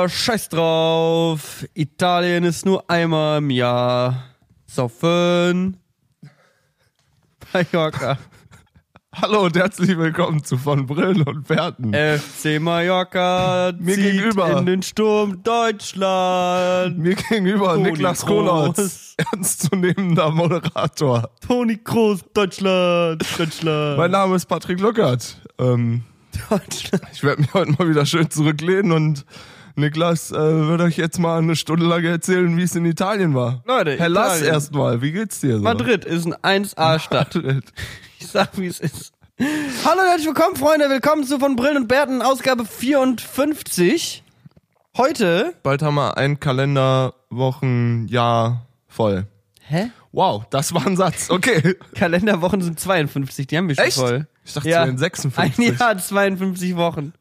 Aber 0.00 0.08
scheiß 0.08 0.48
drauf. 0.48 1.66
Italien 1.74 2.44
ist 2.44 2.64
nur 2.64 2.88
einmal 2.88 3.36
im 3.36 3.50
Jahr. 3.50 4.24
Saufen. 4.66 5.76
Mallorca. 7.52 8.16
Hallo 9.14 9.42
und 9.42 9.58
herzlich 9.58 9.98
willkommen 9.98 10.42
zu 10.42 10.56
von 10.56 10.86
Brillen 10.86 11.20
und 11.20 11.50
Werten. 11.50 11.92
FC 11.92 12.58
Mallorca 12.62 13.72
Mir 13.78 13.94
zieht 13.94 14.12
gegenüber. 14.12 14.58
in 14.58 14.64
den 14.64 14.82
Sturm 14.82 15.42
Deutschland. 15.42 16.96
Mir 16.96 17.14
gegenüber 17.16 17.74
Toni 17.74 17.90
Niklas. 17.90 18.24
Kohlhaus, 18.24 19.16
ernstzunehmender 19.32 20.30
Moderator. 20.30 21.28
Toni 21.46 21.76
Kroos, 21.76 22.20
Deutschland, 22.32 23.22
Deutschland. 23.38 23.98
Mein 23.98 24.12
Name 24.12 24.36
ist 24.36 24.46
Patrick 24.46 24.80
Luckert. 24.80 25.42
Ähm, 25.58 26.04
Deutschland. 26.48 27.04
ich 27.12 27.22
werde 27.22 27.42
mich 27.42 27.52
heute 27.52 27.72
mal 27.72 27.86
wieder 27.86 28.06
schön 28.06 28.30
zurücklehnen 28.30 28.92
und 28.92 29.26
Niklas 29.80 30.30
äh, 30.30 30.36
wird 30.36 30.80
euch 30.82 30.96
jetzt 30.96 31.18
mal 31.18 31.38
eine 31.38 31.56
Stunde 31.56 31.86
lang 31.86 32.04
erzählen, 32.04 32.56
wie 32.56 32.62
es 32.62 32.76
in 32.76 32.84
Italien 32.84 33.34
war. 33.34 33.62
Leute, 33.66 33.98
Herr 33.98 34.08
Lass 34.08 34.36
Italien. 34.36 34.54
erstmal, 34.54 35.02
wie 35.02 35.10
geht's 35.12 35.40
dir 35.40 35.56
so? 35.56 35.62
Madrid 35.62 36.04
ist 36.04 36.26
ein 36.42 36.64
1A-Stadt. 36.64 37.34
Madrid. 37.34 37.64
Ich 38.18 38.26
sag, 38.28 38.56
wie 38.58 38.66
es 38.66 38.78
ist. 38.80 39.12
Hallo, 39.84 40.00
herzlich 40.06 40.26
willkommen, 40.26 40.56
Freunde. 40.56 40.88
Willkommen 40.90 41.24
zu 41.24 41.38
von 41.38 41.56
Brillen 41.56 41.78
und 41.78 41.88
Bärten, 41.88 42.20
Ausgabe 42.22 42.64
54. 42.66 44.22
Heute. 44.96 45.54
Bald 45.62 45.82
haben 45.82 45.94
wir 45.94 46.16
ein 46.18 46.38
Kalenderwochenjahr 46.40 48.66
voll. 48.86 49.26
Hä? 49.66 49.90
Wow, 50.12 50.44
das 50.50 50.74
war 50.74 50.84
ein 50.86 50.96
Satz. 50.96 51.30
Okay. 51.30 51.76
Kalenderwochen 51.94 52.60
sind 52.60 52.78
52, 52.80 53.46
die 53.46 53.56
haben 53.56 53.68
wir 53.68 53.76
schon 53.76 53.84
Echt? 53.84 53.96
voll. 53.96 54.26
Ich 54.44 54.52
dachte, 54.54 54.68
Ja. 54.68 54.80
es 54.82 54.86
wären 54.88 54.98
56. 54.98 55.68
Ein 55.68 55.76
Jahr, 55.78 55.96
52 55.98 56.76
Wochen. 56.76 57.12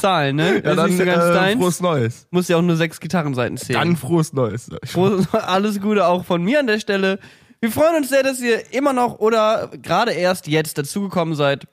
Zahlen, 0.00 0.36
ne? 0.36 0.62
Ja, 0.64 0.74
dann 0.74 0.88
nicht 0.88 0.98
so 0.98 1.04
ganz 1.04 1.24
äh, 1.24 1.32
deins. 1.34 1.60
frohes 1.60 1.80
Neues. 1.80 2.26
Muss 2.30 2.48
ja 2.48 2.56
auch 2.56 2.62
nur 2.62 2.76
sechs 2.76 3.00
Gitarrenseiten 3.00 3.56
zählen. 3.56 3.78
Dann 3.80 3.96
frohes 3.96 4.32
Neues. 4.32 4.68
Frohes- 4.86 5.26
alles 5.34 5.80
Gute 5.80 6.06
auch 6.06 6.24
von 6.24 6.42
mir 6.42 6.60
an 6.60 6.66
der 6.66 6.80
Stelle. 6.80 7.18
Wir 7.60 7.70
freuen 7.70 7.96
uns 7.96 8.08
sehr, 8.08 8.22
dass 8.22 8.40
ihr 8.40 8.72
immer 8.72 8.92
noch 8.92 9.18
oder 9.18 9.70
gerade 9.82 10.12
erst 10.12 10.46
jetzt 10.46 10.78
dazugekommen 10.78 11.34
seid. 11.34 11.66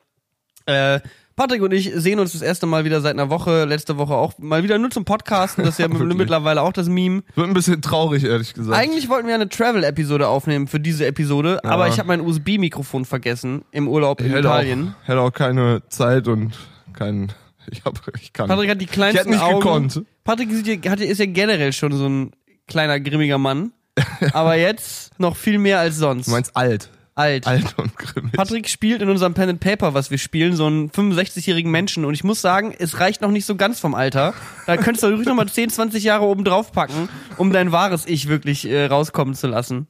Äh, 0.65 0.99
Patrick 1.37 1.61
und 1.61 1.71
ich 1.71 1.91
sehen 1.93 2.19
uns 2.19 2.31
das 2.33 2.41
erste 2.41 2.65
Mal 2.65 2.83
wieder 2.83 2.99
seit 2.99 3.13
einer 3.13 3.29
Woche, 3.29 3.65
letzte 3.65 3.97
Woche 3.97 4.15
auch 4.15 4.33
mal 4.39 4.63
wieder 4.63 4.79
nur 4.79 4.89
zum 4.89 5.05
Podcasten. 5.05 5.63
Das 5.63 5.75
ist 5.75 5.79
ja 5.79 5.87
mittlerweile 5.87 6.63
auch 6.63 6.73
das 6.73 6.89
Meme. 6.89 7.21
Wird 7.35 7.47
ein 7.47 7.53
bisschen 7.53 7.79
traurig, 7.81 8.23
ehrlich 8.23 8.55
gesagt. 8.55 8.75
Eigentlich 8.75 9.07
wollten 9.07 9.27
wir 9.27 9.35
eine 9.35 9.47
Travel-Episode 9.47 10.27
aufnehmen 10.27 10.65
für 10.67 10.79
diese 10.79 11.05
Episode, 11.05 11.63
aber 11.63 11.87
ich 11.89 11.99
habe 11.99 12.07
mein 12.07 12.21
USB-Mikrofon 12.21 13.05
vergessen 13.05 13.63
im 13.71 13.87
Urlaub 13.87 14.19
in 14.19 14.25
ich 14.25 14.31
hätte 14.31 14.47
Italien. 14.47 14.95
auch, 15.03 15.07
hätte 15.07 15.19
auch 15.21 15.31
keine 15.31 15.83
Zeit 15.89 16.27
und 16.27 16.57
keinen. 16.93 17.31
Ich 17.71 17.83
hab, 17.85 18.01
ich 18.21 18.33
kann. 18.33 18.47
Patrick 18.47 18.69
hat 18.69 18.79
die 18.81 18.85
ich 18.85 18.91
kleinsten 18.91 19.17
hätte 19.19 19.29
nicht 19.29 19.41
Augen. 19.41 19.59
gekonnt. 19.59 20.01
Patrick 20.23 20.49
ist 20.51 21.19
ja, 21.19 21.25
generell 21.25 21.73
schon 21.73 21.91
so 21.91 22.07
ein 22.07 22.31
kleiner, 22.67 22.99
grimmiger 22.99 23.37
Mann. 23.37 23.71
aber 24.33 24.55
jetzt 24.55 25.19
noch 25.19 25.35
viel 25.35 25.57
mehr 25.57 25.79
als 25.79 25.97
sonst. 25.97 26.27
Du 26.27 26.31
meinst 26.31 26.55
alt. 26.55 26.89
Alt. 27.15 27.47
Alt 27.47 27.73
und 27.77 27.97
grimmig. 27.97 28.31
Patrick 28.33 28.69
spielt 28.69 29.01
in 29.01 29.09
unserem 29.09 29.33
Pen 29.33 29.49
and 29.49 29.59
Paper, 29.59 29.95
was 29.95 30.11
wir 30.11 30.19
spielen, 30.19 30.55
so 30.55 30.67
einen 30.67 30.91
65-jährigen 30.91 31.71
Menschen. 31.71 32.05
Und 32.05 32.13
ich 32.13 32.23
muss 32.23 32.41
sagen, 32.41 32.75
es 32.77 32.99
reicht 32.99 33.21
noch 33.21 33.31
nicht 33.31 33.45
so 33.45 33.55
ganz 33.55 33.79
vom 33.79 33.95
Alter. 33.95 34.35
Da 34.67 34.77
könntest 34.77 35.01
du 35.03 35.07
ruhig 35.07 35.25
noch 35.25 35.33
mal 35.33 35.47
10, 35.47 35.71
20 35.71 36.03
Jahre 36.03 36.25
oben 36.25 36.43
drauf 36.43 36.71
packen, 36.71 37.09
um 37.37 37.51
dein 37.51 37.71
wahres 37.71 38.05
Ich 38.05 38.27
wirklich 38.27 38.65
äh, 38.69 38.85
rauskommen 38.85 39.33
zu 39.33 39.47
lassen. 39.47 39.87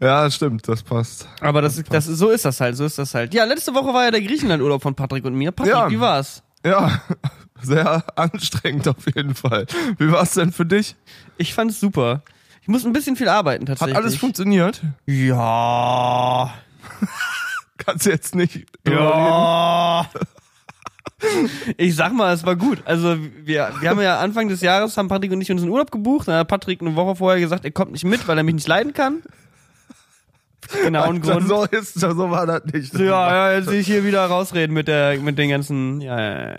Ja, 0.00 0.22
das 0.22 0.36
stimmt, 0.36 0.68
das 0.68 0.84
passt. 0.84 1.26
Aber 1.40 1.62
das, 1.62 1.82
das, 1.82 2.04
so 2.04 2.30
ist 2.30 2.44
das 2.44 2.60
halt, 2.60 2.76
so 2.76 2.84
ist 2.84 2.98
das 2.98 3.12
halt. 3.14 3.34
Ja, 3.34 3.42
letzte 3.42 3.74
Woche 3.74 3.92
war 3.92 4.04
ja 4.04 4.12
der 4.12 4.22
Griechenland-Urlaub 4.22 4.82
von 4.82 4.94
Patrick 4.94 5.24
und 5.24 5.34
mir. 5.34 5.50
Patrick, 5.50 5.74
Ja. 5.74 5.90
wie 5.90 5.98
war's? 5.98 6.44
Ja, 6.64 7.00
sehr 7.62 8.04
anstrengend 8.18 8.88
auf 8.88 9.06
jeden 9.14 9.34
Fall. 9.34 9.66
Wie 9.98 10.10
war 10.10 10.22
es 10.22 10.32
denn 10.32 10.52
für 10.52 10.66
dich? 10.66 10.96
Ich 11.36 11.54
fand's 11.54 11.80
super. 11.80 12.22
Ich 12.62 12.68
muss 12.68 12.84
ein 12.84 12.92
bisschen 12.92 13.16
viel 13.16 13.28
arbeiten 13.28 13.62
Hat 13.62 13.78
tatsächlich. 13.78 13.96
alles 13.96 14.16
funktioniert? 14.16 14.82
Ja. 15.06 16.52
Kannst 17.78 18.06
du 18.06 18.10
jetzt 18.10 18.34
nicht. 18.34 18.66
Ja. 18.86 20.08
Ich 21.76 21.96
sag 21.96 22.14
mal, 22.14 22.32
es 22.32 22.46
war 22.46 22.56
gut. 22.56 22.78
Also 22.86 23.18
wir, 23.20 23.70
wir 23.80 23.90
haben 23.90 24.00
ja 24.00 24.20
Anfang 24.20 24.48
des 24.48 24.62
Jahres, 24.62 24.96
haben 24.96 25.08
Patrick 25.08 25.30
und 25.32 25.42
ich 25.42 25.50
uns 25.50 25.60
einen 25.60 25.70
Urlaub 25.70 25.90
gebucht. 25.90 26.28
Dann 26.28 26.36
hat 26.36 26.48
Patrick 26.48 26.80
eine 26.80 26.96
Woche 26.96 27.16
vorher 27.16 27.38
gesagt, 27.38 27.66
er 27.66 27.70
kommt 27.72 27.92
nicht 27.92 28.04
mit, 28.04 28.26
weil 28.26 28.38
er 28.38 28.42
mich 28.42 28.54
nicht 28.54 28.66
leiden 28.66 28.94
kann. 28.94 29.22
Genau, 30.84 31.08
und 31.08 31.16
Alter, 31.28 31.40
Grund. 31.44 31.48
so 31.48 31.64
ist 31.64 32.00
so 32.00 32.30
war 32.30 32.46
das 32.46 32.64
nicht. 32.72 32.94
Ja, 32.98 33.50
ja, 33.50 33.56
jetzt 33.58 33.68
sehe 33.68 33.80
ich 33.80 33.86
hier 33.86 34.04
wieder 34.04 34.24
rausreden 34.26 34.74
mit 34.74 34.88
der, 34.88 35.18
mit 35.18 35.38
den 35.38 35.50
ganzen, 35.50 36.00
ja, 36.00 36.18
ja, 36.20 36.48
ja. 36.50 36.56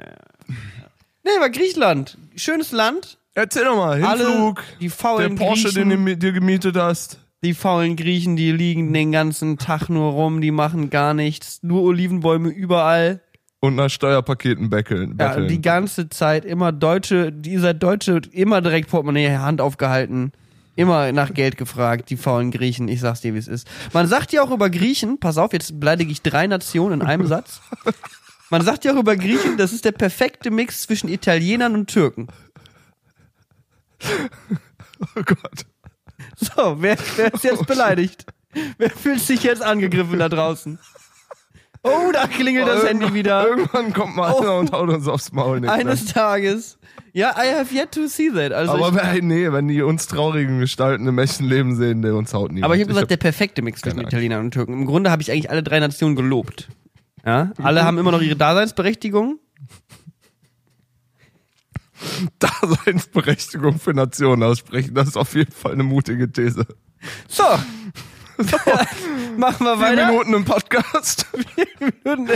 Nee, 1.24 1.40
war 1.40 1.50
Griechenland. 1.50 2.18
Schönes 2.36 2.72
Land. 2.72 3.18
Erzähl 3.34 3.64
doch 3.66 3.76
mal, 3.76 4.04
Alle, 4.04 4.26
Hinflug, 4.28 4.64
die 4.80 4.88
der 4.88 4.92
faulen 4.92 5.36
Porsche, 5.36 5.70
Griechen, 5.70 5.90
den 5.90 6.06
du 6.06 6.18
dir 6.18 6.32
gemietet 6.34 6.76
hast. 6.76 7.20
die 7.44 7.54
faulen 7.54 7.96
Griechen, 7.96 8.36
die 8.36 8.52
liegen 8.52 8.92
den 8.92 9.12
ganzen 9.12 9.58
Tag 9.58 9.88
nur 9.88 10.12
rum, 10.12 10.42
die 10.42 10.52
machen 10.52 10.90
gar 10.90 11.14
nichts. 11.14 11.60
Nur 11.64 11.84
Olivenbäume 11.84 12.50
überall. 12.50 13.22
Und 13.62 13.76
nach 13.76 13.90
Steuerpaketen 13.90 14.70
betteln. 14.72 15.16
Ja, 15.20 15.40
die 15.40 15.62
ganze 15.62 16.10
Zeit 16.10 16.44
immer 16.46 16.72
Deutsche, 16.72 17.32
dieser 17.32 17.76
Deutsche 17.76 18.20
immer 18.32 18.60
direkt 18.60 18.90
Portemonnaie 18.90 19.38
Hand 19.38 19.62
aufgehalten, 19.62 20.32
immer 20.76 21.12
nach 21.12 21.34
Geld 21.34 21.58
gefragt, 21.58 22.10
die 22.10 22.18
faulen 22.18 22.52
Griechen, 22.52 22.88
ich 22.88 23.00
sag's 23.00 23.22
dir, 23.22 23.34
wie 23.34 23.40
es 23.40 23.48
ist. 23.48 23.68
Man 23.94 24.08
sagt 24.08 24.32
ja 24.32 24.42
auch 24.42 24.52
über 24.52 24.70
Griechen, 24.70 25.20
pass 25.20 25.38
auf, 25.38 25.54
jetzt 25.54 25.80
beleidige 25.80 26.12
ich 26.12 26.22
drei 26.22 26.48
Nationen 26.48 27.02
in 27.02 27.08
einem 27.08 27.28
Satz. 27.28 27.62
Man 28.50 28.64
sagt 28.64 28.84
ja 28.84 28.94
auch 28.94 29.00
über 29.00 29.16
Griechen, 29.16 29.58
das 29.58 29.72
ist 29.72 29.86
der 29.86 29.94
perfekte 29.94 30.52
Mix 30.52 30.82
zwischen 30.82 31.08
Italienern 31.10 31.74
und 31.74 31.88
Türken. 31.88 32.28
oh 35.16 35.24
Gott. 35.26 35.66
So, 36.36 36.82
wer, 36.82 36.98
wer 37.16 37.34
ist 37.34 37.44
jetzt 37.44 37.66
beleidigt? 37.66 38.26
Wer 38.78 38.90
fühlt 38.90 39.22
sich 39.22 39.44
jetzt 39.44 39.62
angegriffen 39.62 40.20
da 40.20 40.28
draußen? 40.28 40.80
Oh, 41.84 42.12
da 42.12 42.28
klingelt 42.28 42.68
das 42.68 42.84
Handy 42.84 43.14
wieder. 43.14 43.48
Irgendwann 43.48 43.94
kommt 43.94 44.16
mal 44.16 44.36
einer 44.36 44.60
und 44.60 44.72
haut 44.72 44.90
uns 44.90 45.08
aufs 45.08 45.32
Maul. 45.32 45.62
Niklas. 45.62 45.80
Eines 45.80 46.06
Tages. 46.06 46.78
Ja, 47.14 47.36
I 47.38 47.54
have 47.56 47.74
yet 47.76 47.92
to 47.92 48.08
see 48.08 48.30
that. 48.30 48.54
Also 48.54 48.74
Aber 48.74 48.90
ich, 48.90 49.16
wenn, 49.16 49.28
nee, 49.28 49.52
wenn 49.52 49.68
die 49.68 49.82
uns 49.82 50.08
traurigen 50.08 50.60
Gestalten 50.60 51.08
im 51.08 51.18
echten 51.20 51.44
Leben 51.44 51.76
sehen, 51.76 52.02
der 52.02 52.16
uns 52.16 52.34
haut 52.34 52.52
nie. 52.52 52.64
Aber 52.64 52.76
ich 52.76 52.82
habe 52.82 52.90
gesagt, 52.90 53.12
der 53.12 53.18
perfekte 53.18 53.62
Mix 53.62 53.82
zwischen 53.82 54.00
Italienern 54.00 54.46
und 54.46 54.52
Türken. 54.52 54.74
Im 54.74 54.86
Grunde 54.86 55.12
habe 55.12 55.22
ich 55.22 55.32
eigentlich 55.32 55.50
alle 55.50 55.64
drei 55.64 55.80
Nationen 55.80 56.16
gelobt. 56.16 56.70
Ja, 57.26 57.52
alle 57.62 57.84
haben 57.84 57.98
immer 57.98 58.12
noch 58.12 58.22
ihre 58.22 58.36
Daseinsberechtigung. 58.36 59.40
Daseinsberechtigung 62.40 63.78
für 63.78 63.94
Nationen 63.94 64.44
aussprechen, 64.44 64.96
das 64.96 65.10
ist 65.10 65.18
auf 65.18 65.36
jeden 65.36 65.52
Fall 65.52 65.74
eine 65.74 65.84
mutige 65.84 66.32
These. 66.32 66.66
So. 67.28 67.44
Machen 69.38 69.66
wir 69.66 69.78
Vier 69.78 69.86
weiter. 69.86 70.08
Minuten 70.08 70.34
im 70.34 70.46
Podcast. 70.46 71.28
Minuten 71.80 72.28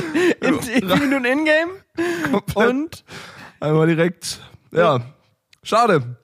in, 0.42 0.54
in, 0.54 0.62
vier 0.62 0.96
Minuten 0.98 1.26
Ingame. 1.26 1.72
Und 2.54 3.04
Einmal 3.60 3.88
direkt. 3.88 4.40
Ja. 4.72 5.02
Schade. 5.64 6.18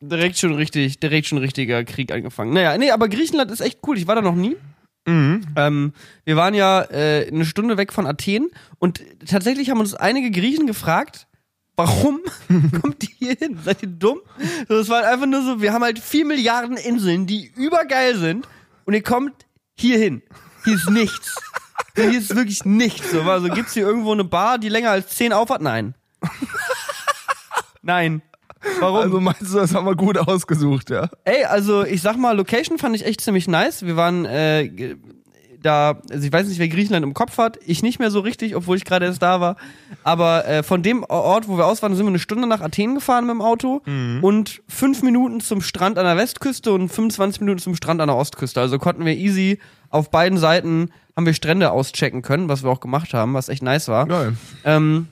direkt 0.00 0.38
schon 0.38 0.54
richtig, 0.54 1.00
direkt 1.00 1.26
schon 1.26 1.38
richtiger 1.38 1.84
Krieg 1.84 2.12
angefangen. 2.12 2.52
Naja, 2.52 2.76
nee, 2.78 2.90
aber 2.90 3.08
Griechenland 3.08 3.50
ist 3.50 3.60
echt 3.60 3.80
cool. 3.86 3.96
Ich 3.98 4.06
war 4.06 4.14
da 4.14 4.22
noch 4.22 4.34
nie. 4.34 4.56
Ähm, 5.06 5.94
wir 6.26 6.36
waren 6.36 6.52
ja 6.52 6.82
äh, 6.82 7.28
eine 7.32 7.46
Stunde 7.46 7.78
weg 7.78 7.94
von 7.94 8.06
Athen 8.06 8.50
und 8.78 9.00
tatsächlich 9.26 9.70
haben 9.70 9.80
uns 9.80 9.94
einige 9.94 10.30
Griechen 10.30 10.66
gefragt, 10.66 11.26
warum 11.76 12.20
kommt 12.82 13.04
ihr 13.04 13.14
hier 13.18 13.34
hin? 13.38 13.58
Seid 13.64 13.82
ihr 13.82 13.88
dumm? 13.88 14.20
Das 14.68 14.90
war 14.90 14.98
halt 14.98 15.06
einfach 15.06 15.26
nur 15.26 15.42
so, 15.42 15.62
wir 15.62 15.72
haben 15.72 15.82
halt 15.82 15.98
vier 15.98 16.26
Milliarden 16.26 16.76
Inseln, 16.76 17.26
die 17.26 17.50
übergeil 17.56 18.16
sind 18.18 18.46
und 18.84 18.92
ihr 18.92 19.02
kommt 19.02 19.46
hier 19.78 19.96
hin. 19.98 20.20
Hier 20.64 20.74
ist 20.74 20.90
nichts. 20.90 21.34
Hier 21.94 22.16
ist 22.16 22.36
wirklich 22.36 22.64
nichts. 22.64 23.10
So, 23.10 23.22
also 23.22 23.48
gibt's 23.48 23.74
hier 23.74 23.84
irgendwo 23.84 24.12
eine 24.12 24.22
Bar, 24.22 24.58
die 24.58 24.68
länger 24.68 24.90
als 24.90 25.08
zehn 25.16 25.32
auf 25.32 25.50
hat? 25.50 25.62
Nein. 25.62 25.94
Nein. 27.82 28.22
Warum? 28.80 28.96
Also 28.96 29.20
meinst 29.20 29.54
du, 29.54 29.56
das 29.56 29.74
haben 29.74 29.86
wir 29.86 29.94
gut 29.94 30.18
ausgesucht, 30.18 30.90
ja? 30.90 31.08
Ey, 31.24 31.44
also 31.44 31.84
ich 31.84 32.02
sag 32.02 32.16
mal, 32.16 32.36
Location 32.36 32.78
fand 32.78 32.96
ich 32.96 33.06
echt 33.06 33.20
ziemlich 33.20 33.46
nice. 33.46 33.86
Wir 33.86 33.96
waren 33.96 34.24
äh, 34.24 34.96
da, 35.62 36.00
also 36.10 36.26
ich 36.26 36.32
weiß 36.32 36.48
nicht, 36.48 36.58
wer 36.58 36.68
Griechenland 36.68 37.04
im 37.04 37.14
Kopf 37.14 37.38
hat. 37.38 37.58
Ich 37.64 37.82
nicht 37.82 37.98
mehr 37.98 38.10
so 38.10 38.20
richtig, 38.20 38.56
obwohl 38.56 38.76
ich 38.76 38.84
gerade 38.84 39.06
erst 39.06 39.22
da 39.22 39.40
war. 39.40 39.56
Aber 40.02 40.46
äh, 40.46 40.62
von 40.62 40.82
dem 40.82 41.04
Ort, 41.04 41.48
wo 41.48 41.56
wir 41.56 41.66
aus 41.66 41.82
waren, 41.82 41.94
sind 41.94 42.04
wir 42.04 42.10
eine 42.10 42.18
Stunde 42.18 42.48
nach 42.48 42.60
Athen 42.60 42.94
gefahren 42.94 43.26
mit 43.26 43.34
dem 43.34 43.42
Auto 43.42 43.82
und 44.22 44.60
fünf 44.68 45.02
Minuten 45.02 45.40
zum 45.40 45.60
Strand 45.60 45.98
an 45.98 46.04
der 46.04 46.16
Westküste 46.16 46.72
und 46.72 46.88
25 46.88 47.40
Minuten 47.40 47.60
zum 47.60 47.74
Strand 47.74 48.00
an 48.00 48.08
der 48.08 48.16
Ostküste. 48.16 48.60
Also 48.60 48.78
konnten 48.78 49.04
wir 49.04 49.14
easy 49.14 49.58
auf 49.90 50.10
beiden 50.10 50.38
Seiten 50.38 50.90
haben 51.16 51.26
wir 51.26 51.34
Strände 51.34 51.72
auschecken 51.72 52.22
können, 52.22 52.48
was 52.48 52.62
wir 52.62 52.70
auch 52.70 52.78
gemacht 52.78 53.12
haben, 53.12 53.34
was 53.34 53.48
echt 53.48 53.62
nice 53.62 53.88
war. 53.88 54.06
Geil. 54.06 54.34
Ähm, 54.64 55.08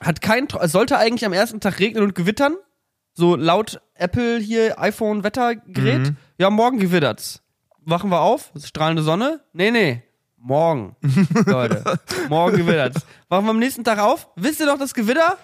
hat 0.00 0.20
kein, 0.20 0.46
es 0.60 0.72
sollte 0.72 0.98
eigentlich 0.98 1.24
am 1.26 1.32
ersten 1.32 1.60
Tag 1.60 1.78
regnen 1.80 2.02
und 2.02 2.14
gewittern. 2.14 2.56
So 3.14 3.34
laut 3.36 3.80
Apple 3.94 4.38
hier 4.38 4.78
iPhone-Wettergerät. 4.80 6.12
Ja, 6.38 6.50
morgen 6.50 6.78
gewittert's. 6.78 7.42
Wachen 7.84 8.10
wir 8.10 8.20
auf, 8.20 8.52
strahlende 8.62 9.02
Sonne? 9.02 9.40
Nee, 9.52 9.70
nee. 9.70 10.02
Morgen, 10.36 10.94
Leute. 11.46 11.82
morgen 12.28 12.58
gewittert's. 12.58 13.00
Wachen 13.28 13.46
wir 13.46 13.50
am 13.50 13.58
nächsten 13.58 13.82
Tag 13.82 13.98
auf? 13.98 14.28
Wisst 14.36 14.60
ihr 14.60 14.66
noch 14.66 14.78
das 14.78 14.94
Gewitter? 14.94 15.36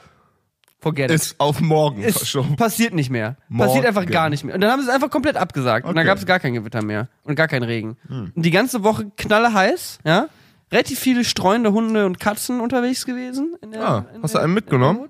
forget 0.81 1.11
it. 1.11 1.15
Ist 1.15 1.41
auf 1.41 1.61
morgen 1.63 2.03
Ist, 2.03 2.19
verschoben. 2.19 2.57
passiert 2.57 2.93
nicht 2.93 3.09
mehr. 3.09 3.37
Passiert 3.57 3.87
einfach 3.87 4.03
Morgen. 4.03 4.13
gar 4.13 4.29
nicht 4.29 4.45
mehr. 4.45 4.55
Und 4.55 4.61
dann 4.61 4.71
haben 4.71 4.83
sie 4.83 4.89
es 4.89 4.95
einfach 4.95 5.09
komplett 5.09 5.37
abgesagt. 5.37 5.87
Und 5.87 5.95
dann 5.97 6.03
Okay. 6.03 6.09
gab 6.09 6.19
es 6.19 6.27
gar 6.27 6.39
kein 6.39 6.53
Gewitter 6.53 6.83
mehr. 6.85 7.09
Und 7.23 7.37
gar 7.37 7.49
keinen 7.49 7.63
Regen. 7.63 7.97
Und 8.11 8.33
die 8.37 8.51
ganze 8.51 8.85
Woche 8.85 9.11
knalle 9.17 9.55
heiß, 9.55 9.99
ja. 10.05 10.29
Relativ 10.75 10.99
viele 10.99 11.25
streunende 11.25 11.73
Hunde 11.73 12.05
und 12.05 12.19
Katzen 12.21 12.61
unterwegs 12.61 13.07
gewesen. 13.07 13.55
Der, 13.73 13.81
Ah, 13.89 14.05
hast 14.23 14.35
der, 14.35 14.41
du 14.41 14.45
einen 14.45 14.51
in 14.51 14.55
mitgenommen? 14.55 15.09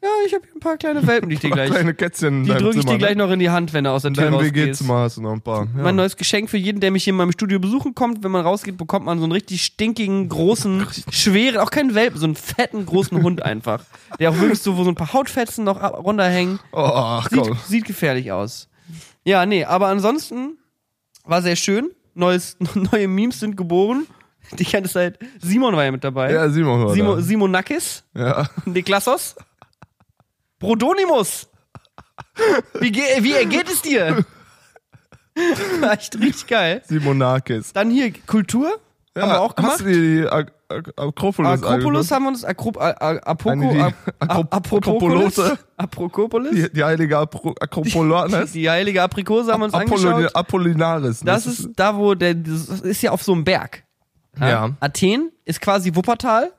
Ja, 0.00 0.08
ich 0.26 0.32
habe 0.34 0.44
hier 0.44 0.54
ein 0.54 0.60
paar 0.60 0.76
kleine 0.76 1.04
Welpen, 1.06 1.28
die 1.30 1.34
ich 1.36 1.40
dir 1.40 1.50
gleich. 1.50 1.70
Kleine 1.70 1.92
Kätzchen 1.94 2.44
Die 2.44 2.50
drücke 2.50 2.68
ich 2.78 2.82
Zimmer, 2.82 2.92
dir 2.92 2.98
gleich 2.98 3.16
ne? 3.16 3.24
noch 3.24 3.32
in 3.32 3.40
die 3.40 3.50
Hand, 3.50 3.72
wenn 3.72 3.82
du 3.84 3.90
aus 3.90 4.02
der 4.02 4.12
Tür 4.12 4.28
rausgehst. 4.28 4.54
WG-Zimmer 4.54 4.94
hast 5.00 5.16
du 5.16 5.22
noch 5.22 5.32
ein 5.32 5.40
paar. 5.40 5.64
Ja. 5.64 5.82
Mein 5.82 5.96
neues 5.96 6.16
Geschenk 6.16 6.50
für 6.50 6.56
jeden, 6.58 6.78
der 6.80 6.90
mich 6.92 7.02
hier 7.04 7.12
in 7.12 7.16
meinem 7.16 7.32
Studio 7.32 7.58
besuchen 7.58 7.94
kommt. 7.96 8.22
Wenn 8.22 8.30
man 8.30 8.42
rausgeht, 8.42 8.76
bekommt 8.76 9.06
man 9.06 9.18
so 9.18 9.24
einen 9.24 9.32
richtig 9.32 9.64
stinkigen, 9.64 10.28
großen, 10.28 10.86
schweren, 11.10 11.56
auch 11.58 11.70
keinen 11.70 11.94
Welpen, 11.96 12.20
so 12.20 12.26
einen 12.26 12.36
fetten, 12.36 12.84
großen 12.86 13.20
Hund 13.22 13.42
einfach. 13.42 13.82
Der 14.20 14.30
auch 14.30 14.38
wirklich 14.38 14.60
so, 14.60 14.76
wo 14.76 14.84
so 14.84 14.90
ein 14.90 14.94
paar 14.94 15.12
Hautfetzen 15.14 15.64
noch 15.64 15.82
runterhängen. 15.82 16.60
oh, 16.70 17.22
Sieht, 17.30 17.40
komm. 17.40 17.58
sieht 17.66 17.84
gefährlich 17.86 18.30
aus. 18.30 18.68
Ja, 19.24 19.46
nee, 19.46 19.64
aber 19.64 19.88
ansonsten 19.88 20.58
war 21.24 21.42
sehr 21.42 21.56
schön. 21.56 21.90
Neues, 22.14 22.56
neue 22.92 23.08
Memes 23.08 23.40
sind 23.40 23.56
geboren. 23.56 24.06
Die 24.52 24.64
ganze 24.64 24.92
Zeit. 24.92 25.18
Simon 25.40 25.76
war 25.76 25.84
ja 25.84 25.90
mit 25.92 26.04
dabei. 26.04 26.32
Ja, 26.32 26.48
Simon 26.48 26.84
war 26.84 26.94
Simo, 26.94 27.16
da. 27.16 27.22
Simonakis, 27.22 28.04
Ja. 28.14 28.48
Niklassos, 28.64 29.36
Brodonimus. 30.58 31.48
Wie, 32.80 32.92
ge 32.92 33.02
wie 33.20 33.32
ergeht 33.32 33.68
es 33.70 33.82
dir? 33.82 34.24
War 35.80 35.92
echt 35.92 36.18
richtig 36.18 36.46
geil. 36.46 36.82
Simonakis. 36.86 37.72
Dann 37.72 37.90
hier 37.90 38.12
Kultur. 38.26 38.78
Ja, 39.16 39.22
haben 39.22 39.30
wir 39.30 39.40
auch 39.40 39.54
gemacht. 39.56 39.72
Hast 39.72 39.80
du 39.80 39.86
die 39.86 40.26
Ak 40.28 40.52
Ak 40.68 40.88
Akropolis 40.96 41.62
Akropolis 41.62 42.10
haben 42.10 42.24
wir 42.24 42.28
uns. 42.28 42.44
Akrop, 42.44 42.76
Apoko, 42.80 43.72
die 43.72 43.80
Apropolis. 44.20 45.40
Aprokopolis. 45.76 46.50
Die, 46.54 46.72
die 46.72 46.84
heilige 46.84 47.18
Apro 47.18 47.54
Akropolanes? 47.60 48.52
Die 48.52 48.68
heilige 48.68 49.02
Aprikose 49.02 49.52
haben 49.52 49.60
wir 49.60 49.64
uns 49.66 49.74
Apollon 49.74 50.14
angeschaut. 50.14 50.36
Apollinaris. 50.36 51.20
Das 51.20 51.46
ist 51.46 51.70
da, 51.76 51.96
wo 51.96 52.14
der, 52.14 52.34
das 52.34 52.68
ist 52.80 53.00
ja 53.02 53.12
auf 53.12 53.22
so 53.22 53.32
einem 53.32 53.44
Berg. 53.44 53.84
Ja. 54.40 54.70
Athen 54.80 55.30
ist 55.44 55.60
quasi 55.60 55.94
Wuppertal. 55.94 56.52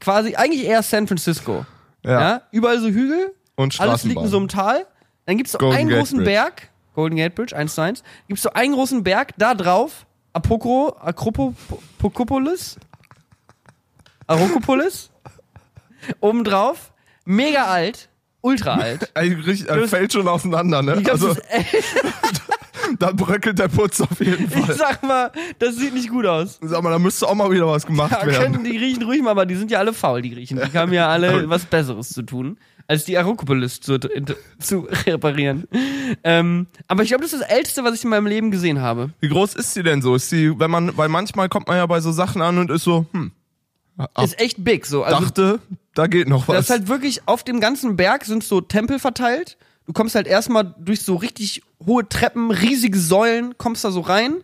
quasi, 0.00 0.34
eigentlich 0.36 0.64
eher 0.64 0.82
San 0.82 1.06
Francisco. 1.06 1.64
Ja. 2.04 2.20
Ja. 2.20 2.42
Überall 2.50 2.80
so 2.80 2.88
Hügel. 2.88 3.34
Und 3.56 3.78
Alles 3.80 4.04
liegt 4.04 4.20
in 4.20 4.28
so 4.28 4.38
einem 4.38 4.48
Tal. 4.48 4.86
Dann 5.26 5.36
gibt's 5.36 5.52
so 5.52 5.58
Golden 5.58 5.76
einen 5.76 5.88
Gate 5.88 5.98
großen 5.98 6.16
Bridge. 6.18 6.30
Berg. 6.30 6.68
Golden 6.94 7.16
Gate 7.16 7.34
Bridge, 7.34 7.56
1 7.56 7.74
zu 7.74 7.80
1. 7.82 8.02
Gibt's 8.28 8.42
so 8.42 8.50
einen 8.52 8.74
großen 8.74 9.02
Berg, 9.02 9.32
da 9.38 9.54
drauf, 9.54 10.04
Apokro, 10.32 10.96
Akropolis. 11.00 12.76
Arokopolis. 14.26 15.10
Obendrauf, 16.20 16.92
mega 17.24 17.66
alt, 17.66 18.08
ultra 18.40 18.74
alt. 18.74 19.12
Richtig, 19.16 19.66
das 19.66 19.90
fällt 19.90 20.12
schon 20.12 20.26
auseinander, 20.26 20.82
ne? 20.82 21.00
Glaub, 21.02 21.12
Also, 21.14 21.36
da 22.98 23.12
bröckelt 23.12 23.58
der 23.58 23.68
Putz 23.68 24.00
auf 24.00 24.18
jeden 24.20 24.44
ich 24.44 24.50
Fall. 24.66 24.74
sag 24.76 25.02
mal, 25.02 25.30
das 25.58 25.76
sieht 25.76 25.94
nicht 25.94 26.10
gut 26.10 26.26
aus. 26.26 26.58
Sag 26.62 26.82
mal, 26.82 26.90
da 26.90 26.98
müsste 26.98 27.26
auch 27.28 27.34
mal 27.34 27.50
wieder 27.50 27.66
was 27.66 27.86
gemacht 27.86 28.12
Ja, 28.12 28.26
werden. 28.26 28.52
können 28.52 28.64
die 28.64 28.76
Griechen 28.76 29.02
ruhig 29.02 29.22
mal, 29.22 29.30
aber 29.30 29.46
die 29.46 29.54
sind 29.56 29.70
ja 29.70 29.78
alle 29.78 29.92
faul, 29.92 30.22
die 30.22 30.30
Griechen. 30.30 30.60
Die 30.72 30.78
haben 30.78 30.92
ja 30.92 31.08
alle 31.08 31.48
was 31.48 31.64
Besseres 31.64 32.10
zu 32.10 32.22
tun, 32.22 32.58
als 32.86 33.04
die 33.04 33.16
Arokopolis 33.18 33.80
zu, 33.80 33.98
zu 34.58 34.88
reparieren. 35.06 35.66
Ähm, 36.24 36.66
aber 36.88 37.02
ich 37.02 37.08
glaube, 37.08 37.24
das 37.24 37.32
ist 37.32 37.42
das 37.42 37.48
Älteste, 37.50 37.84
was 37.84 37.94
ich 37.94 38.04
in 38.04 38.10
meinem 38.10 38.26
Leben 38.26 38.50
gesehen 38.50 38.80
habe. 38.80 39.10
Wie 39.20 39.28
groß 39.28 39.54
ist 39.54 39.74
sie 39.74 39.82
denn 39.82 40.02
so? 40.02 40.14
Ist 40.14 40.28
sie, 40.30 40.58
wenn 40.58 40.70
man, 40.70 40.96
weil 40.96 41.08
manchmal 41.08 41.48
kommt 41.48 41.68
man 41.68 41.76
ja 41.76 41.86
bei 41.86 42.00
so 42.00 42.12
Sachen 42.12 42.42
an 42.42 42.58
und 42.58 42.70
ist 42.70 42.84
so, 42.84 43.06
hm, 43.12 43.32
Ab- 43.98 44.10
Ist 44.24 44.40
echt 44.40 44.64
big. 44.64 44.86
So. 44.86 45.02
Also, 45.04 45.20
dachte, 45.20 45.60
da 45.94 46.06
geht 46.06 46.26
noch 46.28 46.48
was. 46.48 46.56
das 46.56 46.64
ist 46.64 46.70
halt 46.70 46.88
wirklich 46.88 47.20
auf 47.28 47.44
dem 47.44 47.60
ganzen 47.60 47.96
Berg 47.96 48.24
sind 48.24 48.42
so 48.42 48.60
Tempel 48.62 48.98
verteilt. 48.98 49.58
Du 49.86 49.92
kommst 49.92 50.14
halt 50.14 50.26
erstmal 50.26 50.74
durch 50.78 51.02
so 51.02 51.16
richtig 51.16 51.62
hohe 51.86 52.08
Treppen, 52.08 52.50
riesige 52.50 52.98
Säulen, 52.98 53.56
kommst 53.58 53.84
da 53.84 53.90
so 53.90 54.00
rein. 54.00 54.42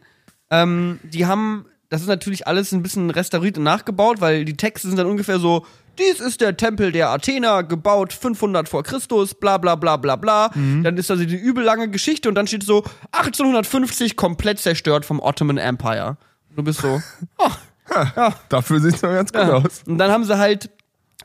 Ähm, 0.50 0.98
die 1.02 1.26
haben, 1.26 1.66
das 1.88 2.00
ist 2.00 2.08
natürlich 2.08 2.46
alles 2.46 2.72
ein 2.72 2.82
bisschen 2.82 3.10
restauriert 3.10 3.58
und 3.58 3.64
nachgebaut, 3.64 4.20
weil 4.20 4.44
die 4.44 4.56
Texte 4.56 4.88
sind 4.88 4.96
dann 4.96 5.06
ungefähr 5.06 5.38
so, 5.38 5.66
dies 5.98 6.20
ist 6.20 6.40
der 6.40 6.56
Tempel 6.56 6.92
der 6.92 7.10
Athener, 7.10 7.64
gebaut 7.64 8.12
500 8.12 8.68
vor 8.68 8.84
Christus, 8.84 9.34
bla 9.34 9.58
bla 9.58 9.74
bla 9.74 9.96
bla 9.96 10.16
bla. 10.16 10.50
Dann 10.54 10.96
ist 10.96 11.10
also 11.10 11.24
die 11.24 11.36
übel 11.36 11.64
lange 11.64 11.88
Geschichte 11.90 12.28
und 12.28 12.36
dann 12.36 12.46
steht 12.46 12.62
so 12.62 12.84
1850 13.12 14.16
komplett 14.16 14.60
zerstört 14.60 15.04
vom 15.04 15.20
Ottoman 15.20 15.58
Empire. 15.58 16.16
Du 16.54 16.62
bist 16.62 16.80
so, 16.80 17.02
oh, 17.38 17.50
ja, 17.90 18.34
Dafür 18.48 18.80
sieht's 18.80 19.02
noch 19.02 19.10
ganz 19.10 19.32
gut 19.32 19.42
ja. 19.42 19.54
aus. 19.54 19.82
Und 19.86 19.98
dann 19.98 20.10
haben 20.10 20.24
sie 20.24 20.38
halt 20.38 20.70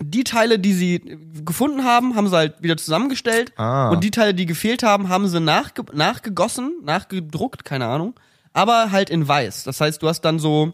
die 0.01 0.24
Teile, 0.24 0.57
die 0.60 0.74
sie 0.74 1.18
gefunden 1.45 1.84
haben, 1.84 2.16
haben 2.16 2.28
sie 2.28 2.36
halt 2.36 2.62
wieder 2.63 2.78
zusammengestellt. 2.78 3.54
Ah. 3.57 3.90
Und 3.90 4.04
die 4.04 4.12
Teile, 4.12 4.34
die 4.34 4.45
gefehlt 4.45 4.81
haben, 4.84 5.10
haben 5.10 5.28
sie 5.28 5.40
nachge 5.40 5.84
nachgegossen, 5.94 6.74
nachgedruckt, 6.84 7.63
keine 7.63 7.86
Ahnung. 7.88 8.16
Aber 8.54 8.92
halt 8.92 9.10
in 9.10 9.28
weiß. 9.28 9.63
Das 9.63 9.80
heißt, 9.81 10.01
du 10.01 10.07
hast 10.07 10.22
dann 10.22 10.40
so 10.40 10.74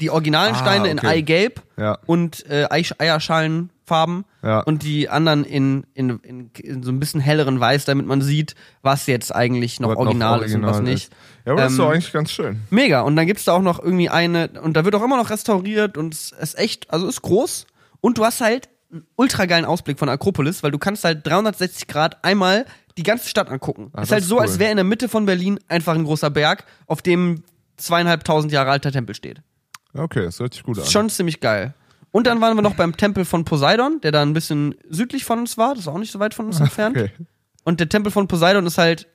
die 0.00 0.10
originalen 0.10 0.54
Ah, 0.54 0.58
Steine 0.58 0.88
in 0.88 0.98
okay. 0.98 1.06
Eigelb 1.08 1.62
Ja. 1.76 1.98
und 2.06 2.46
äh, 2.48 2.66
Ei 2.70 2.82
Eierschalenfarben 2.98 4.24
Ja. 4.42 4.60
und 4.60 4.82
die 4.82 5.08
anderen 5.10 5.44
in, 5.44 5.84
in, 5.94 6.18
in, 6.20 6.50
in 6.58 6.82
so 6.82 6.90
ein 6.90 7.00
bisschen 7.00 7.20
helleren 7.20 7.60
Weiß, 7.60 7.84
damit 7.84 8.06
man 8.06 8.22
sieht, 8.22 8.54
was 8.82 9.06
jetzt 9.06 9.34
eigentlich 9.34 9.80
noch 9.80 9.90
Was 9.90 9.94
noch 9.96 10.04
original, 10.06 10.42
ist 10.42 10.54
und 10.54 10.62
was 10.62 10.70
original 10.76 10.92
nicht. 10.94 11.04
ist. 11.08 11.12
Ja, 11.44 11.52
aber 11.52 11.62
das 11.62 11.72
ist 11.72 11.78
Ähm, 11.78 11.84
doch 11.84 11.92
eigentlich 11.92 12.12
ganz 12.12 12.30
schön. 12.30 12.60
Mega. 12.70 13.02
Und 13.02 13.16
dann 13.16 13.26
gibt's 13.26 13.44
da 13.44 13.52
auch 13.52 13.62
noch 13.62 13.78
irgendwie 13.82 14.08
eine, 14.08 14.48
und 14.62 14.74
da 14.76 14.84
wird 14.86 14.94
auch 14.94 15.02
immer 15.04 15.16
noch 15.18 15.28
restauriert 15.30 15.98
und 15.98 16.14
es 16.14 16.32
ist 16.32 16.58
echt, 16.58 16.90
also 16.90 17.06
ist 17.06 17.20
groß. 17.22 17.66
Und 18.04 18.18
du 18.18 18.24
hast 18.26 18.42
halt 18.42 18.68
einen 18.92 19.06
ultra 19.16 19.46
geilen 19.46 19.64
Ausblick 19.64 19.98
von 19.98 20.10
Akropolis, 20.10 20.62
weil 20.62 20.70
du 20.70 20.78
kannst 20.78 21.04
halt 21.04 21.26
360 21.26 21.86
Grad 21.88 22.22
einmal 22.22 22.66
die 22.98 23.02
ganze 23.02 23.30
Stadt 23.30 23.48
angucken. 23.48 23.90
Ah, 23.94 24.02
ist 24.02 24.12
halt 24.12 24.20
ist 24.22 24.28
so, 24.28 24.36
cool. 24.36 24.42
als 24.42 24.58
wäre 24.58 24.70
in 24.70 24.76
der 24.76 24.84
Mitte 24.84 25.08
von 25.08 25.24
Berlin 25.24 25.58
einfach 25.68 25.94
ein 25.94 26.04
großer 26.04 26.28
Berg, 26.28 26.66
auf 26.86 27.00
dem 27.00 27.44
zweieinhalbtausend 27.78 28.52
Jahre 28.52 28.70
alter 28.72 28.92
Tempel 28.92 29.14
steht. 29.14 29.40
Okay, 29.94 30.22
das 30.22 30.38
hört 30.38 30.52
sich 30.52 30.62
gut 30.64 30.76
an. 30.76 30.84
Ist 30.84 30.92
schon 30.92 31.08
ziemlich 31.08 31.40
geil. 31.40 31.72
Und 32.10 32.26
dann 32.26 32.42
waren 32.42 32.56
wir 32.56 32.62
noch 32.62 32.74
beim 32.74 32.94
Tempel 32.94 33.24
von 33.24 33.46
Poseidon, 33.46 34.02
der 34.02 34.12
da 34.12 34.20
ein 34.20 34.34
bisschen 34.34 34.74
südlich 34.88 35.24
von 35.24 35.38
uns 35.38 35.56
war, 35.56 35.70
das 35.70 35.80
ist 35.84 35.88
auch 35.88 35.96
nicht 35.98 36.12
so 36.12 36.20
weit 36.20 36.34
von 36.34 36.44
uns 36.46 36.60
entfernt. 36.60 36.98
Okay. 36.98 37.10
Und 37.64 37.80
der 37.80 37.88
Tempel 37.88 38.12
von 38.12 38.28
Poseidon 38.28 38.66
ist 38.66 38.76
halt 38.76 39.08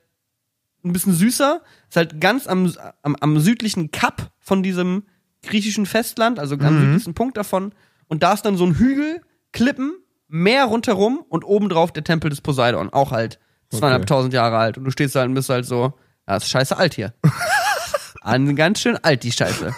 ein 0.84 0.92
bisschen 0.92 1.14
süßer, 1.14 1.62
ist 1.88 1.96
halt 1.96 2.20
ganz 2.20 2.48
am, 2.48 2.74
am, 3.02 3.14
am 3.20 3.38
südlichen 3.38 3.92
Kap 3.92 4.32
von 4.40 4.64
diesem 4.64 5.04
griechischen 5.44 5.86
Festland, 5.86 6.40
also 6.40 6.56
am 6.56 6.74
Mhm. 6.74 6.80
südlichsten 6.86 7.14
Punkt 7.14 7.36
davon. 7.36 7.72
Und 8.10 8.24
da 8.24 8.32
ist 8.32 8.42
dann 8.42 8.56
so 8.56 8.64
ein 8.66 8.74
Hügel, 8.74 9.22
Klippen, 9.52 9.94
Meer 10.26 10.64
rundherum 10.66 11.24
und 11.28 11.44
obendrauf 11.44 11.92
der 11.92 12.04
Tempel 12.04 12.28
des 12.28 12.40
Poseidon, 12.40 12.90
auch 12.92 13.12
halt 13.12 13.38
zweieinhalbtausend 13.70 14.34
Jahre 14.34 14.58
alt. 14.58 14.78
Und 14.78 14.84
du 14.84 14.90
stehst 14.90 15.14
da 15.14 15.24
und 15.24 15.34
bist 15.34 15.48
halt 15.48 15.64
so, 15.64 15.94
ja, 16.28 16.36
ist 16.36 16.48
scheiße 16.48 16.76
alt 16.76 16.94
hier. 16.94 17.14
An, 18.20 18.54
ganz 18.56 18.80
schön 18.80 18.98
alt, 19.02 19.22
die 19.22 19.32
Scheiße. 19.32 19.74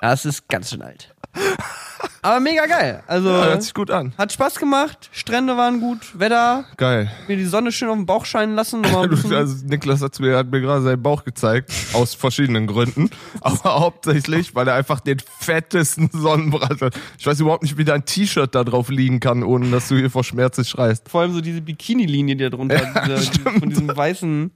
Das 0.00 0.24
ist 0.24 0.48
ganz 0.48 0.70
schön 0.70 0.82
alt. 0.82 1.14
Aber 2.24 2.38
mega 2.38 2.66
geil. 2.66 3.02
Also, 3.08 3.28
Ja, 3.28 3.44
hört 3.46 3.62
sich 3.64 3.74
gut 3.74 3.90
an. 3.90 4.12
hat 4.16 4.32
Spaß 4.32 4.54
gemacht, 4.60 5.10
Strände 5.12 5.56
waren 5.56 5.80
gut, 5.80 5.98
Wetter, 6.18 6.64
Geil. 6.76 7.10
mir 7.26 7.36
die 7.36 7.44
Sonne 7.44 7.72
schön 7.72 7.88
auf 7.88 7.96
den 7.96 8.06
Bauch 8.06 8.24
scheinen 8.26 8.54
lassen. 8.54 8.82
bisschen- 9.10 9.34
also 9.34 9.66
Niklas 9.66 10.00
hat 10.02 10.18
mir, 10.20 10.36
hat 10.36 10.48
mir 10.48 10.60
gerade 10.60 10.82
seinen 10.82 11.02
Bauch 11.02 11.24
gezeigt, 11.24 11.72
aus 11.94 12.14
verschiedenen 12.14 12.68
Gründen. 12.68 13.10
Aber 13.40 13.80
hauptsächlich, 13.80 14.54
weil 14.54 14.68
er 14.68 14.74
einfach 14.74 15.00
den 15.00 15.18
fettesten 15.40 16.10
Sonnenbrand 16.12 16.80
hat. 16.80 16.94
Ich 17.18 17.26
weiß 17.26 17.40
überhaupt 17.40 17.64
nicht, 17.64 17.76
wie 17.76 17.84
dein 17.84 18.04
T-Shirt 18.04 18.54
da 18.54 18.62
drauf 18.62 18.88
liegen 18.88 19.18
kann, 19.18 19.42
ohne 19.42 19.68
dass 19.72 19.88
du 19.88 19.96
hier 19.96 20.08
vor 20.10 20.22
Schmerz 20.22 20.64
schreist. 20.68 21.08
Vor 21.08 21.22
allem 21.22 21.32
so 21.32 21.40
diese 21.40 21.60
Bikini-Linie, 21.60 22.36
die 22.36 22.44
da 22.44 22.50
drunter 22.50 22.76
diese, 23.06 23.30
diese, 23.32 23.50
von 23.58 23.68
diesem 23.68 23.88
weißen. 23.96 24.52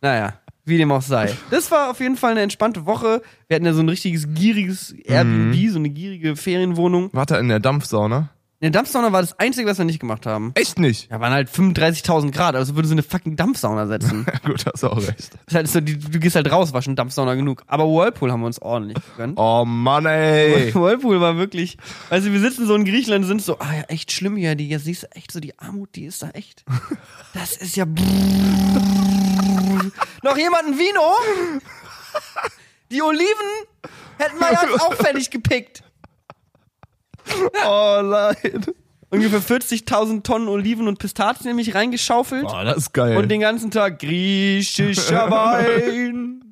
Naja, 0.00 0.32
wie 0.70 0.78
dem 0.78 0.90
auch 0.90 1.02
sei. 1.02 1.34
Das 1.50 1.70
war 1.70 1.90
auf 1.90 2.00
jeden 2.00 2.16
Fall 2.16 2.30
eine 2.30 2.40
entspannte 2.40 2.86
Woche. 2.86 3.20
Wir 3.48 3.56
hatten 3.56 3.66
ja 3.66 3.74
so 3.74 3.82
ein 3.82 3.88
richtiges 3.90 4.26
gieriges 4.32 4.92
Airbnb, 5.04 5.54
Mhm. 5.56 5.68
so 5.70 5.78
eine 5.78 5.90
gierige 5.90 6.34
Ferienwohnung. 6.36 7.10
Warte, 7.12 7.36
in 7.36 7.48
der 7.48 7.60
Dampfsauna? 7.60 8.30
In 8.62 8.72
der 8.72 8.82
Dampfsauna 8.82 9.10
war 9.10 9.22
das 9.22 9.38
Einzige, 9.38 9.66
was 9.66 9.78
wir 9.78 9.86
nicht 9.86 10.00
gemacht 10.00 10.26
haben. 10.26 10.52
Echt 10.54 10.78
nicht? 10.78 11.10
Ja, 11.10 11.18
waren 11.18 11.32
halt 11.32 11.48
35.000 11.48 12.30
Grad, 12.30 12.54
also 12.56 12.74
würde 12.74 12.88
so 12.88 12.92
eine 12.92 13.02
fucking 13.02 13.34
Dampfsauna 13.34 13.86
setzen. 13.86 14.26
Ja, 14.30 14.38
gut, 14.50 14.66
hast 14.66 14.82
du 14.82 14.88
auch 14.88 14.98
recht. 14.98 15.30
Ist 15.46 15.54
halt 15.54 15.66
so, 15.66 15.80
die, 15.80 15.98
du 15.98 16.20
gehst 16.20 16.36
halt 16.36 16.52
raus, 16.52 16.74
war 16.74 16.82
schon 16.82 16.94
Dampfsauna 16.94 17.36
genug. 17.36 17.62
Aber 17.66 17.86
Whirlpool 17.86 18.30
haben 18.30 18.40
wir 18.40 18.46
uns 18.46 18.60
ordentlich 18.60 18.98
gegönnt. 19.12 19.38
Oh 19.38 19.64
Mann, 19.64 20.04
ey. 20.04 20.74
Whirlpool 20.74 21.22
war 21.22 21.38
wirklich, 21.38 21.78
also 22.10 22.30
wir 22.30 22.38
sitzen 22.38 22.66
so 22.66 22.74
in 22.74 22.84
Griechenland 22.84 23.24
und 23.24 23.28
sind 23.28 23.40
so, 23.42 23.58
ah 23.60 23.74
ja, 23.74 23.82
echt 23.84 24.12
schlimm 24.12 24.36
hier, 24.36 24.54
die, 24.56 24.68
ja, 24.68 24.78
siehst 24.78 25.04
du 25.04 25.06
echt 25.12 25.32
so, 25.32 25.40
die 25.40 25.58
Armut, 25.58 25.96
die 25.96 26.04
ist 26.04 26.22
da 26.22 26.28
echt, 26.30 26.62
das 27.32 27.56
ist 27.56 27.76
ja, 27.76 27.86
noch 30.22 30.36
jemand 30.36 30.64
ein 30.66 30.78
Vino? 30.78 31.16
Die 32.90 33.02
Oliven 33.02 33.24
hätten 34.18 34.40
wir 34.40 34.52
ja 34.52 34.62
auch 34.80 34.94
fertig 34.94 35.30
gepickt. 35.30 35.84
Oh 37.66 38.00
nein. 38.02 38.64
Ungefähr 39.12 39.40
40.000 39.42 40.22
Tonnen 40.22 40.48
Oliven 40.48 40.86
und 40.86 40.98
Pistazien 41.00 41.48
nämlich 41.48 41.74
reingeschaufelt 41.74 42.44
Oh, 42.46 42.64
das 42.64 42.76
ist 42.76 42.92
geil. 42.94 43.16
und 43.16 43.28
den 43.28 43.40
ganzen 43.40 43.70
Tag 43.72 43.98
griechischer 43.98 45.28
Wein, 45.30 46.42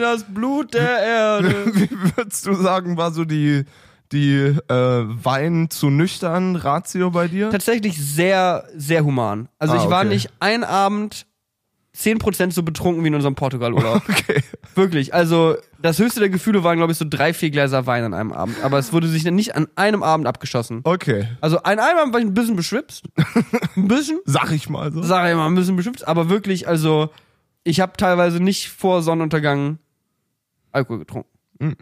das 0.00 0.24
Blut 0.24 0.72
der 0.72 0.98
Erde. 1.00 1.66
Wie 1.74 1.88
würdest 2.16 2.46
du 2.46 2.54
sagen, 2.54 2.96
war 2.96 3.12
so 3.12 3.26
die, 3.26 3.64
die 4.10 4.36
äh, 4.36 4.54
Wein 4.72 5.68
zu 5.68 5.90
nüchtern 5.90 6.56
Ratio 6.56 7.10
bei 7.10 7.28
dir? 7.28 7.50
Tatsächlich 7.50 7.98
sehr, 7.98 8.64
sehr 8.74 9.04
human. 9.04 9.48
Also 9.58 9.74
Ah, 9.74 9.84
ich 9.84 9.90
war 9.90 10.00
okay. 10.00 10.08
nicht 10.08 10.30
ein 10.40 10.64
Abend 10.64 11.26
10% 11.96 12.52
so 12.52 12.62
betrunken 12.62 13.02
wie 13.02 13.08
in 13.08 13.14
unserem 13.14 13.34
Portugal-Urlaub. 13.34 14.02
Okay. 14.08 14.42
Wirklich. 14.74 15.12
Also 15.12 15.56
das 15.82 15.98
höchste 15.98 16.20
der 16.20 16.28
Gefühle 16.28 16.62
waren, 16.62 16.76
glaube 16.76 16.92
ich, 16.92 16.98
so 16.98 17.04
drei, 17.08 17.34
vier 17.34 17.50
Gläser 17.50 17.86
Wein 17.86 18.04
an 18.04 18.14
einem 18.14 18.32
Abend. 18.32 18.62
Aber 18.62 18.78
es 18.78 18.92
wurde 18.92 19.08
sich 19.08 19.24
nicht 19.24 19.56
an 19.56 19.66
einem 19.74 20.02
Abend 20.02 20.26
abgeschossen. 20.26 20.80
Okay. 20.84 21.26
Also 21.40 21.58
an 21.58 21.78
einem 21.80 21.98
Abend 21.98 22.12
war 22.12 22.20
ich 22.20 22.26
ein 22.26 22.34
bisschen 22.34 22.54
beschwipst. 22.56 23.04
Ein 23.76 23.88
bisschen. 23.88 24.20
Sag 24.24 24.52
ich 24.52 24.68
mal 24.68 24.92
so. 24.92 25.02
Sag 25.02 25.28
ich 25.28 25.34
mal, 25.34 25.46
ein 25.46 25.54
bisschen 25.54 25.76
beschwipst. 25.76 26.06
Aber 26.06 26.28
wirklich, 26.28 26.68
also 26.68 27.10
ich 27.64 27.80
habe 27.80 27.96
teilweise 27.96 28.40
nicht 28.40 28.68
vor 28.68 29.02
Sonnenuntergang 29.02 29.78
Alkohol 30.72 31.00
getrunken. 31.00 31.28
Mhm. 31.58 31.76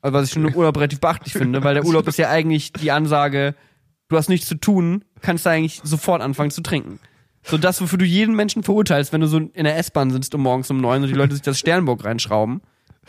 Also, 0.00 0.14
was 0.14 0.26
ich 0.26 0.32
schon 0.32 0.46
im 0.46 0.54
Urlaub 0.54 0.76
relativ 0.76 1.00
beachtlich 1.00 1.32
finde, 1.32 1.64
weil 1.64 1.74
der 1.74 1.84
Urlaub 1.86 2.06
ist 2.06 2.18
ja 2.18 2.28
eigentlich 2.28 2.72
die 2.72 2.92
Ansage, 2.92 3.54
du 4.08 4.16
hast 4.16 4.28
nichts 4.28 4.46
zu 4.46 4.54
tun, 4.54 5.04
kannst 5.22 5.46
du 5.46 5.50
eigentlich 5.50 5.80
sofort 5.82 6.22
anfangen 6.22 6.50
zu 6.50 6.62
trinken. 6.62 7.00
So 7.44 7.56
das, 7.56 7.80
wofür 7.80 7.98
du 7.98 8.04
jeden 8.04 8.34
Menschen 8.34 8.62
verurteilst, 8.62 9.12
wenn 9.12 9.20
du 9.20 9.26
so 9.26 9.38
in 9.38 9.64
der 9.64 9.76
S-Bahn 9.78 10.10
sitzt 10.10 10.34
um 10.34 10.42
morgens 10.42 10.70
um 10.70 10.80
neun 10.80 11.02
und 11.02 11.08
die 11.08 11.14
Leute 11.14 11.34
sich 11.34 11.42
das 11.42 11.58
Sternburg 11.58 12.04
reinschrauben. 12.04 12.60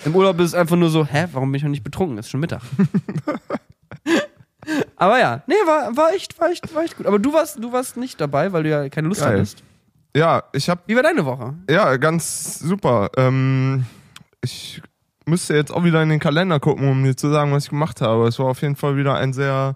Im 0.05 0.15
Urlaub 0.15 0.39
ist 0.39 0.47
es 0.47 0.53
einfach 0.53 0.77
nur 0.77 0.89
so, 0.89 1.05
hä, 1.05 1.25
warum 1.33 1.51
bin 1.51 1.57
ich 1.57 1.63
noch 1.63 1.71
nicht 1.71 1.83
betrunken? 1.83 2.17
Ist 2.17 2.29
schon 2.29 2.39
Mittag. 2.39 2.61
Aber 4.95 5.19
ja, 5.19 5.41
nee, 5.47 5.55
war, 5.65 5.95
war 5.97 6.13
echt, 6.13 6.39
war 6.39 6.49
echt, 6.49 6.73
war 6.73 6.83
echt 6.83 6.97
gut. 6.97 7.07
Aber 7.07 7.19
du 7.19 7.33
warst, 7.33 7.61
du 7.61 7.71
warst 7.71 7.97
nicht 7.97 8.21
dabei, 8.21 8.53
weil 8.53 8.63
du 8.63 8.69
ja 8.69 8.89
keine 8.89 9.07
Lust 9.07 9.21
Geil. 9.21 9.33
hattest. 9.33 9.63
Ja, 10.15 10.43
ich 10.53 10.69
habe 10.69 10.81
Wie 10.87 10.95
war 10.95 11.03
deine 11.03 11.25
Woche? 11.25 11.53
ja 11.69 11.97
ganz 11.97 12.59
super. 12.59 13.09
Ähm, 13.17 13.85
ich 14.43 14.81
müsste 15.25 15.55
jetzt 15.55 15.71
auch 15.71 15.83
wieder 15.83 16.01
in 16.01 16.09
den 16.09 16.19
Kalender 16.19 16.59
gucken, 16.59 16.89
um 16.89 17.01
mir 17.01 17.15
zu 17.15 17.29
sagen, 17.29 17.51
was 17.51 17.65
ich 17.65 17.69
gemacht 17.69 18.01
habe. 18.01 18.27
Es 18.27 18.39
war 18.39 18.47
auf 18.47 18.61
jeden 18.61 18.75
Fall 18.75 18.97
wieder 18.97 19.15
ein 19.15 19.33
sehr 19.33 19.75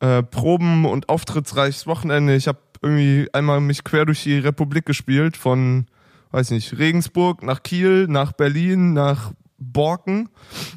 äh, 0.00 0.22
proben- 0.22 0.84
und 0.84 1.08
auftrittsreiches 1.08 1.86
Wochenende. 1.86 2.34
Ich 2.34 2.48
habe 2.48 2.58
irgendwie 2.82 3.28
einmal 3.32 3.60
mich 3.60 3.84
quer 3.84 4.04
durch 4.04 4.22
die 4.22 4.38
Republik 4.38 4.86
gespielt, 4.86 5.36
von, 5.36 5.86
weiß 6.30 6.50
nicht, 6.50 6.78
Regensburg 6.78 7.42
nach 7.42 7.62
Kiel, 7.62 8.06
nach 8.08 8.32
Berlin, 8.32 8.92
nach 8.92 9.32
Borken. 9.58 10.28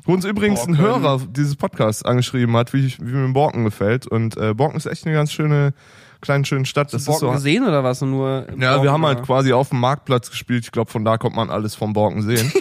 Wo 0.04 0.14
uns 0.14 0.26
übrigens 0.26 0.62
ein 0.62 0.78
Borken. 0.78 1.02
Hörer 1.04 1.22
dieses 1.30 1.56
Podcasts 1.56 2.04
angeschrieben 2.04 2.56
hat, 2.56 2.74
wie, 2.74 2.86
ich, 2.86 3.00
wie 3.00 3.12
mir 3.12 3.34
Borken 3.34 3.64
gefällt. 3.64 4.08
Und 4.08 4.38
äh, 4.38 4.54
Borken 4.54 4.78
ist 4.78 4.86
echt 4.86 5.06
eine 5.06 5.16
ganz 5.16 5.32
schöne, 5.32 5.74
kleine, 6.22 6.46
schöne 6.46 6.66
Stadt. 6.66 6.94
Das 6.94 7.06
du 7.06 7.12
ist 7.12 7.20
Borken 7.20 7.28
so, 7.28 7.32
gesehen 7.34 7.66
oder 7.66 7.84
was? 7.84 8.02
Nur 8.02 8.46
ja, 8.52 8.56
wir 8.56 8.70
Borken, 8.70 8.92
haben 8.92 9.06
halt 9.06 9.24
quasi 9.24 9.54
auf 9.54 9.70
dem 9.70 9.80
Marktplatz 9.80 10.30
gespielt. 10.30 10.66
Ich 10.66 10.72
glaube, 10.72 10.92
von 10.92 11.04
da 11.04 11.18
kommt 11.18 11.36
man 11.36 11.50
alles 11.50 11.76
vom 11.76 11.94
Borken 11.94 12.22
sehen. 12.22 12.52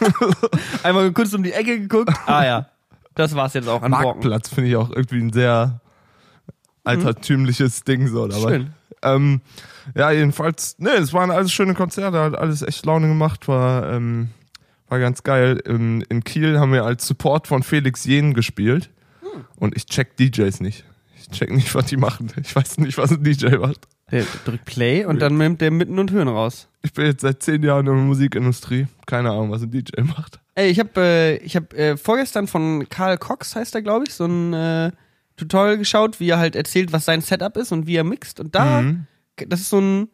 einmal 0.82 1.10
kurz 1.12 1.34
um 1.34 1.42
die 1.42 1.52
Ecke 1.52 1.80
geguckt. 1.80 2.12
Ah 2.26 2.44
ja, 2.44 2.66
das 3.14 3.34
war's 3.34 3.54
jetzt 3.54 3.68
auch 3.68 3.82
an 3.82 3.90
Borken. 3.90 4.06
Marktplatz 4.06 4.48
finde 4.48 4.70
ich 4.70 4.76
auch 4.76 4.90
irgendwie 4.90 5.20
ein 5.20 5.32
sehr 5.32 5.80
altertümliches 6.86 7.84
Ding 7.84 8.08
so. 8.08 8.24
Aber, 8.24 8.34
Schön. 8.34 8.70
Ähm, 9.02 9.40
ja, 9.94 10.10
jedenfalls, 10.10 10.78
ne, 10.78 10.90
es 10.94 11.12
waren 11.12 11.30
alles 11.30 11.52
schöne 11.52 11.74
Konzerte, 11.74 12.18
hat 12.18 12.36
alles 12.36 12.62
echt 12.62 12.84
Laune 12.86 13.08
gemacht, 13.08 13.46
war, 13.48 13.92
ähm, 13.92 14.30
war 14.88 14.98
ganz 14.98 15.22
geil. 15.22 15.60
In, 15.64 16.00
in 16.02 16.24
Kiel 16.24 16.58
haben 16.58 16.72
wir 16.72 16.84
als 16.84 17.06
Support 17.06 17.46
von 17.46 17.62
Felix 17.62 18.04
Jen 18.04 18.34
gespielt 18.34 18.90
und 19.56 19.76
ich 19.76 19.86
check 19.86 20.16
DJs 20.16 20.60
nicht. 20.60 20.84
Ich 21.16 21.28
check 21.30 21.52
nicht, 21.52 21.74
was 21.74 21.86
die 21.86 21.96
machen. 21.96 22.32
Ich 22.40 22.54
weiß 22.54 22.78
nicht, 22.78 22.98
was 22.98 23.10
ein 23.10 23.22
DJ 23.22 23.56
macht. 23.56 23.86
Der 24.10 24.24
drückt 24.44 24.64
Play 24.64 25.04
und 25.04 25.20
dann 25.20 25.36
nimmt 25.36 25.60
der 25.60 25.72
Mitten 25.72 25.98
und 25.98 26.12
Höhen 26.12 26.28
raus. 26.28 26.68
Ich 26.82 26.92
bin 26.92 27.06
jetzt 27.06 27.22
seit 27.22 27.42
zehn 27.42 27.62
Jahren 27.64 27.86
in 27.86 27.96
der 27.96 28.04
Musikindustrie. 28.04 28.86
Keine 29.06 29.30
Ahnung, 29.30 29.50
was 29.50 29.62
ein 29.62 29.70
DJ 29.72 30.02
macht. 30.02 30.38
Ey, 30.54 30.70
ich 30.70 30.78
habe 30.78 31.00
äh, 31.00 31.36
ich 31.38 31.56
hab, 31.56 31.74
äh, 31.74 31.96
vorgestern 31.96 32.46
von 32.46 32.88
Karl 32.88 33.18
Cox, 33.18 33.56
heißt 33.56 33.74
er, 33.74 33.82
glaube 33.82 34.04
ich, 34.06 34.14
so 34.14 34.26
ein 34.26 34.52
äh, 34.52 34.92
Tutorial 35.36 35.78
geschaut, 35.78 36.18
wie 36.20 36.28
er 36.30 36.38
halt 36.38 36.56
erzählt, 36.56 36.92
was 36.92 37.04
sein 37.04 37.20
Setup 37.20 37.56
ist 37.56 37.72
und 37.72 37.86
wie 37.86 37.96
er 37.96 38.04
mixt. 38.04 38.40
Und 38.40 38.54
da, 38.54 38.82
Mhm. 38.82 39.06
das 39.48 39.60
ist 39.60 39.70
so 39.70 39.78
ein 39.80 40.08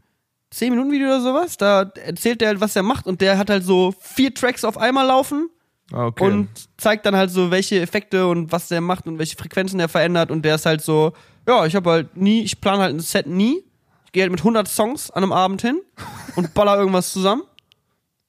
10-Minuten-Video 0.53 1.07
oder 1.09 1.21
sowas, 1.21 1.57
da 1.57 1.91
erzählt 2.05 2.43
er 2.43 2.49
halt, 2.49 2.61
was 2.61 2.77
er 2.77 2.83
macht 2.83 3.07
und 3.07 3.21
der 3.21 3.39
hat 3.39 3.49
halt 3.49 3.65
so 3.65 3.95
vier 4.01 4.35
Tracks 4.35 4.65
auf 4.65 4.77
einmal 4.79 5.07
laufen 5.07 5.49
Ah, 5.93 6.07
Okay. 6.07 6.25
und 6.25 6.49
zeigt 6.79 7.05
dann 7.07 7.17
halt 7.17 7.31
so, 7.31 7.51
welche 7.51 7.81
Effekte 7.81 8.27
und 8.27 8.51
was 8.53 8.69
der 8.69 8.81
macht 8.81 9.07
und 9.07 9.19
welche 9.19 9.37
Frequenzen 9.37 9.79
er 9.81 9.89
verändert 9.89 10.31
und 10.31 10.43
der 10.45 10.55
ist 10.57 10.65
halt 10.67 10.81
so, 10.83 11.13
ja, 11.47 11.67
ich 11.67 11.75
habe 11.75 11.91
halt 11.91 12.17
nie, 12.17 12.43
ich 12.43 12.61
plane 12.61 12.83
halt 12.83 12.95
ein 12.95 13.01
Set 13.01 13.27
nie. 13.27 13.63
Ich 14.07 14.13
gehe 14.13 14.23
halt 14.23 14.31
mit 14.31 14.41
100 14.41 14.69
Songs 14.69 15.11
an 15.11 15.23
einem 15.23 15.33
Abend 15.33 15.61
hin 15.63 15.81
und 16.37 16.53
baller 16.55 16.77
irgendwas 16.79 17.13
zusammen. 17.13 17.43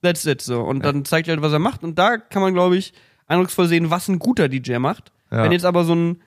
That's 0.02 0.26
it 0.26 0.42
so. 0.42 0.62
Und 0.62 0.84
dann 0.84 1.06
zeigt 1.06 1.28
er 1.28 1.34
halt, 1.36 1.42
was 1.42 1.54
er 1.54 1.60
macht 1.60 1.84
und 1.84 1.98
da 1.98 2.18
kann 2.18 2.42
man, 2.42 2.54
glaube 2.54 2.76
ich, 2.78 2.94
eindrucksvoll 3.28 3.68
sehen, 3.68 3.90
was 3.90 4.08
ein 4.10 4.20
guter 4.20 4.50
DJ 4.50 4.78
macht. 4.78 5.12
Ja. 5.32 5.44
Wenn 5.44 5.52
jetzt 5.54 5.66
aber 5.66 5.84
so 5.86 5.94
ein, 5.96 6.22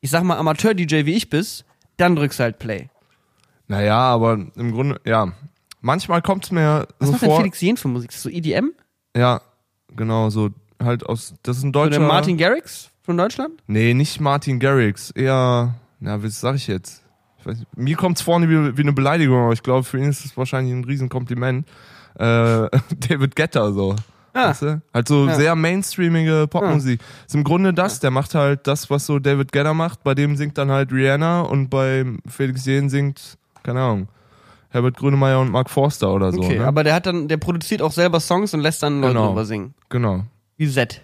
ich 0.00 0.10
sag 0.10 0.22
mal, 0.22 0.36
Amateur-DJ 0.36 1.04
wie 1.06 1.14
ich 1.14 1.30
bist, 1.30 1.64
dann 1.96 2.16
drückst 2.16 2.38
du 2.38 2.44
halt 2.44 2.58
Play. 2.58 2.88
Naja, 3.68 3.98
aber 3.98 4.34
im 4.54 4.72
Grunde, 4.72 5.00
ja. 5.04 5.32
Manchmal 5.80 6.22
kommt 6.22 6.44
es 6.44 6.50
mir 6.50 6.86
Was 6.98 7.08
so 7.08 7.12
macht 7.12 7.22
denn 7.22 7.28
vor. 7.28 7.38
Felix 7.38 7.60
Jen 7.60 7.76
für 7.76 7.88
Musik? 7.88 8.10
Ist 8.10 8.16
das 8.16 8.22
so 8.24 8.28
EDM? 8.30 8.72
Ja, 9.16 9.40
genau, 9.94 10.30
so 10.30 10.50
halt 10.82 11.06
aus. 11.06 11.34
Das 11.42 11.58
ist 11.58 11.62
ein 11.64 11.72
deutscher. 11.72 11.98
der 11.98 12.08
Martin 12.08 12.36
Garrix 12.36 12.90
von 13.02 13.16
Deutschland? 13.16 13.62
Nee, 13.66 13.94
nicht 13.94 14.20
Martin 14.20 14.58
Garrix. 14.58 15.10
Eher. 15.10 15.74
Na, 16.00 16.22
was 16.22 16.40
sag 16.40 16.56
ich 16.56 16.66
jetzt? 16.66 17.02
Ich 17.38 17.46
weiß 17.46 17.58
nicht. 17.58 17.76
Mir 17.76 17.96
kommt's 17.96 18.20
vorne 18.20 18.48
wie, 18.48 18.76
wie 18.76 18.82
eine 18.82 18.92
Beleidigung, 18.92 19.44
aber 19.44 19.52
ich 19.52 19.62
glaube, 19.62 19.84
für 19.84 19.98
ihn 19.98 20.10
ist 20.10 20.24
es 20.24 20.36
wahrscheinlich 20.36 20.74
ein 20.74 20.84
Riesenkompliment. 20.84 21.66
Äh, 22.18 22.22
David 23.08 23.36
Guetta 23.36 23.72
so. 23.72 23.96
Ah. 24.36 24.50
Weißt 24.50 24.62
du? 24.62 24.82
Halt 24.92 25.08
so 25.08 25.26
Ja. 25.26 25.34
sehr 25.34 25.54
mainstreamige 25.56 26.46
Popmusik. 26.48 27.00
Ist 27.26 27.34
im 27.34 27.42
Grunde 27.44 27.72
das, 27.72 28.00
der 28.00 28.10
macht 28.10 28.34
halt 28.34 28.66
das, 28.66 28.90
was 28.90 29.06
so 29.06 29.18
David 29.18 29.50
Guetta 29.52 29.72
macht. 29.74 30.04
Bei 30.04 30.14
dem 30.14 30.36
singt 30.36 30.58
dann 30.58 30.70
halt 30.70 30.92
Rihanna 30.92 31.40
und 31.42 31.70
bei 31.70 32.04
Felix 32.28 32.66
Jähn 32.66 32.88
singt, 32.90 33.38
keine 33.62 33.80
Ahnung, 33.80 34.08
Herbert 34.70 34.96
Grönemeyer 34.98 35.40
und 35.40 35.50
Mark 35.50 35.70
Forster 35.70 36.12
oder 36.12 36.32
so. 36.32 36.40
Okay, 36.40 36.58
ne? 36.58 36.66
aber 36.66 36.84
der 36.84 36.94
hat 36.94 37.06
dann, 37.06 37.28
der 37.28 37.38
produziert 37.38 37.80
auch 37.80 37.92
selber 37.92 38.20
Songs 38.20 38.52
und 38.52 38.60
lässt 38.60 38.82
dann 38.82 39.00
Leute 39.00 39.14
Genau. 39.14 39.28
drüber 39.28 39.44
singen. 39.46 39.74
Genau. 39.88 40.24
Wie 40.58 40.68
Z. 40.68 41.00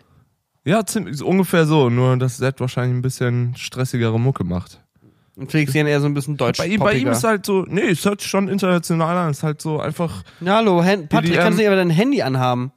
Ja, 0.65 0.85
ziemlich, 0.85 1.15
ist 1.15 1.23
ungefähr 1.23 1.65
so, 1.67 1.89
nur 1.91 2.17
dass 2.19 2.37
Zed 2.37 2.61
wahrscheinlich 2.61 2.97
ein 2.99 3.03
bisschen 3.03 3.55
stressigere 3.57 4.21
Mucke 4.21 4.45
macht. 4.45 4.79
Und 5.35 5.51
Felix 5.51 5.73
Jen 5.73 5.87
eher 5.87 6.01
so 6.01 6.07
ein 6.07 6.12
bisschen 6.15 6.37
deutsch 6.37 6.59
Bei 6.59 6.67
ihm, 6.67 6.79
bei 6.81 6.93
ihm 6.95 7.09
ist 7.09 7.25
halt 7.25 7.47
so, 7.47 7.65
nee, 7.67 7.89
es 7.89 8.05
hört 8.05 8.21
schon 8.23 8.49
international 8.49 9.17
an, 9.17 9.31
es 9.31 9.39
ist 9.39 9.43
halt 9.43 9.62
so 9.62 9.81
einfach, 9.81 10.23
Ja, 10.41 10.57
hallo, 10.57 10.83
Hen 10.85 11.09
Patrick, 11.09 11.31
EDM. 11.33 11.41
kannst 11.43 11.59
du 11.59 11.67
aber 11.67 11.77
dein 11.77 11.89
Handy 11.91 12.21
anhaben? 12.21 12.71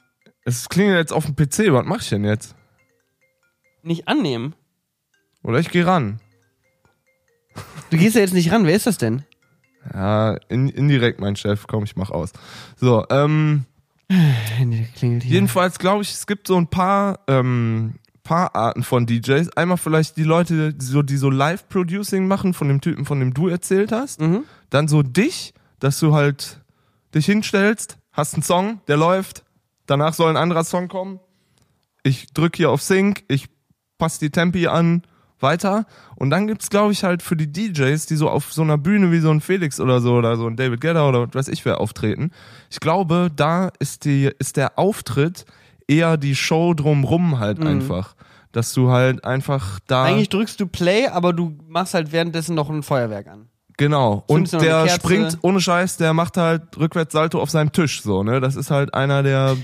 Es 0.46 0.68
klingelt 0.68 0.96
jetzt 0.96 1.12
auf 1.12 1.26
dem 1.26 1.34
PC, 1.34 1.72
was 1.72 1.84
mach 1.84 2.00
ich 2.00 2.08
denn 2.08 2.24
jetzt? 2.24 2.54
Nicht 3.82 4.08
annehmen. 4.08 4.54
Oder 5.42 5.58
ich 5.58 5.70
gehe 5.70 5.84
ran. 5.84 6.20
Du 7.90 7.96
gehst 7.96 8.14
ja 8.14 8.22
jetzt 8.22 8.32
nicht 8.32 8.52
ran, 8.52 8.64
wer 8.64 8.76
ist 8.76 8.86
das 8.86 8.96
denn? 8.96 9.24
Ja, 9.92 10.36
in, 10.48 10.68
indirekt 10.68 11.20
mein 11.20 11.36
Chef, 11.36 11.66
komm, 11.66 11.84
ich 11.84 11.96
mach 11.96 12.10
aus. 12.10 12.32
So, 12.76 13.04
ähm, 13.10 13.64
klingelt 14.94 15.24
hier. 15.24 15.32
jedenfalls 15.32 15.78
glaube 15.78 16.02
ich, 16.02 16.12
es 16.12 16.26
gibt 16.26 16.46
so 16.46 16.56
ein 16.56 16.68
paar, 16.68 17.20
ähm, 17.26 17.94
paar 18.22 18.54
Arten 18.54 18.84
von 18.84 19.06
DJs. 19.06 19.56
Einmal 19.56 19.78
vielleicht 19.78 20.16
die 20.16 20.24
Leute, 20.24 20.74
die 20.74 20.84
so, 20.84 21.02
die 21.02 21.16
so 21.16 21.28
Live-Producing 21.28 22.26
machen 22.26 22.54
von 22.54 22.68
dem 22.68 22.80
Typen, 22.80 23.04
von 23.04 23.18
dem 23.18 23.34
du 23.34 23.48
erzählt 23.48 23.90
hast. 23.90 24.20
Mhm. 24.20 24.44
Dann 24.70 24.86
so 24.86 25.02
dich, 25.02 25.54
dass 25.80 25.98
du 25.98 26.14
halt 26.14 26.60
dich 27.14 27.26
hinstellst, 27.26 27.98
hast 28.12 28.34
einen 28.34 28.42
Song, 28.42 28.80
der 28.86 28.96
läuft, 28.96 29.45
danach 29.86 30.14
soll 30.14 30.30
ein 30.30 30.36
anderer 30.36 30.64
Song 30.64 30.88
kommen. 30.88 31.20
Ich 32.02 32.32
drück 32.32 32.56
hier 32.56 32.70
auf 32.70 32.82
Sync, 32.82 33.24
ich 33.28 33.48
passe 33.98 34.20
die 34.20 34.30
Tempi 34.30 34.68
an, 34.68 35.02
weiter. 35.40 35.86
Und 36.16 36.30
dann 36.30 36.46
gibt's, 36.46 36.70
glaube 36.70 36.92
ich, 36.92 37.04
halt 37.04 37.22
für 37.22 37.36
die 37.36 37.50
DJs, 37.52 38.06
die 38.06 38.16
so 38.16 38.28
auf 38.28 38.52
so 38.52 38.62
einer 38.62 38.78
Bühne 38.78 39.12
wie 39.12 39.20
so 39.20 39.30
ein 39.30 39.40
Felix 39.40 39.80
oder 39.80 40.00
so 40.00 40.14
oder 40.14 40.36
so 40.36 40.46
ein 40.46 40.56
David 40.56 40.80
Guetta 40.80 41.08
oder 41.08 41.28
was 41.28 41.34
weiß 41.34 41.48
ich 41.48 41.64
wer 41.64 41.80
auftreten. 41.80 42.30
Ich 42.70 42.80
glaube, 42.80 43.30
da 43.34 43.70
ist 43.78 44.04
die, 44.04 44.30
ist 44.38 44.56
der 44.56 44.78
Auftritt 44.78 45.44
eher 45.86 46.16
die 46.16 46.34
Show 46.34 46.74
drumrum 46.74 47.38
halt 47.38 47.64
einfach. 47.64 48.14
Dass 48.52 48.72
du 48.72 48.90
halt 48.90 49.24
einfach 49.24 49.80
da. 49.86 50.04
Eigentlich 50.04 50.30
drückst 50.30 50.58
du 50.60 50.66
Play, 50.66 51.08
aber 51.08 51.34
du 51.34 51.58
machst 51.68 51.92
halt 51.92 52.12
währenddessen 52.12 52.54
noch 52.54 52.70
ein 52.70 52.82
Feuerwerk 52.82 53.26
an. 53.26 53.48
Genau. 53.76 54.24
Und 54.26 54.52
der 54.52 54.88
springt 54.88 55.38
ohne 55.42 55.60
Scheiß, 55.60 55.96
der 55.98 56.14
macht 56.14 56.36
halt 56.36 56.62
rückwärts 56.78 57.12
Salto 57.12 57.40
auf 57.40 57.50
seinem 57.50 57.72
Tisch 57.72 58.02
so, 58.02 58.22
ne? 58.22 58.40
Das 58.40 58.56
ist 58.56 58.70
halt 58.70 58.94
einer, 58.94 59.22
der 59.22 59.56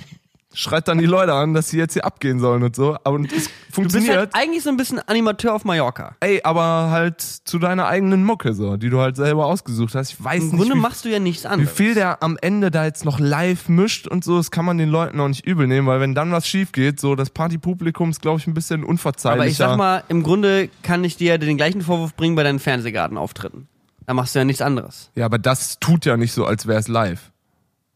schreit 0.54 0.87
dann 0.87 0.99
die 0.99 1.07
Leute 1.07 1.33
an, 1.33 1.54
dass 1.54 1.71
sie 1.71 1.78
jetzt 1.78 1.95
hier 1.95 2.04
abgehen 2.04 2.38
sollen 2.38 2.62
und 2.62 2.76
so. 2.76 2.95
Aber 3.04 3.19
es 3.21 3.23
Du 3.28 3.35
bist 3.35 3.50
funktioniert. 3.71 4.16
halt 4.19 4.35
eigentlich 4.35 4.62
so 4.62 4.69
ein 4.69 4.76
bisschen 4.76 4.99
Animateur 4.99 5.54
auf 5.54 5.64
Mallorca. 5.64 6.14
Ey, 6.21 6.42
aber 6.45 6.90
halt 6.90 7.23
zu 7.23 7.59
deiner 7.59 7.87
eigenen 7.87 8.23
Mucke 8.23 8.52
so, 8.52 8.76
die 8.76 8.90
du 8.90 9.00
halt 9.00 9.16
selber 9.16 9.47
ausgesucht 9.47 9.95
hast. 9.95 10.12
Ich 10.12 10.23
weiß 10.23 10.42
Im 10.42 10.49
nicht, 10.50 10.59
Grunde 10.59 10.75
wie, 10.75 10.78
machst 10.78 11.07
du 11.07 11.09
ja 11.09 11.21
nichts 11.21 11.45
wie 11.45 11.49
anderes. 11.49 11.73
viel 11.73 11.95
der 11.95 12.23
am 12.23 12.37
Ende 12.38 12.71
da 12.71 12.85
jetzt 12.85 13.07
noch 13.07 13.19
live 13.19 13.71
mischt 13.71 14.07
und 14.07 14.25
so, 14.25 14.37
das 14.37 14.50
kann 14.50 14.66
man 14.66 14.76
den 14.76 14.90
Leuten 14.90 15.19
auch 15.21 15.28
nicht 15.28 15.47
übel 15.47 15.66
nehmen, 15.66 15.87
weil 15.87 16.00
wenn 16.00 16.14
dann 16.14 16.33
was 16.33 16.47
schief 16.47 16.73
geht, 16.73 17.00
so 17.00 17.14
das 17.14 17.31
Partypublikum 17.31 18.11
ist, 18.11 18.21
glaube 18.21 18.38
ich, 18.38 18.47
ein 18.47 18.52
bisschen 18.52 18.85
unverzeihlicher. 18.85 19.40
Aber 19.40 19.49
ich 19.50 19.57
sag 19.57 19.78
mal, 19.78 20.04
im 20.09 20.23
Grunde 20.23 20.69
kann 20.83 21.02
ich 21.02 21.16
dir 21.16 21.38
den 21.38 21.57
gleichen 21.57 21.81
Vorwurf 21.81 22.14
bringen 22.14 22.37
bei 22.37 22.42
deinen 22.42 22.59
Fernsehgartenauftritten. 22.59 23.69
Da 24.06 24.14
machst 24.14 24.35
du 24.35 24.38
ja 24.40 24.44
nichts 24.44 24.62
anderes. 24.62 25.11
ja, 25.14 25.25
aber 25.26 25.38
das 25.38 25.78
tut 25.78 26.04
ja 26.04 26.16
nicht 26.16 26.32
so, 26.32 26.44
als 26.44 26.66
wäre 26.66 26.78
es 26.80 26.88
live. 26.88 27.30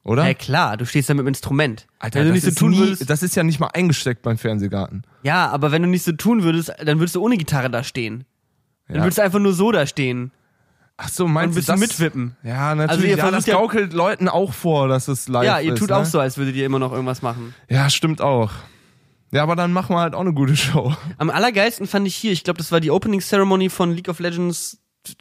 oder? 0.05 0.27
Ja 0.27 0.35
klar, 0.35 0.77
du 0.77 0.87
stehst 0.87 1.09
da 1.11 1.15
mit 1.15 1.25
dem 1.25 1.29
Instrument. 1.29 1.87
Alter, 1.99 2.21
wenn 2.21 2.27
du 2.29 2.35
das, 2.35 2.35
nicht 2.35 2.45
so 2.45 2.49
ist 2.51 2.59
tun 2.59 2.71
nie, 2.71 2.79
würdest. 2.79 3.11
das 3.11 3.23
ist 3.23 3.35
ja 3.37 3.43
nicht 3.43 3.59
mal 3.61 3.71
eingesteckt 3.75 4.23
beim 4.23 4.39
Fernsehgarten. 4.39 5.03
Ja, 5.23 5.49
aber 5.51 5.73
wenn 5.73 5.83
du 5.83 5.89
nicht 5.89 6.05
so 6.05 6.13
tun 6.13 6.43
würdest, 6.43 6.73
dann 6.85 6.99
würdest 6.99 7.17
du 7.17 7.23
ohne 7.23 7.37
Gitarre 7.37 7.71
da 7.71 7.83
stehen. 7.83 8.25
Dann 8.89 8.99
Ja. 8.99 9.03
würdest 9.03 9.19
du 9.19 9.23
einfach 9.23 9.41
nur 9.41 9.53
so 9.53 9.73
da 9.73 9.87
stehen. 9.87 10.31
Ach 10.99 11.09
so, 11.09 11.25
Und 11.25 11.31
ein 11.33 11.35
meinst 11.35 11.57
du 11.57 11.61
bisschen 11.61 11.81
das? 11.81 11.91
mitwippen. 11.91 12.37
Ja, 12.43 12.75
natürlich. 12.75 12.91
Also 12.91 13.03
ihr 13.05 13.17
ja, 13.19 13.31
das 13.31 13.47
ja- 13.47 13.55
gaukelt 13.57 13.93
Leuten 13.93 14.29
auch 14.29 14.53
vor, 14.55 14.89
dass 14.89 15.09
es 15.09 15.29
live 15.29 15.43
ist. 15.43 15.47
ja, 15.49 15.61
ihr 15.61 15.75
tut 15.75 15.91
ne? 15.91 15.97
auch 15.97 16.05
so, 16.07 16.21
als 16.21 16.39
würdet 16.39 16.55
ihr 16.57 16.65
immer 16.65 16.79
noch 16.79 16.93
irgendwas 16.93 17.21
machen. 17.21 17.55
Ja, 17.69 17.91
stimmt 17.91 18.23
auch. 18.23 18.53
Ja, 19.33 19.43
aber 19.43 19.57
dann 19.57 19.73
machen 19.73 19.95
wir 19.95 20.01
halt 20.01 20.15
auch 20.15 20.21
eine 20.21 20.33
gute 20.33 20.57
Show. 20.57 20.95
Am 21.19 21.29
allergeilsten 21.31 21.87
fand 21.87 22.07
ich 22.07 22.15
hier, 22.15 22.33
ich 22.33 22.45
glaube, 22.45 22.59
das 22.59 22.73
war 22.73 22.81
die 22.81 22.91
Opening 22.93 23.21
Ceremony 23.21 23.69
von 23.69 23.93
League 23.93 24.09
of 24.09 24.21
Legends, 24.21 24.79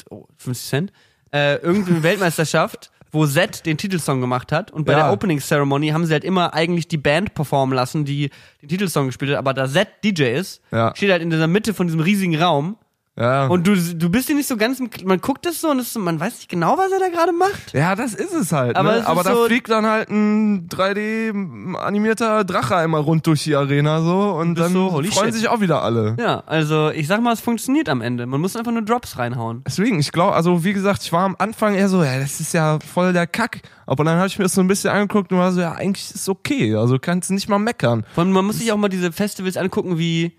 oh, 0.10 0.28
50 0.38 0.70
Cent, 0.70 0.94
äh, 1.34 1.56
irgendeine 1.58 2.04
Weltmeisterschaft, 2.04 2.92
wo 3.12 3.26
Zed 3.26 3.66
den 3.66 3.78
Titelsong 3.78 4.20
gemacht 4.22 4.52
hat. 4.52 4.72
Und 4.72 4.86
bei 4.86 4.94
Ja. 4.94 5.00
der 5.06 5.12
Opening 5.14 5.40
Ceremony 5.40 5.90
haben 5.90 6.06
sie 6.06 6.14
halt 6.14 6.24
immer 6.24 6.54
eigentlich 6.54 6.88
die 6.88 6.98
Band 6.98 7.34
performen 7.34 7.76
lassen, 7.76 8.04
die 8.06 8.30
den 8.62 8.70
Titelsong 8.70 9.08
gespielt 9.08 9.32
hat. 9.32 9.38
Aber 9.38 9.54
da 9.54 9.68
Zed 9.70 9.88
DJ 10.04 10.34
ist, 10.36 10.62
Ja. 10.72 10.94
steht 10.96 11.12
halt 11.12 11.22
in 11.22 11.30
dieser 11.30 11.48
Mitte 11.48 11.74
von 11.74 11.88
diesem 11.88 12.02
riesigen 12.02 12.36
Raum. 12.42 12.78
Ja. 13.18 13.48
Und 13.48 13.66
du, 13.66 13.76
du 13.78 14.10
bist 14.10 14.28
dir 14.28 14.36
nicht 14.36 14.48
so 14.48 14.58
ganz, 14.58 14.82
man 15.06 15.22
guckt 15.22 15.46
das 15.46 15.62
so 15.62 15.70
und 15.70 15.80
es 15.80 15.94
so, 15.94 16.00
man 16.02 16.20
weiß 16.20 16.36
nicht 16.36 16.50
genau, 16.50 16.78
was 16.78 16.92
er 16.92 17.00
da 17.00 17.08
gerade 17.08 17.32
macht. 17.32 17.72
ja, 17.74 17.96
das 17.96 18.14
ist 18.14 18.34
es 18.34 18.52
halt. 18.52 18.76
Aber 18.76 18.92
ne? 18.92 18.98
es 18.98 19.06
aber 19.06 19.24
da 19.24 19.34
so- 19.34 19.46
fliegt 19.46 19.70
dann 19.70 19.86
halt 19.86 20.10
ein 20.10 20.68
3D-animierter 20.68 22.44
Drache 22.44 22.76
einmal 22.76 23.02
rund 23.02 23.26
durch 23.28 23.44
die 23.44 23.56
Arena 23.56 24.02
so 24.02 24.32
und 24.34 24.56
dann 24.60 24.74
so, 24.74 24.90
freuen 24.90 25.12
shit. 25.12 25.34
sich 25.34 25.48
auch 25.48 25.62
wieder 25.62 25.82
alle. 25.82 26.16
Ja, 26.20 26.44
also 26.46 26.90
ich 26.90 27.08
sag 27.08 27.22
mal, 27.22 27.34
es 27.34 27.40
funktioniert 27.40 27.90
am 27.90 28.02
Ende. 28.02 28.26
Man 28.26 28.42
muss 28.42 28.56
einfach 28.56 28.72
nur 28.72 28.82
Drops 28.82 29.18
reinhauen. 29.18 29.64
Deswegen, 29.66 30.00
ich 30.00 30.12
glaube, 30.12 30.34
also 30.36 30.64
wie 30.64 30.74
gesagt, 30.74 31.02
ich 31.04 31.12
war 31.14 31.24
am 31.24 31.36
Anfang 31.40 31.76
eher 31.76 31.90
so, 31.90 32.04
ja, 32.04 32.20
das 32.20 32.40
ist 32.40 32.54
ja 32.54 32.80
voll 32.80 33.14
der 33.14 33.28
Kack. 33.28 33.62
Aber 33.86 34.04
dann 34.04 34.18
habe 34.18 34.28
ich 34.28 34.38
mir 34.38 34.44
das 34.44 34.54
so 34.54 34.62
ein 34.62 34.68
bisschen 34.68 34.90
angeguckt 34.90 35.32
und 35.32 35.38
war 35.38 35.52
so, 35.52 35.62
ja, 35.62 35.74
eigentlich 35.74 36.06
ist 36.06 36.16
es 36.16 36.30
okay. 36.30 36.76
Also 36.76 36.98
kannst 37.00 37.30
du 37.30 37.34
nicht 37.34 37.48
mal 37.50 37.60
meckern. 37.60 38.06
Allem, 38.16 38.32
man 38.32 38.46
muss 38.46 38.58
sich 38.60 38.72
auch 38.72 38.78
mal 38.78 38.90
diese 38.90 39.12
Festivals 39.12 39.58
angucken 39.58 39.98
wie 39.98 40.34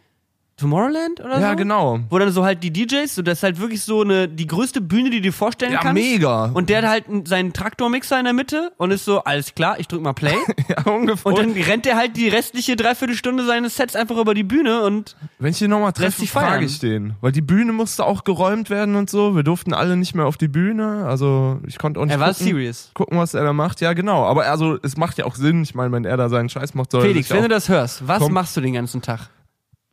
Tomorrowland 0.59 1.21
oder 1.21 1.37
so. 1.37 1.41
Ja, 1.43 1.53
genau. 1.55 2.01
Wo 2.09 2.19
dann 2.19 2.31
so 2.33 2.43
halt 2.43 2.63
die 2.63 2.73
DJs, 2.73 3.15
so 3.15 3.21
das 3.21 3.39
ist 3.39 3.43
halt 3.43 3.61
wirklich 3.61 3.83
so 3.83 4.01
eine 4.01 4.27
die 4.27 4.47
größte 4.47 4.81
Bühne, 4.81 5.11
die 5.11 5.17
du 5.19 5.23
dir 5.25 5.33
vorstellen 5.33 5.73
Ja, 5.73 5.81
kannst. 5.81 6.03
mega. 6.03 6.47
Und 6.47 6.71
der 6.71 6.79
hat 6.79 6.89
halt 6.89 7.09
einen- 7.09 7.27
seinen 7.27 7.53
Traktormixer 7.53 8.19
in 8.19 8.25
der 8.25 8.33
Mitte 8.33 8.73
und 8.79 8.91
ist 8.91 9.05
so, 9.05 9.23
alles 9.25 9.55
klar, 9.55 9.79
ich 9.79 9.87
drück 9.87 10.01
mal 10.01 10.15
Play. 10.15 10.35
ja, 10.69 10.91
ungefähr. 10.91 11.27
Und 11.33 11.39
dann 11.39 11.51
rennt 11.53 11.85
der 11.85 11.97
halt 11.97 12.17
die 12.17 12.29
restliche 12.29 12.75
Dreiviertelstunde 12.75 13.45
seines 13.45 13.77
Sets 13.77 13.95
einfach 13.97 14.17
über 14.17 14.33
die 14.33 14.45
Bühne 14.45 14.83
und 14.83 15.15
Wenn 15.39 15.51
ich 15.51 15.61
ihn 15.61 15.69
nochmal 15.69 15.93
treffe, 15.93 16.27
frage 16.27 16.65
ich 16.65 16.79
den. 16.79 17.13
Weil 17.21 17.33
die 17.33 17.43
Bühne 17.43 17.73
musste 17.73 18.05
auch 18.07 18.25
geräumt 18.25 18.71
werden 18.71 18.97
und 18.97 19.11
so. 19.11 19.37
Wir 19.37 19.43
durften 19.43 19.75
alle 19.75 19.97
nicht 19.99 20.15
mehr 20.15 20.25
auf 20.27 20.39
die 20.39 20.49
Bühne. 20.49 21.05
Also 21.07 21.61
ich 21.67 21.77
konnte 21.79 22.01
auch 22.01 22.05
nicht 22.07 22.15
er 22.15 22.21
war 22.21 22.29
gucken, 22.33 22.47
serious. 22.47 22.91
gucken, 22.95 23.19
was 23.19 23.35
er 23.35 23.45
da 23.45 23.53
macht. 23.53 23.83
Ja, 23.83 23.93
genau. 23.93 24.25
Aber 24.25 24.47
also 24.47 24.79
es 24.83 24.97
macht 24.97 25.19
ja 25.19 25.27
auch 25.27 25.35
Sinn. 25.35 25.63
Ich 25.65 25.75
meine, 25.75 25.93
wenn 25.93 26.07
er 26.07 26.17
da 26.17 26.31
seinen 26.31 26.49
Scheiß 26.49 26.73
macht, 26.75 26.93
soll 26.93 27.03
Felix, 27.03 27.29
wenn 27.31 27.43
du 27.43 27.49
das 27.49 27.69
hörst, 27.69 28.09
was 28.09 28.27
machst 28.31 28.57
du 28.57 28.63
den 28.63 28.73
ganzen 28.73 29.03
Tag? 29.03 29.29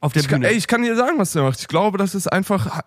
Auf 0.03 0.11
der 0.11 0.21
ich 0.21 0.27
kann, 0.27 0.41
Bühne. 0.41 0.51
ey, 0.51 0.57
ich 0.57 0.67
kann 0.67 0.81
dir 0.81 0.97
sagen, 0.97 1.17
was 1.17 1.31
der 1.31 1.43
macht. 1.43 1.61
Ich 1.61 1.69
glaube, 1.69 1.97
das 1.97 2.13
ist 2.13 2.27
einfach 2.27 2.81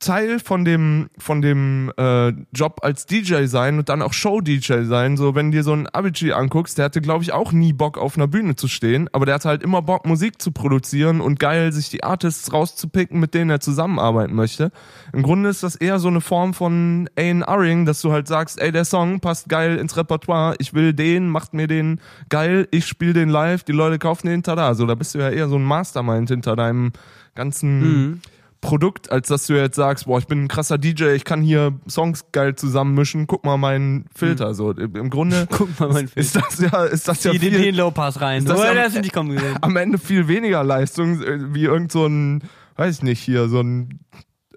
Teil 0.00 0.38
von 0.38 0.64
dem 0.64 1.10
von 1.18 1.42
dem 1.42 1.92
äh, 1.96 2.28
Job 2.52 2.78
als 2.82 3.06
DJ 3.06 3.46
sein 3.46 3.78
und 3.78 3.88
dann 3.88 4.00
auch 4.00 4.12
Show-DJ 4.12 4.84
sein. 4.84 5.16
So, 5.16 5.34
wenn 5.34 5.50
dir 5.50 5.64
so 5.64 5.72
ein 5.72 5.88
Avicii 5.92 6.32
anguckst, 6.32 6.78
der 6.78 6.84
hatte, 6.84 7.00
glaube 7.00 7.24
ich, 7.24 7.32
auch 7.32 7.50
nie 7.50 7.72
Bock 7.72 7.98
auf 7.98 8.16
einer 8.16 8.28
Bühne 8.28 8.54
zu 8.54 8.68
stehen, 8.68 9.08
aber 9.12 9.26
der 9.26 9.34
hatte 9.34 9.48
halt 9.48 9.62
immer 9.64 9.82
Bock, 9.82 10.06
Musik 10.06 10.40
zu 10.40 10.52
produzieren 10.52 11.20
und 11.20 11.40
geil, 11.40 11.72
sich 11.72 11.90
die 11.90 12.04
Artists 12.04 12.52
rauszupicken, 12.52 13.18
mit 13.18 13.34
denen 13.34 13.50
er 13.50 13.58
zusammenarbeiten 13.58 14.36
möchte. 14.36 14.70
Im 15.12 15.24
Grunde 15.24 15.48
ist 15.48 15.64
das 15.64 15.74
eher 15.74 15.98
so 15.98 16.08
eine 16.08 16.20
Form 16.20 16.54
von 16.54 17.10
A&Ring, 17.18 17.84
dass 17.84 18.00
du 18.00 18.12
halt 18.12 18.28
sagst, 18.28 18.60
ey, 18.60 18.70
der 18.70 18.84
Song 18.84 19.18
passt 19.18 19.48
geil 19.48 19.78
ins 19.78 19.96
Repertoire, 19.96 20.54
ich 20.58 20.74
will 20.74 20.92
den, 20.92 21.28
macht 21.28 21.54
mir 21.54 21.66
den 21.66 22.00
geil, 22.28 22.68
ich 22.70 22.86
spiele 22.86 23.14
den 23.14 23.30
live, 23.30 23.64
die 23.64 23.72
Leute 23.72 23.98
kaufen 23.98 24.28
den, 24.28 24.44
tada. 24.44 24.74
So, 24.74 24.86
da 24.86 24.94
bist 24.94 25.16
du 25.16 25.18
ja 25.18 25.30
eher 25.30 25.48
so 25.48 25.56
ein 25.56 25.64
Mastermind 25.64 26.28
hinter 26.28 26.54
deinem 26.54 26.92
ganzen 27.34 27.80
Mhm. 27.80 28.20
Produkt, 28.60 29.12
als 29.12 29.28
dass 29.28 29.46
du 29.46 29.54
jetzt 29.54 29.76
sagst, 29.76 30.06
boah, 30.06 30.18
ich 30.18 30.26
bin 30.26 30.44
ein 30.44 30.48
krasser 30.48 30.78
DJ, 30.78 31.10
ich 31.14 31.24
kann 31.24 31.42
hier 31.42 31.78
Songs 31.88 32.26
geil 32.32 32.56
zusammenmischen, 32.56 33.26
guck 33.26 33.44
mal 33.44 33.56
meinen 33.56 34.06
Filter. 34.14 34.54
So, 34.54 34.72
im 34.72 35.10
Grunde. 35.10 35.46
Guck 35.50 35.78
mal, 35.78 35.88
mein 35.90 36.08
Film. 36.08 36.20
ist 36.26 36.34
das 36.34 36.58
ja, 36.58 36.84
ist 36.84 37.06
das 37.06 37.22
ja 37.24 37.30
Die 37.32 37.38
den, 37.38 37.52
viel, 37.54 37.62
den 37.62 37.74
Low 37.76 37.90
Pass 37.90 38.20
rein. 38.20 38.38
Ist 38.38 38.48
das 38.48 38.60
ja- 38.62 38.88
du 38.88 39.00
nicht 39.00 39.12
kommen 39.12 39.30
gesehen. 39.30 39.56
am 39.60 39.76
Ende 39.76 39.98
viel 39.98 40.26
weniger 40.28 40.64
Leistung, 40.64 41.22
äh, 41.22 41.54
wie 41.54 41.64
irgend 41.64 41.92
so 41.92 42.06
ein, 42.06 42.42
weiß 42.76 42.96
ich 42.96 43.02
nicht, 43.02 43.20
hier, 43.20 43.48
so 43.48 43.60
ein 43.60 44.00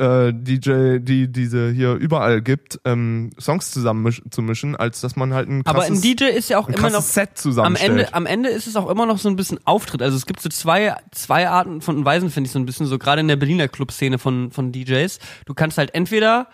äh, 0.02 0.34
DJ, 0.34 0.98
die 1.00 1.32
diese 1.32 1.70
hier 1.70 1.94
überall 1.94 2.42
gibt, 2.42 2.80
ähm, 2.86 3.30
Songs 3.40 3.72
zusammen 3.72 4.12
zu 4.32 4.42
mischen, 4.42 4.76
als 4.76 5.02
dass 5.02 5.16
man 5.16 5.34
halt 5.34 5.48
ein 5.48 5.64
krasses, 5.64 5.90
Aber 5.90 5.96
ein 5.96 6.02
DJ 6.02 6.26
ist 6.26 6.50
ja 6.50 6.58
auch 6.58 6.68
immer 6.68 6.90
noch 6.90 7.02
Set 7.02 7.30
am 7.30 7.36
zusammenstellt. 7.36 7.92
Ende, 7.92 8.14
am 8.14 8.26
Ende 8.26 8.50
ist 8.50 8.66
es 8.66 8.76
auch 8.76 8.90
immer 8.90 9.06
noch 9.06 9.20
so 9.20 9.30
ein 9.30 9.36
bisschen 9.36 9.60
Auftritt. 9.66 10.02
Also 10.02 10.18
es 10.18 10.26
gibt 10.26 10.42
so 10.42 10.50
zwei, 10.50 10.96
zwei 11.12 11.48
Arten 11.48 11.82
von 11.82 12.04
Weisen, 12.04 12.32
finde 12.32 12.48
ich 12.48 12.52
so 12.52 12.60
ein 12.60 12.66
bisschen 12.66 12.88
so, 12.88 12.98
gerade 12.98 13.22
in 13.22 13.28
der 13.28 13.36
Berliner 13.36 13.68
Clubszene 13.68 14.18
von, 14.18 14.52
von 14.52 14.72
DJs. 14.72 15.20
Du 15.46 15.54
kannst 15.54 15.78
halt 15.78 15.94
entweder 15.94 16.48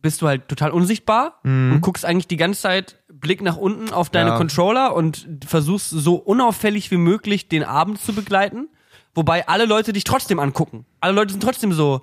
bist 0.00 0.22
du 0.22 0.28
halt 0.28 0.48
total 0.48 0.70
unsichtbar 0.70 1.40
und 1.42 1.80
guckst 1.80 2.04
eigentlich 2.04 2.28
die 2.28 2.36
ganze 2.36 2.60
Zeit 2.62 2.98
Blick 3.12 3.42
nach 3.42 3.56
unten 3.56 3.92
auf 3.92 4.10
deine 4.10 4.30
Mhm. 4.30 4.32
Ja. 4.34 4.38
Controller 4.38 4.94
und 4.94 5.26
versuchst 5.44 5.90
so 5.90 6.14
unauffällig 6.14 6.90
wie 6.90 6.96
möglich 6.96 7.48
den 7.48 7.64
Abend 7.64 8.00
zu 8.00 8.12
begleiten, 8.12 8.68
wobei 9.14 9.48
alle 9.48 9.64
Leute 9.64 9.92
dich 9.92 10.04
trotzdem 10.04 10.38
angucken. 10.38 10.86
Alle 11.00 11.14
Leute 11.14 11.32
sind 11.32 11.42
trotzdem 11.42 11.72
so 11.72 12.02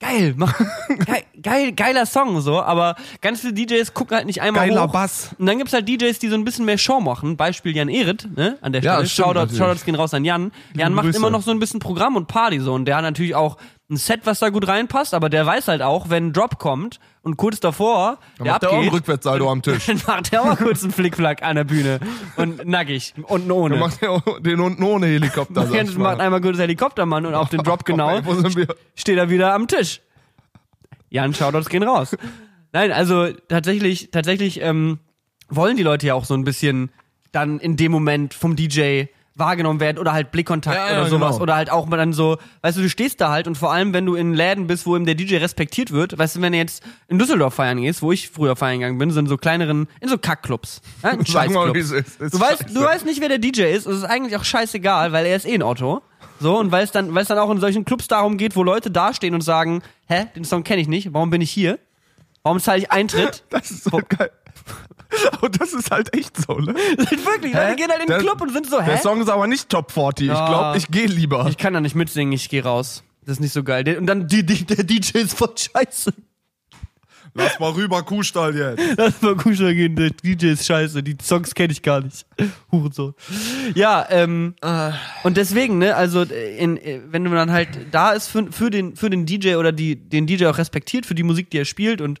geil, 0.00 0.34
mach, 0.36 0.58
geil, 1.06 1.22
geil, 1.42 1.72
geiler 1.72 2.06
Song 2.06 2.40
so, 2.40 2.60
aber 2.60 2.96
ganz 3.22 3.40
viele 3.40 3.54
DJs 3.54 3.94
gucken 3.94 4.16
halt 4.16 4.26
nicht 4.26 4.40
einmal 4.42 4.68
Geiler 4.68 4.88
hoch. 4.88 4.92
Bass. 4.92 5.30
Und 5.38 5.46
dann 5.46 5.58
gibt's 5.58 5.72
halt 5.72 5.88
DJs, 5.88 6.18
die 6.18 6.28
so 6.28 6.34
ein 6.34 6.44
bisschen 6.44 6.64
mehr 6.66 6.78
Show 6.78 7.00
machen. 7.00 7.36
Beispiel 7.36 7.74
Jan 7.74 7.88
Erit, 7.88 8.28
ne? 8.36 8.58
An 8.60 8.72
der 8.72 8.82
Ja, 8.82 8.94
Stelle. 8.94 9.08
stimmt 9.08 9.26
Shoutouts, 9.26 9.36
natürlich. 9.52 9.58
Shoutouts 9.58 9.84
gehen 9.84 9.94
raus 9.94 10.14
an 10.14 10.24
Jan. 10.24 10.52
Jan 10.74 10.92
macht 10.94 11.06
Grüße. 11.06 11.18
immer 11.18 11.30
noch 11.30 11.42
so 11.42 11.50
ein 11.50 11.58
bisschen 11.58 11.80
Programm 11.80 12.16
und 12.16 12.26
Party 12.28 12.60
so. 12.60 12.74
Und 12.74 12.84
der 12.84 12.96
hat 12.96 13.02
natürlich 13.02 13.34
auch 13.34 13.56
ein 13.88 13.96
Set, 13.96 14.20
was 14.24 14.40
da 14.40 14.48
gut 14.50 14.66
reinpasst, 14.68 15.14
aber 15.14 15.28
der 15.30 15.46
weiß 15.46 15.68
halt 15.68 15.80
auch, 15.82 16.10
wenn 16.10 16.26
ein 16.28 16.32
Drop 16.32 16.58
kommt 16.58 16.98
und 17.26 17.36
kurz 17.36 17.58
davor 17.58 18.18
der 18.38 18.46
macht 18.46 18.62
der 18.62 18.70
auch 18.70 18.74
einen 18.74 18.84
abgeht, 18.84 19.00
Rückwärtssaldo 19.00 19.50
am 19.50 19.60
Tisch. 19.60 19.86
dann 19.86 20.00
macht 20.06 20.32
er 20.32 20.42
auch 20.42 20.56
kurz 20.56 20.84
einen 20.84 20.92
Flickflack 20.92 21.42
an 21.42 21.56
der 21.56 21.64
Bühne. 21.64 21.98
Und 22.36 22.64
nackig. 22.64 23.14
Unten 23.24 23.50
ohne. 23.50 23.74
Dann 23.74 23.80
macht 23.80 24.00
er 24.00 24.12
auch 24.12 24.38
den 24.38 24.60
unten 24.60 24.82
ohne 24.84 25.06
Helikopter. 25.06 25.64
mal. 25.64 25.98
macht 25.98 26.20
einmal 26.20 26.40
kurz 26.40 26.56
Helikoptermann 26.58 27.26
und 27.26 27.34
auf 27.34 27.48
den 27.48 27.64
Drop 27.64 27.84
genau 27.84 28.20
steht 28.94 29.18
er 29.18 29.28
wieder 29.28 29.54
am 29.54 29.66
Tisch. 29.66 30.02
Jan, 31.10 31.34
Shoutouts 31.34 31.68
gehen 31.68 31.82
raus. 31.82 32.16
Nein, 32.72 32.92
also 32.92 33.32
tatsächlich, 33.48 34.12
tatsächlich 34.12 34.60
ähm, 34.60 35.00
wollen 35.48 35.76
die 35.76 35.82
Leute 35.82 36.06
ja 36.06 36.14
auch 36.14 36.24
so 36.24 36.34
ein 36.34 36.44
bisschen 36.44 36.92
dann 37.32 37.58
in 37.58 37.76
dem 37.76 37.90
Moment 37.90 38.34
vom 38.34 38.54
DJ 38.54 39.06
wahrgenommen 39.36 39.80
werden 39.80 39.98
oder 39.98 40.12
halt 40.12 40.32
Blickkontakt 40.32 40.76
Ja, 40.76 40.92
ja, 40.92 41.00
oder 41.00 41.10
sowas 41.10 41.32
genau. 41.32 41.42
oder 41.42 41.56
halt 41.56 41.70
auch 41.70 41.86
mal 41.86 41.96
dann 41.96 42.12
so, 42.12 42.38
weißt 42.62 42.78
du, 42.78 42.82
du 42.82 42.88
stehst 42.88 43.20
da 43.20 43.30
halt 43.30 43.46
und 43.46 43.56
vor 43.56 43.72
allem, 43.72 43.92
wenn 43.92 44.06
du 44.06 44.14
in 44.14 44.34
Läden 44.34 44.66
bist, 44.66 44.86
wo 44.86 44.96
eben 44.96 45.04
der 45.04 45.14
DJ 45.14 45.36
respektiert 45.36 45.90
wird, 45.90 46.18
weißt 46.18 46.36
du, 46.36 46.40
wenn 46.40 46.52
du 46.52 46.58
jetzt 46.58 46.82
in 47.08 47.18
Düsseldorf 47.18 47.54
feiern 47.54 47.80
gehst, 47.80 48.02
wo 48.02 48.12
ich 48.12 48.30
früher 48.30 48.56
feiern 48.56 48.80
gegangen 48.80 48.98
bin, 48.98 49.10
sind 49.10 49.28
so 49.28 49.36
kleineren, 49.36 49.88
in 50.00 50.08
so 50.08 50.18
Kackclubs, 50.18 50.80
ja, 51.02 51.10
in 51.10 51.18
mal, 51.52 51.74
wie 51.74 51.82
Scheißclubs. 51.82 52.18
Du 52.32 52.40
weißt, 52.40 52.62
scheiße. 52.62 52.74
du 52.74 52.80
weißt 52.80 53.04
nicht, 53.04 53.20
wer 53.20 53.28
der 53.28 53.38
DJ 53.38 53.62
ist. 53.64 53.86
Es 53.86 53.98
ist 53.98 54.04
eigentlich 54.04 54.36
auch 54.36 54.44
scheißegal, 54.44 55.12
weil 55.12 55.26
er 55.26 55.36
ist 55.36 55.46
eh 55.46 55.54
ein 55.54 55.62
Auto. 55.62 56.02
So, 56.40 56.58
und 56.58 56.72
weil 56.72 56.84
es 56.84 56.90
dann, 56.92 57.14
weil 57.14 57.22
es 57.22 57.28
dann 57.28 57.38
auch 57.38 57.50
in 57.50 57.60
solchen 57.60 57.84
Clubs 57.84 58.08
darum 58.08 58.36
geht, 58.36 58.56
wo 58.56 58.62
Leute 58.62 58.90
dastehen 58.90 59.34
und 59.34 59.40
sagen, 59.42 59.82
hä, 60.06 60.26
den 60.34 60.44
Song 60.44 60.64
kenne 60.64 60.82
ich 60.82 60.88
nicht, 60.88 61.12
warum 61.12 61.30
bin 61.30 61.40
ich 61.40 61.50
hier? 61.50 61.78
Warum 62.42 62.60
zahle 62.60 62.78
ich 62.78 62.92
Eintritt? 62.92 63.42
Das 63.50 63.70
ist 63.70 63.84
so 63.84 64.00
geil. 64.08 64.30
Und 65.40 65.60
das 65.60 65.72
ist 65.72 65.90
halt 65.90 66.14
echt 66.16 66.36
so, 66.36 66.54
ne? 66.54 66.74
Wirklich, 66.96 67.24
Leute 67.54 67.76
gehen 67.76 67.88
halt 67.90 68.00
in 68.00 68.06
den 68.06 68.08
Der- 68.08 68.18
Club 68.18 68.40
und 68.40 68.52
sind 68.52 68.68
so, 68.68 68.80
hä? 68.80 68.86
Der 68.86 68.98
Song 68.98 69.20
ist 69.20 69.28
aber 69.28 69.46
nicht 69.46 69.68
Top 69.68 69.90
40. 69.92 70.28
Ich 70.28 70.32
glaube, 70.34 70.78
ich 70.78 70.88
gehe 70.88 71.06
lieber. 71.06 71.46
Ich 71.48 71.56
kann 71.56 71.72
da 71.74 71.80
nicht 71.80 71.94
mitsingen, 71.94 72.32
ich 72.32 72.48
gehe 72.48 72.62
raus. 72.62 73.02
Das 73.24 73.34
ist 73.34 73.40
nicht 73.40 73.52
so 73.52 73.62
geil. 73.64 73.96
Und 73.98 74.06
dann 74.06 74.28
die, 74.28 74.44
die, 74.46 74.64
der 74.64 74.84
DJ 74.84 75.18
ist 75.18 75.36
voll 75.36 75.52
scheiße. 75.56 76.12
Lass 77.38 77.58
mal 77.60 77.70
rüber, 77.72 78.02
Kuhstall 78.02 78.56
jetzt. 78.56 78.82
Lass 78.96 79.20
mal 79.20 79.36
Kuschel 79.36 79.74
gehen, 79.74 79.94
der 79.94 80.08
DJ 80.10 80.52
ist 80.52 80.64
scheiße, 80.64 81.02
die 81.02 81.16
Songs 81.22 81.54
kenne 81.54 81.70
ich 81.72 81.82
gar 81.82 82.00
nicht. 82.00 82.24
Hurensohn. 82.72 83.14
Ja, 83.74 84.06
ähm, 84.08 84.54
und 85.22 85.36
deswegen, 85.36 85.76
ne, 85.78 85.94
also 85.96 86.22
äh, 86.22 86.56
in, 86.56 86.78
äh, 86.78 87.00
wenn 87.10 87.24
du 87.24 87.30
dann 87.32 87.52
halt 87.52 87.68
da 87.90 88.12
ist 88.12 88.28
für, 88.28 88.50
für, 88.50 88.70
den, 88.70 88.96
für 88.96 89.10
den 89.10 89.26
DJ 89.26 89.56
oder 89.56 89.70
die, 89.72 89.96
den 89.96 90.26
DJ 90.26 90.46
auch 90.46 90.56
respektiert 90.56 91.04
für 91.04 91.14
die 91.14 91.24
Musik, 91.24 91.50
die 91.50 91.58
er 91.58 91.66
spielt 91.66 92.00
und 92.00 92.20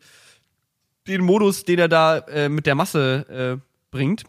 den 1.08 1.22
Modus, 1.22 1.64
den 1.64 1.78
er 1.78 1.88
da 1.88 2.18
äh, 2.18 2.48
mit 2.48 2.66
der 2.66 2.74
Masse 2.74 3.58
äh, 3.60 3.62
bringt, 3.90 4.24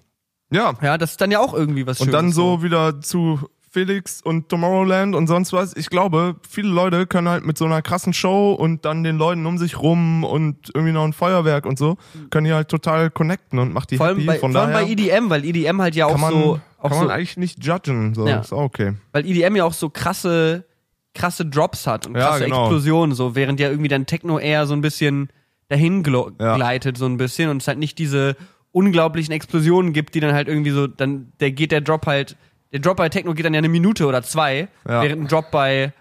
Ja. 0.52 0.74
ja, 0.82 0.98
das 0.98 1.12
ist 1.12 1.22
dann 1.22 1.32
ja 1.32 1.40
auch 1.40 1.54
irgendwie 1.54 1.86
was 1.88 2.00
Und 2.00 2.08
Schönes. 2.08 2.22
dann 2.22 2.32
so 2.32 2.64
wieder 2.64 3.02
zu 3.02 3.40
Felix 3.70 4.22
und 4.22 4.50
Tomorrowland 4.50 5.14
und 5.14 5.28
sonst 5.28 5.52
was. 5.54 5.76
Ich 5.76 5.90
glaube, 5.90 6.38
viele 6.50 6.70
Leute 6.70 7.06
können 7.06 7.28
halt 7.30 7.46
mit 7.46 7.58
so 7.58 7.66
einer 7.66 7.82
krassen 7.82 8.14
Show 8.14 8.54
und 8.54 8.86
dann 8.86 9.04
den 9.04 9.18
Leuten 9.18 9.46
um 9.46 9.58
sich 9.58 9.78
rum 9.80 10.24
und 10.24 10.72
irgendwie 10.74 10.94
noch 10.94 11.04
ein 11.04 11.14
Feuerwerk 11.14 11.66
und 11.66 11.78
so, 11.78 11.98
können 12.32 12.46
die 12.46 12.54
halt 12.54 12.70
total 12.70 13.12
connecten 13.12 13.60
und 13.60 13.74
macht 13.74 13.92
die 13.92 13.98
vor 13.98 14.08
allem, 14.08 14.18
happy. 14.18 14.28
bei, 14.28 14.40
Von 14.40 14.54
vor 14.54 14.62
allem 14.62 14.74
bei 14.74 14.84
EDM, 14.90 15.30
weil 15.30 15.44
EDM 15.46 15.82
halt 15.82 15.96
ja 15.96 16.06
auch 16.08 16.12
kann 16.12 16.22
man, 16.22 16.32
so, 16.34 16.60
auch 16.80 16.90
kann 16.90 16.98
man 17.00 17.08
so 17.08 17.14
eigentlich 17.14 17.38
nicht 17.38 17.64
judgen. 17.64 18.16
So. 18.16 18.26
Ja. 18.28 18.40
Ist 18.40 18.54
auch 18.54 18.62
okay. 18.64 18.94
weil 19.12 19.26
EDM 19.26 19.56
ja 19.58 19.66
auch 19.66 19.74
so 19.74 19.90
krasse, 19.90 20.66
krasse 21.14 21.46
Drops 21.46 21.86
hat 21.86 22.08
und 22.08 22.16
Ja, 22.16 22.30
krasse 22.30 22.46
genau. 22.46 22.62
Explosionen, 22.64 23.14
so, 23.16 23.36
während 23.36 23.60
ja 23.60 23.70
irgendwie 23.70 23.90
dann 23.90 24.06
Techno 24.06 24.40
eher 24.40 24.66
so 24.66 24.74
ein 24.74 24.82
bisschen 24.82 25.30
dahin 25.70 26.04
Ja. 26.40 26.56
gleitet, 26.56 26.98
so 26.98 27.06
ein 27.06 27.18
bisschen 27.18 27.50
und 27.50 27.62
es 27.62 27.68
halt 27.68 27.78
nicht 27.78 27.98
diese 28.00 28.36
unglaublichen 28.72 29.34
Explosionen 29.34 29.94
gibt, 29.94 30.16
die 30.16 30.20
dann 30.20 30.34
halt 30.34 30.48
irgendwie 30.48 30.72
so, 30.72 30.88
dann 30.88 31.32
der 31.40 31.52
geht 31.52 31.72
der 31.72 31.82
Drop 31.82 32.06
halt, 32.06 32.36
der 32.72 32.80
Drop 32.80 32.98
bei 32.98 33.10
Techno 33.10 33.34
geht 33.34 33.46
dann 33.46 33.54
ja 33.54 33.58
eine 33.60 33.70
Minute 33.70 34.06
oder 34.06 34.22
zwei, 34.24 34.68
Ja. 34.88 35.02
während 35.02 35.24
ein 35.24 35.28
Drop 35.28 35.52
bei 35.52 35.94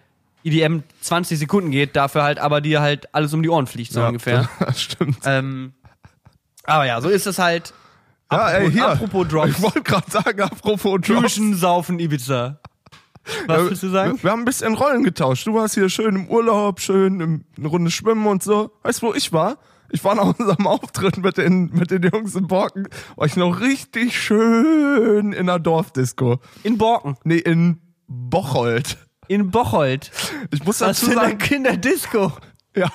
EDM 0.44 0.82
20 1.00 1.38
Sekunden 1.38 1.70
geht, 1.70 1.96
dafür 1.96 2.22
halt 2.22 2.38
aber 2.38 2.60
dir 2.60 2.80
halt 2.80 3.12
alles 3.14 3.32
um 3.34 3.42
die 3.42 3.48
Ohren 3.48 3.66
fliegt, 3.66 3.92
so 3.92 4.00
Ja, 4.00 4.08
ungefähr. 4.08 4.48
Das 4.60 4.80
stimmt. 4.82 5.18
Ähm, 5.24 5.72
aber 6.64 6.86
ja, 6.86 7.00
so 7.00 7.08
ist 7.08 7.26
es 7.26 7.38
halt. 7.38 7.72
Ja, 8.30 8.48
ey, 8.50 8.56
apropos, 8.66 8.72
hier. 8.72 8.88
apropos 8.88 9.28
Drops. 9.28 9.48
Ich 9.50 9.62
wollte 9.62 9.82
gerade 9.82 10.10
sagen, 10.10 10.40
apropos 10.42 11.00
Drops. 11.00 11.06
Duschen, 11.06 11.54
Saufen, 11.54 11.98
Ibiza. 12.00 12.58
Was 13.46 13.64
willst 13.64 13.82
du 13.82 13.88
sagen? 13.88 14.22
Wir, 14.22 14.30
haben 14.30 14.42
ein 14.42 14.44
bisschen 14.44 14.74
Rollen 14.74 15.04
getauscht. 15.04 15.46
Du 15.46 15.54
warst 15.54 15.74
hier 15.74 15.88
schön 15.88 16.14
im 16.14 16.28
Urlaub, 16.28 16.80
schön 16.80 17.20
im, 17.20 17.44
eine 17.56 17.68
Runde 17.68 17.90
schwimmen 17.90 18.26
und 18.26 18.42
so. 18.42 18.70
Weißt 18.82 19.02
du, 19.02 19.08
wo 19.08 19.14
ich 19.14 19.32
war? 19.32 19.58
Ich 19.90 20.02
war 20.04 20.14
nach 20.14 20.34
unserem 20.38 20.66
Auftritt 20.66 21.18
mit 21.18 21.36
den, 21.36 21.70
mit 21.72 21.90
den 21.90 22.02
Jungs 22.02 22.34
in 22.34 22.46
Borken, 22.46 22.88
war 23.16 23.26
ich 23.26 23.36
noch 23.36 23.60
richtig 23.60 24.20
schön 24.20 25.32
in 25.32 25.46
der 25.46 25.58
Dorfdisco. 25.58 26.40
In 26.62 26.78
Borken. 26.78 27.16
Nee, 27.24 27.38
in 27.38 27.80
Bocholt. 28.08 28.98
In 29.28 29.50
Bocholt. 29.50 30.10
Ich 30.52 30.64
muss 30.64 30.80
Was 30.80 31.00
dazu 31.00 31.12
sagen, 31.12 31.38
Kinderdisco. 31.38 32.32
ja. 32.76 32.90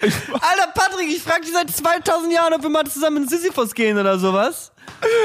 Ich, 0.00 0.14
Alter 0.32 0.72
Patrick, 0.74 1.08
ich 1.08 1.22
frag 1.22 1.42
dich 1.42 1.52
seit 1.52 1.70
2000 1.70 2.32
Jahren, 2.32 2.54
ob 2.54 2.62
wir 2.62 2.70
mal 2.70 2.86
zusammen 2.86 3.24
in 3.24 3.28
Sisyphus 3.28 3.74
gehen 3.74 3.98
oder 3.98 4.18
sowas. 4.18 4.72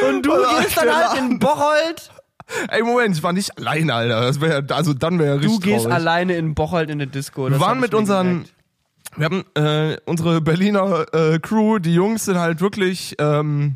Und 0.07 0.25
du 0.25 0.31
gehst 0.31 0.75
dann 0.75 0.93
halt 0.93 1.17
in 1.17 1.39
Bocholt. 1.39 2.10
Ey, 2.69 2.83
Moment, 2.83 3.15
ich 3.15 3.23
war 3.23 3.33
nicht 3.33 3.57
alleine, 3.57 3.93
Alter. 3.93 4.21
Das 4.21 4.41
wär, 4.41 4.63
also 4.71 4.93
dann 4.93 5.19
wäre 5.19 5.39
Du 5.39 5.47
richtig 5.47 5.61
gehst 5.61 5.83
traurig. 5.85 5.93
alleine 5.95 6.33
in 6.35 6.53
Bocholt 6.55 6.89
in 6.89 7.01
eine 7.01 7.07
Disco. 7.07 7.49
Wir 7.49 7.59
waren 7.59 7.79
mit 7.79 7.93
unseren, 7.93 8.45
wir 9.17 9.25
haben 9.25 9.43
äh, 9.55 9.97
unsere 10.05 10.41
Berliner 10.41 11.05
äh, 11.13 11.39
Crew, 11.39 11.79
die 11.79 11.93
Jungs 11.93 12.25
sind 12.25 12.37
halt 12.39 12.61
wirklich, 12.61 13.15
ähm, 13.19 13.75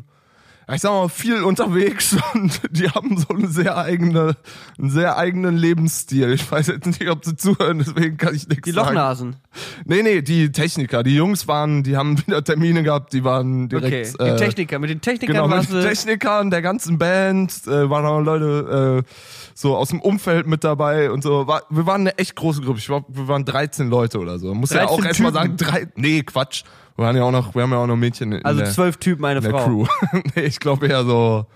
ich 0.74 0.80
sag 0.80 0.90
mal, 0.90 1.08
viel 1.08 1.44
unterwegs 1.44 2.16
und 2.34 2.60
die 2.70 2.90
haben 2.90 3.16
so 3.16 3.28
eine 3.28 3.46
sehr 3.46 3.76
eigene, 3.78 4.36
einen 4.78 4.90
sehr 4.90 5.16
eigenen 5.16 5.56
Lebensstil. 5.56 6.32
Ich 6.32 6.50
weiß 6.50 6.66
jetzt 6.66 6.86
nicht, 6.86 7.08
ob 7.08 7.24
sie 7.24 7.36
zuhören, 7.36 7.78
deswegen 7.78 8.16
kann 8.16 8.34
ich 8.34 8.48
nichts 8.48 8.64
Die 8.64 8.72
sagen. 8.72 8.88
Lochnasen. 8.88 9.36
Nee, 9.84 10.02
nee, 10.02 10.22
die 10.22 10.50
Techniker. 10.50 11.04
Die 11.04 11.14
Jungs 11.14 11.46
waren, 11.46 11.84
die 11.84 11.96
haben 11.96 12.18
wieder 12.26 12.42
Termine 12.42 12.82
gehabt, 12.82 13.12
die 13.12 13.22
waren 13.22 13.66
Okay. 13.66 13.78
direkt. 13.80 14.20
Die 14.20 14.24
äh, 14.24 14.36
Techniker. 14.36 14.78
Mit 14.80 14.90
den 14.90 15.00
Technikern 15.00 15.36
Genau, 15.36 15.48
mit 15.48 15.70
den. 15.70 15.82
Technikern, 15.82 16.50
der 16.50 16.62
ganzen 16.62 16.98
Band, 16.98 17.52
äh, 17.68 17.88
waren 17.88 18.04
auch 18.04 18.20
Leute 18.20 19.04
äh, 19.06 19.10
so 19.54 19.76
aus 19.76 19.90
dem 19.90 20.00
Umfeld 20.00 20.46
mit 20.48 20.64
dabei 20.64 21.10
und 21.12 21.22
so. 21.22 21.46
War, 21.46 21.62
wir 21.70 21.86
waren 21.86 22.00
eine 22.00 22.18
echt 22.18 22.34
große 22.34 22.60
Gruppe. 22.60 22.78
Ich 22.80 22.86
glaube, 22.86 23.06
wir 23.08 23.28
waren 23.28 23.44
13 23.44 23.88
Leute 23.88 24.18
oder 24.18 24.38
so. 24.40 24.52
Muss 24.52 24.70
ja 24.70 24.84
13 24.84 24.98
auch 24.98 25.04
erstmal 25.04 25.32
sagen, 25.32 25.56
drei, 25.56 25.86
nee, 25.94 26.22
Quatsch. 26.22 26.64
Wir 26.96 27.04
waren 27.04 27.16
ja 27.16 27.22
auch 27.24 27.30
noch, 27.30 27.54
wir 27.54 27.62
haben 27.62 27.72
ja 27.72 27.78
auch 27.78 27.86
noch 27.86 27.96
Mädchen 27.96 28.32
in 28.32 28.44
Also 28.44 28.60
der, 28.60 28.70
zwölf 28.70 28.96
Typen, 28.96 29.24
eine 29.24 29.38
in 29.38 29.44
der 29.44 29.52
Frau. 29.52 29.64
Crew. 29.64 29.86
nee, 30.34 30.42
ich 30.42 30.58
glaube 30.60 30.86
eher 30.86 31.04
so, 31.04 31.46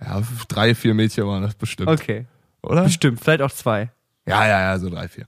ja, 0.00 0.22
drei, 0.48 0.74
vier 0.74 0.94
Mädchen 0.94 1.26
waren 1.26 1.42
das 1.42 1.54
bestimmt. 1.54 1.88
Okay. 1.88 2.26
Oder? 2.62 2.84
Bestimmt, 2.84 3.20
vielleicht 3.20 3.42
auch 3.42 3.52
zwei. 3.52 3.90
Ja, 4.26 4.46
ja, 4.46 4.60
ja, 4.60 4.78
so 4.78 4.90
drei, 4.90 5.08
vier. 5.08 5.26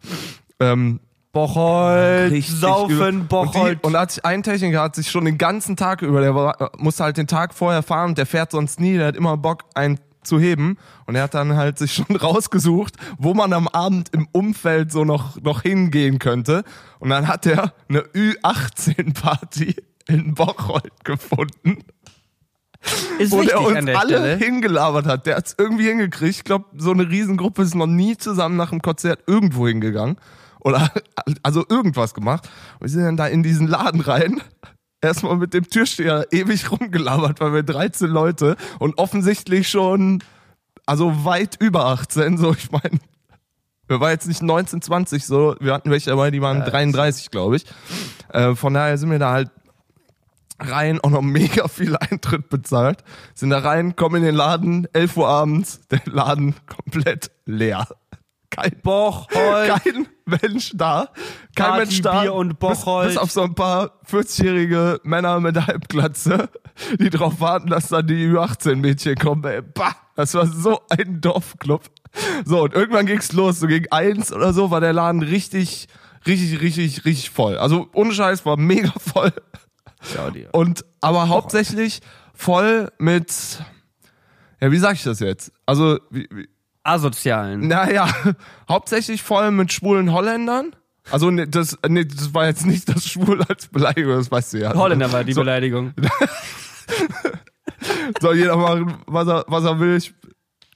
Ähm, 0.61 1.01
Bocholt, 1.33 2.31
Richtig 2.31 2.55
Saufen. 2.55 3.27
Bocholt. 3.27 3.57
Und, 3.57 3.83
die, 3.83 3.87
und 3.87 3.97
hat 3.97 4.11
sich 4.13 4.25
ein 4.25 4.43
Techniker 4.43 4.83
hat 4.83 4.95
sich 4.95 5.11
schon 5.11 5.25
den 5.25 5.39
ganzen 5.39 5.77
Tag 5.77 6.03
über, 6.03 6.21
der 6.21 6.35
war, 6.35 6.73
musste 6.77 7.05
halt 7.05 7.17
den 7.17 7.27
Tag 7.27 7.55
vorher 7.55 7.83
fahren, 7.83 8.15
der 8.15 8.27
fährt 8.27 8.51
sonst 8.51 8.81
nie, 8.81 8.99
der 8.99 9.07
hat 9.07 9.17
immer 9.17 9.37
Bock, 9.39 9.65
einen 9.75 9.99
zu 10.23 10.39
heben. 10.39 10.79
Und 11.07 11.15
er 11.15 11.25
hat 11.25 11.35
dann 11.35 11.57
halt 11.57 11.79
sich 11.79 11.95
schon 12.07 12.17
rausgesucht, 12.17 12.97
wo 13.19 13.35
man 13.35 13.53
am 13.53 13.69
Abend 13.69 14.11
im 14.13 14.29
Umfeld 14.33 14.93
so 14.93 15.05
noch, 15.05 15.41
noch 15.41 15.63
hingehen 15.63 16.19
könnte. 16.19 16.65
Und 16.99 17.11
dann 17.11 17.29
hat 17.29 17.47
er 17.47 17.73
eine 17.89 18.01
Ü18-Party 18.01 19.77
in 20.09 20.35
Bocholt 20.35 21.05
gefunden, 21.05 21.85
ist 23.19 23.33
wo 23.33 23.43
der 23.43 23.61
uns 23.61 23.85
der 23.85 23.99
alle 23.99 24.19
Stelle. 24.19 24.37
hingelabert 24.37 25.07
hat. 25.07 25.27
Der 25.27 25.37
hat 25.37 25.47
es 25.47 25.55
irgendwie 25.57 25.87
hingekriegt. 25.87 26.37
Ich 26.37 26.45
glaube, 26.45 26.67
so 26.77 26.91
eine 26.91 27.09
Riesengruppe 27.09 27.63
ist 27.63 27.75
noch 27.75 27.87
nie 27.87 28.17
zusammen 28.17 28.57
nach 28.57 28.71
dem 28.71 28.83
Konzert 28.83 29.21
irgendwo 29.27 29.69
hingegangen. 29.69 30.17
Oder 30.61 30.91
also 31.43 31.65
irgendwas 31.69 32.15
gemacht. 32.15 32.49
Und 32.75 32.83
wir 32.83 32.89
sind 32.89 33.05
dann 33.05 33.17
da 33.17 33.27
in 33.27 33.43
diesen 33.43 33.67
Laden 33.67 34.01
rein. 34.01 34.41
Erstmal 35.03 35.37
mit 35.37 35.53
dem 35.53 35.69
Türsteher 35.69 36.27
ewig 36.31 36.71
rumgelabert, 36.71 37.41
weil 37.41 37.53
wir 37.53 37.63
13 37.65 38.09
Leute 38.09 38.57
und 38.79 38.99
offensichtlich 38.99 39.69
schon, 39.69 40.23
also 40.87 41.25
weit 41.25 41.57
über 41.61 41.87
18, 41.87 42.39
so 42.39 42.53
ich 42.53 42.71
meine, 42.71 43.01
wir 43.89 44.01
waren 44.01 44.13
jetzt 44.13 44.29
nicht 44.29 44.43
19, 44.43 44.81
20, 44.81 45.27
so, 45.27 45.57
wir 45.61 45.75
hatten 45.75 45.91
welche 45.91 46.11
dabei, 46.11 46.31
die 46.31 46.41
waren 46.41 46.61
Ja, 46.61 46.71
33, 46.71 47.31
glaube 47.31 47.57
ich. 47.57 47.65
Äh, 48.29 48.55
von 48.55 48.75
daher 48.75 48.97
sind 48.97 49.11
wir 49.11 49.19
da 49.19 49.33
halt 49.33 49.51
rein, 50.61 51.01
auch 51.03 51.11
noch 51.11 51.23
mega 51.23 51.69
viel 51.69 51.97
Eintritt 51.97 52.49
bezahlt. 52.49 53.03
Sind 53.35 53.51
da 53.51 53.59
rein, 53.59 53.97
kommen 53.97 54.17
in 54.17 54.23
den 54.23 54.35
Laden, 54.35 54.87
11 54.93 55.17
Uhr 55.17 55.29
abends, 55.29 55.81
der 55.91 56.01
Laden 56.07 56.55
komplett 56.67 57.31
leer. 57.45 57.89
Kein, 58.53 58.73
Bocholt. 58.83 59.83
kein 59.83 60.09
Mensch 60.27 60.73
da. 60.75 61.09
Kein 61.57 61.67
Party, 61.67 61.87
Mensch 61.87 62.03
da. 62.03 62.21
Bier 62.21 62.35
und 62.35 62.59
bis, 62.59 62.59
Bocholt. 62.59 63.09
bis 63.09 63.17
auf 63.17 63.31
so 63.31 63.43
ein 63.43 63.55
paar 63.55 63.99
40-jährige 64.11 65.01
Männer 65.05 65.41
mit 65.41 65.67
Halbglatze, 65.67 66.51
die 67.01 67.09
drauf 67.09 67.41
warten, 67.41 67.71
dass 67.71 67.89
dann 67.89 68.07
die 68.07 68.29
Ü18-Mädchen 68.29 69.17
kommen. 69.17 69.43
Ey, 69.45 69.63
bah, 69.63 69.97
das 70.17 70.35
war 70.35 70.47
so 70.47 70.81
ein 70.91 71.23
Dorfclub. 71.23 71.85
So, 72.45 72.65
und 72.65 72.75
irgendwann 72.75 73.07
ging's 73.07 73.33
los. 73.33 73.59
So 73.59 73.67
gegen 73.67 73.91
eins 73.91 74.31
oder 74.31 74.53
so 74.53 74.71
war 74.71 74.81
der 74.81 74.93
Laden 74.93 75.23
richtig, 75.23 75.89
richtig, 76.27 76.61
richtig, 76.61 77.07
richtig 77.07 77.31
voll. 77.31 77.57
Also 77.57 77.89
ohne 77.95 78.13
Scheiß 78.13 78.45
war 78.45 78.59
mega 78.59 78.93
voll. 78.99 79.33
Dir. 80.35 80.51
Und 80.53 80.85
aber 81.01 81.29
hauptsächlich 81.29 82.01
voll 82.35 82.91
mit, 82.99 83.33
ja, 84.61 84.71
wie 84.71 84.79
sag 84.79 84.95
ich 84.95 85.05
das 85.05 85.21
jetzt? 85.21 85.53
Also, 85.65 85.99
wie, 86.11 86.29
wie, 86.31 86.49
Asozialen. 86.85 87.69
naja, 87.69 88.09
hauptsächlich 88.69 89.23
voll 89.23 89.51
mit 89.51 89.73
schwulen 89.73 90.13
Holländern. 90.13 90.75
Also, 91.11 91.31
nee, 91.31 91.47
das, 91.47 91.79
nee, 91.89 92.05
das 92.05 92.33
war 92.33 92.47
jetzt 92.47 92.65
nicht 92.65 92.89
das 92.89 93.07
Schwul 93.07 93.43
als 93.49 93.69
Beleidigung, 93.69 94.15
das 94.15 94.31
weißt 94.31 94.53
du 94.55 94.59
ja. 94.59 94.75
Holländer 94.75 95.13
war 95.13 95.25
die 95.25 95.33
so, 95.33 95.41
Beleidigung. 95.41 95.95
Soll 98.21 98.37
jeder 98.37 98.57
machen, 98.57 98.95
was 99.07 99.27
er, 99.27 99.45
was 99.49 99.65
er 99.65 99.81
will. 99.81 99.97
Ich, 99.97 100.15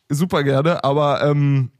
super 0.08 0.42
gerne, 0.42 0.82
aber 0.82 1.22
ähm, 1.22 1.70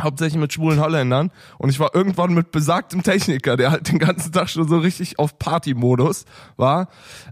hauptsächlich 0.00 0.40
mit 0.40 0.52
schwulen 0.52 0.80
Holländern. 0.80 1.30
Und 1.58 1.70
ich 1.70 1.80
war 1.80 1.94
irgendwann 1.94 2.34
mit 2.34 2.50
besagtem 2.50 3.02
Techniker, 3.02 3.56
der 3.56 3.70
halt 3.70 3.88
den 3.88 3.98
ganzen 3.98 4.32
Tag 4.32 4.48
schon 4.50 4.68
so 4.68 4.78
richtig 4.78 5.18
auf 5.18 5.38
Party-Modus 5.38 6.24
war, 6.56 6.88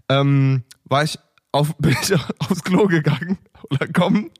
ähm, 0.08 0.64
war 0.84 1.04
ich 1.04 1.18
auf, 1.52 1.76
bin 1.78 1.96
ich 2.00 2.14
aufs 2.38 2.64
Klo 2.64 2.86
gegangen 2.86 3.38
und 3.68 3.80
dann 3.80 3.92
kommen 3.92 4.30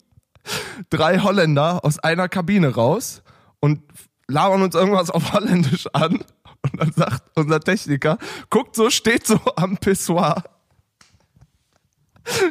drei 0.90 1.20
Holländer 1.20 1.84
aus 1.84 1.98
einer 1.98 2.28
Kabine 2.28 2.74
raus 2.74 3.22
und 3.60 3.82
labern 4.28 4.62
uns 4.62 4.74
irgendwas 4.74 5.10
auf 5.10 5.32
Holländisch 5.32 5.86
an. 5.92 6.24
Und 6.62 6.80
dann 6.80 6.92
sagt 6.92 7.22
unser 7.34 7.60
Techniker, 7.60 8.18
guckt 8.48 8.74
so, 8.74 8.88
steht 8.90 9.26
so 9.26 9.38
am 9.56 9.76
Pissoir. 9.76 10.42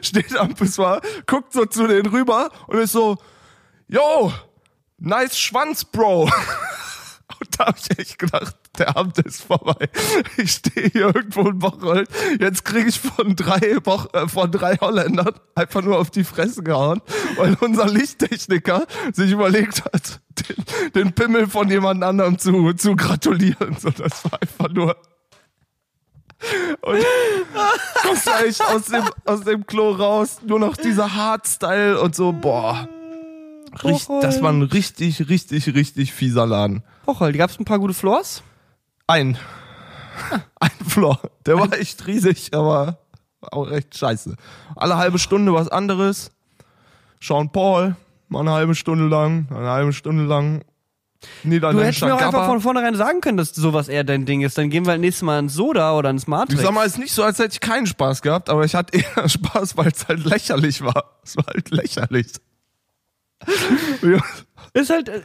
Steht 0.01 0.37
am 0.37 0.53
Pissoir, 0.53 1.01
guckt 1.25 1.51
so 1.53 1.65
zu 1.65 1.87
denen 1.87 2.05
rüber 2.05 2.51
und 2.67 2.77
ist 2.77 2.91
so, 2.91 3.17
yo, 3.87 4.31
nice 4.99 5.37
Schwanz, 5.37 5.83
Bro. 5.83 6.29
Und 7.39 7.59
da 7.59 7.65
hab 7.67 7.77
ich 7.77 7.97
echt 7.97 8.19
gedacht, 8.19 8.55
der 8.77 8.97
Abend 8.97 9.19
ist 9.19 9.43
vorbei. 9.43 9.89
Ich 10.37 10.51
stehe 10.51 10.89
hier 10.89 11.15
irgendwo 11.15 11.47
in 11.47 11.59
Bocholt. 11.59 12.09
Jetzt 12.39 12.65
kriege 12.65 12.89
ich 12.89 12.99
von 12.99 13.35
drei, 13.35 13.79
Boch, 13.79 14.07
äh, 14.13 14.27
von 14.27 14.51
drei 14.51 14.77
Holländern 14.77 15.33
einfach 15.55 15.81
nur 15.81 15.99
auf 15.99 16.09
die 16.09 16.23
Fresse 16.23 16.63
gehauen, 16.63 17.01
weil 17.35 17.55
unser 17.61 17.87
Lichttechniker 17.87 18.85
sich 19.11 19.31
überlegt 19.31 19.85
hat, 19.85 20.21
den, 20.49 20.91
den 20.93 21.13
Pimmel 21.13 21.47
von 21.47 21.69
jemand 21.69 22.03
anderem 22.03 22.39
zu, 22.39 22.73
zu 22.73 22.95
gratulieren. 22.95 23.77
So, 23.79 23.89
das 23.91 24.23
war 24.25 24.41
einfach 24.41 24.69
nur. 24.69 24.95
Und 26.81 27.05
kommst 28.01 28.27
du 28.27 28.31
echt 28.45 28.61
aus 28.61 28.85
dem, 28.85 29.03
aus 29.25 29.41
dem 29.41 29.65
Klo 29.65 29.91
raus, 29.91 30.39
nur 30.45 30.59
noch 30.59 30.75
dieser 30.75 31.13
Hardstyle 31.13 32.01
und 32.01 32.15
so, 32.15 32.33
boah. 32.33 32.89
Richt, 33.83 34.07
das 34.21 34.41
war 34.41 34.51
ein 34.51 34.61
richtig, 34.61 35.29
richtig, 35.29 35.73
richtig 35.73 36.13
fieser 36.13 36.45
Laden. 36.45 36.83
Bocholt, 37.05 37.35
gab's 37.37 37.59
ein 37.59 37.65
paar 37.65 37.79
gute 37.79 37.93
Floors? 37.93 38.43
Ein. 39.13 39.37
Ein 40.59 40.71
Floor. 40.87 41.19
Der 41.45 41.59
war 41.59 41.71
echt 41.73 42.07
riesig, 42.07 42.49
aber 42.55 42.97
auch 43.51 43.69
recht 43.69 43.95
scheiße. 43.95 44.35
Alle 44.75 44.97
halbe 44.97 45.19
Stunde 45.19 45.53
was 45.53 45.69
anderes. 45.69 46.31
Sean 47.21 47.51
Paul, 47.51 47.95
mal 48.27 48.39
eine 48.39 48.51
halbe 48.53 48.73
Stunde 48.73 49.05
lang, 49.07 49.47
eine 49.51 49.69
halbe 49.69 49.93
Stunde 49.93 50.23
lang. 50.23 50.63
Du 51.43 51.51
hättest 51.83 52.01
mir 52.03 52.15
auch 52.15 52.21
einfach 52.21 52.47
von 52.47 52.59
vornherein 52.59 52.95
sagen 52.95 53.21
können, 53.21 53.37
dass 53.37 53.53
sowas 53.53 53.87
eher 53.87 54.03
dein 54.03 54.25
Ding 54.25 54.41
ist. 54.41 54.57
Dann 54.57 54.71
gehen 54.71 54.85
wir 54.85 54.91
halt 54.93 55.01
nächstes 55.01 55.21
Mal 55.21 55.37
ins 55.37 55.53
Soda 55.53 55.95
oder 55.95 56.09
ins 56.09 56.23
Ich 56.23 56.27
Matrix. 56.27 56.61
sag 56.63 56.73
mal, 56.73 56.85
es 56.87 56.93
ist 56.93 56.97
nicht 56.99 57.13
so, 57.13 57.23
als 57.23 57.37
hätte 57.37 57.53
ich 57.53 57.59
keinen 57.59 57.85
Spaß 57.85 58.23
gehabt, 58.23 58.49
aber 58.49 58.65
ich 58.65 58.73
hatte 58.73 58.97
eher 58.97 59.29
Spaß, 59.29 59.77
weil 59.77 59.89
es 59.89 60.07
halt 60.07 60.25
lächerlich 60.25 60.83
war. 60.83 61.11
Es 61.23 61.37
war 61.37 61.45
halt 61.45 61.69
lächerlich. 61.69 62.31
Ist 64.73 64.89
halt, 64.89 65.09
äh, 65.09 65.21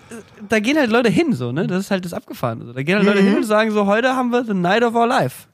da 0.49 0.61
gehen 0.61 0.77
halt 0.77 0.91
Leute 0.91 1.09
hin, 1.09 1.33
so, 1.33 1.53
ne? 1.53 1.67
Das 1.67 1.81
ist 1.81 1.91
halt 1.91 2.05
das 2.05 2.13
Abgefahrene. 2.13 2.67
So. 2.67 2.73
Da 2.73 2.83
gehen 2.83 2.97
halt 2.97 3.07
Leute 3.07 3.21
hin 3.23 3.37
und 3.37 3.45
sagen 3.45 3.71
so, 3.71 3.87
heute 3.87 4.15
haben 4.15 4.31
wir 4.31 4.45
the 4.45 4.55
night 4.55 4.83
of 4.83 4.95
our 4.95 5.07
life. 5.07 5.47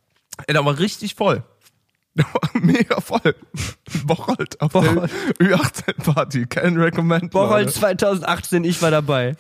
Ey, 0.47 0.55
da 0.55 0.65
war 0.65 0.79
richtig 0.79 1.15
voll. 1.15 1.43
Mega 2.55 3.01
voll. 3.01 3.35
Bocholt 4.05 4.61
auf 4.61 4.73
Bocholt. 4.73 5.11
der 5.41 5.47
Ü18-Party. 5.49 6.47
Can 6.47 6.77
recommend. 6.79 7.31
Bocholt 7.31 7.67
Leute. 7.67 7.73
2018, 7.73 8.65
ich 8.65 8.81
war 8.83 8.91
dabei. 8.91 9.37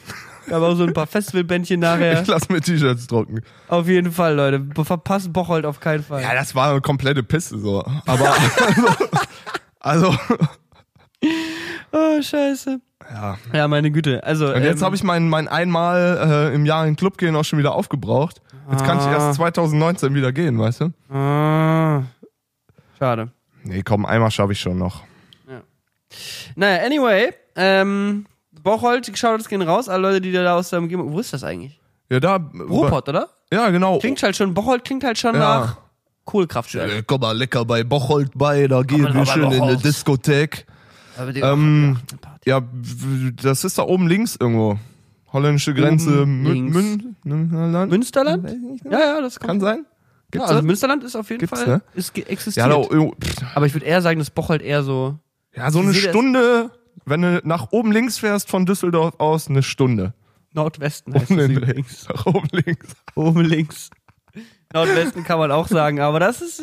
Da 0.48 0.60
war 0.60 0.70
auch 0.70 0.76
so 0.76 0.84
ein 0.84 0.92
paar 0.92 1.06
Festivalbändchen 1.06 1.80
nachher. 1.80 2.20
Ich 2.20 2.26
lass 2.26 2.48
mir 2.48 2.60
T-Shirts 2.60 3.06
drucken. 3.06 3.40
Auf 3.68 3.88
jeden 3.88 4.12
Fall, 4.12 4.34
Leute. 4.34 4.66
Verpasst 4.84 5.32
Bocholt 5.32 5.64
auf 5.64 5.80
keinen 5.80 6.04
Fall. 6.04 6.22
Ja, 6.22 6.34
das 6.34 6.54
war 6.54 6.70
eine 6.70 6.80
komplette 6.80 7.22
Pisse 7.22 7.58
so. 7.58 7.82
Aber 8.06 8.34
also, 9.80 10.08
also 10.10 10.18
Oh, 11.92 12.20
scheiße. 12.20 12.80
Ja. 13.12 13.36
Ja, 13.52 13.68
meine 13.68 13.90
Güte. 13.90 14.22
Also, 14.24 14.52
Und 14.54 14.62
jetzt 14.62 14.80
ähm, 14.80 14.84
habe 14.86 14.96
ich 14.96 15.02
mein, 15.02 15.28
mein 15.28 15.48
einmal 15.48 16.50
äh, 16.50 16.54
im 16.54 16.64
Jahr 16.66 16.84
in 16.86 16.92
den 16.92 16.96
Club 16.96 17.18
gehen 17.18 17.34
auch 17.36 17.44
schon 17.44 17.58
wieder 17.58 17.74
aufgebraucht. 17.74 18.40
Jetzt 18.70 18.84
kann 18.84 18.98
ich 18.98 19.04
Ah. 19.04 19.12
erst 19.12 19.34
2019 19.34 20.14
wieder 20.14 20.32
gehen, 20.32 20.58
weißt 20.58 20.80
du? 20.82 21.14
Ah, 21.14 22.02
schade. 22.98 23.30
Nee, 23.62 23.82
komm, 23.82 24.06
einmal 24.06 24.30
schaffe 24.30 24.52
ich 24.52 24.60
schon 24.60 24.78
noch. 24.78 25.02
Naja, 26.54 26.84
anyway, 26.84 27.32
ähm, 27.56 28.26
Bocholt, 28.62 29.06
Shoutouts 29.18 29.48
gehen 29.48 29.62
raus, 29.62 29.88
alle 29.88 30.02
Leute, 30.02 30.20
die 30.20 30.32
da 30.32 30.54
aus 30.56 30.70
der 30.70 30.78
Umgebung. 30.78 31.12
Wo 31.12 31.18
ist 31.18 31.32
das 31.32 31.42
eigentlich? 31.42 31.80
Ja, 32.08 32.20
da. 32.20 32.36
Ruhrpott, 32.36 33.08
oder? 33.08 33.28
Ja, 33.52 33.70
genau. 33.70 33.98
Klingt 33.98 34.22
halt 34.22 34.36
schon, 34.36 34.54
Bocholt 34.54 34.84
klingt 34.84 35.02
halt 35.04 35.18
schon 35.18 35.34
Ja. 35.34 35.40
nach 35.40 35.76
Kohlekraftwerk. 36.24 36.90
Äh, 36.90 37.02
komm 37.06 37.20
mal 37.20 37.36
lecker 37.36 37.64
bei 37.64 37.82
Bocholt 37.84 38.30
bei, 38.34 38.66
da 38.68 38.82
gehen 38.82 39.12
wir 39.12 39.26
schön 39.26 39.44
in 39.44 39.50
die 39.50 39.58
Bocholt. 39.58 39.84
Diskothek. 39.84 40.66
Aber 41.16 41.32
die- 41.32 41.40
Ähm, 41.40 41.98
ja, 42.44 42.60
das 43.42 43.64
ist 43.64 43.78
da 43.78 43.82
oben 43.82 44.06
links 44.08 44.36
irgendwo. 44.38 44.78
Holländische 45.32 45.74
Grenze, 45.74 46.22
Oben 46.22 46.42
Mün, 46.42 46.52
links. 46.72 46.76
Mün, 46.76 47.16
Münsterland? 47.24 47.90
Münsterland? 47.90 48.50
Ja, 48.84 48.98
ja, 48.98 49.20
das 49.20 49.38
Kann 49.40 49.48
kann 49.48 49.60
sein. 49.60 49.78
Ja, 49.78 49.84
Gibt's 50.30 50.46
also 50.48 50.54
das? 50.60 50.64
Münsterland 50.66 51.04
ist 51.04 51.16
auf 51.16 51.28
jeden 51.30 51.40
Gibt's, 51.40 51.60
Fall 51.60 51.68
ne? 51.76 51.82
ist, 51.94 52.16
Ja, 52.16 52.24
existiert. 52.26 52.66
da, 52.68 52.76
oh, 52.76 53.12
pff, 53.20 53.42
Aber 53.56 53.66
ich 53.66 53.74
würde 53.74 53.86
eher 53.86 54.00
sagen, 54.02 54.18
dass 54.18 54.30
Bocholt 54.30 54.62
eher 54.62 54.82
so 54.82 55.18
ja, 55.56 55.70
so 55.70 55.80
eine 55.80 55.94
Stunde, 55.94 56.70
wenn 57.04 57.22
du 57.22 57.40
nach 57.44 57.68
oben 57.70 57.92
links 57.92 58.18
fährst 58.18 58.48
von 58.48 58.66
Düsseldorf 58.66 59.14
aus, 59.18 59.48
eine 59.48 59.62
Stunde. 59.62 60.14
Nordwesten 60.52 61.14
heißt 61.14 61.30
das 61.30 61.36
den 61.36 61.50
übrigens. 61.52 62.08
Nach 62.08 62.26
oben 62.26 62.48
links. 62.52 62.86
Oben 63.16 63.40
links. 63.42 63.90
Nordwesten 64.72 65.22
kann 65.24 65.38
man 65.38 65.50
auch 65.52 65.68
sagen, 65.68 66.00
aber 66.00 66.18
das 66.20 66.40
ist. 66.42 66.62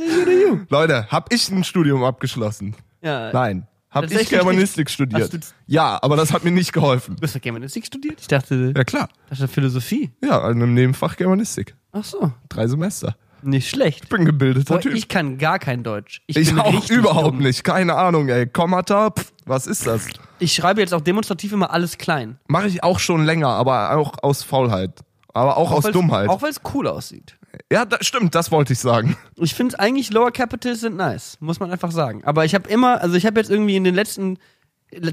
Leute, 0.70 1.08
hab 1.10 1.34
ich 1.34 1.50
ein 1.50 1.64
Studium 1.64 2.04
abgeschlossen? 2.04 2.76
Ja. 3.02 3.32
Nein. 3.34 3.68
Hab 3.92 4.10
ich 4.10 4.30
Germanistik 4.30 4.90
studiert? 4.90 5.32
Ja, 5.68 6.00
aber 6.02 6.16
das 6.16 6.32
hat 6.32 6.44
mir 6.46 6.52
nicht 6.52 6.72
geholfen. 6.72 7.18
Du 7.18 7.24
hast 7.24 7.36
doch 7.36 7.42
Germanistik 7.42 7.86
studiert? 7.86 8.20
Ich 8.22 8.28
dachte, 8.28 8.74
Ja, 8.76 8.84
klar. 8.86 9.10
das 9.30 9.42
ist 9.42 9.54
Philosophie. 9.54 10.12
Ja, 10.24 10.38
in 10.50 10.62
einem 10.62 10.74
Nebenfach 10.74 11.18
Germanistik. 11.18 11.76
Ach 11.92 12.04
so. 12.06 12.32
Drei 12.50 12.68
Semester. 12.68 13.16
Nicht 13.44 13.70
schlecht. 13.70 14.04
Ich 14.04 14.10
bin 14.10 14.24
gebildeter 14.24 14.76
Boah, 14.76 14.80
Typ. 14.82 14.94
ich 14.94 15.08
kann 15.10 15.38
gar 15.38 15.58
kein 15.60 15.84
Deutsch. 15.84 16.22
Ich, 16.28 16.38
Ich 16.38 16.50
bin 16.50 16.60
auch 16.60 16.72
richtig 16.74 16.92
überhaupt 16.98 17.36
dumm. 17.36 17.40
nicht. 17.40 17.64
Keine 17.64 17.96
Ahnung, 17.96 18.30
ey. 18.30 18.46
Kommata, 18.48 19.10
pff, 19.10 19.34
was 19.46 19.66
ist 19.68 19.88
das? 19.88 20.08
Ich 20.40 20.54
schreibe 20.54 20.80
jetzt 20.80 20.94
auch 20.94 21.02
demonstrativ 21.02 21.52
immer 21.52 21.72
alles 21.72 21.98
klein. 21.98 22.38
Mache 22.48 22.68
ich 22.68 22.84
auch 22.84 23.00
schon 23.00 23.26
länger, 23.26 23.48
aber 23.50 23.98
auch 23.98 24.14
aus 24.22 24.44
Faulheit. 24.44 24.92
Aber 25.34 25.58
auch, 25.58 25.72
aus 25.72 25.84
weil's- 25.86 25.94
Dummheit. 25.94 26.30
Auch 26.30 26.42
weil 26.44 26.52
es 26.52 26.62
cool 26.74 26.88
aussieht. 26.88 27.36
Ja, 27.72 27.86
da, 27.86 27.98
stimmt, 28.02 28.34
das 28.36 28.52
wollte 28.52 28.74
ich 28.74 28.80
sagen. 28.80 29.18
Ich 29.36 29.54
finde 29.56 29.80
eigentlich 29.80 30.12
Lower 30.12 30.32
Capitals 30.32 30.82
sind 30.82 30.96
nice, 30.96 31.38
muss 31.40 31.60
man 31.60 31.72
einfach 31.72 31.92
sagen. 31.92 32.24
Aber 32.26 32.46
ich 32.46 32.56
habe 32.56 32.70
immer, 32.70 33.02
also 33.02 33.16
ich 33.16 33.26
habe 33.26 33.40
jetzt 33.40 33.50
irgendwie 33.50 33.76
in 33.76 33.84
den 33.84 33.96
letzten 33.96 34.38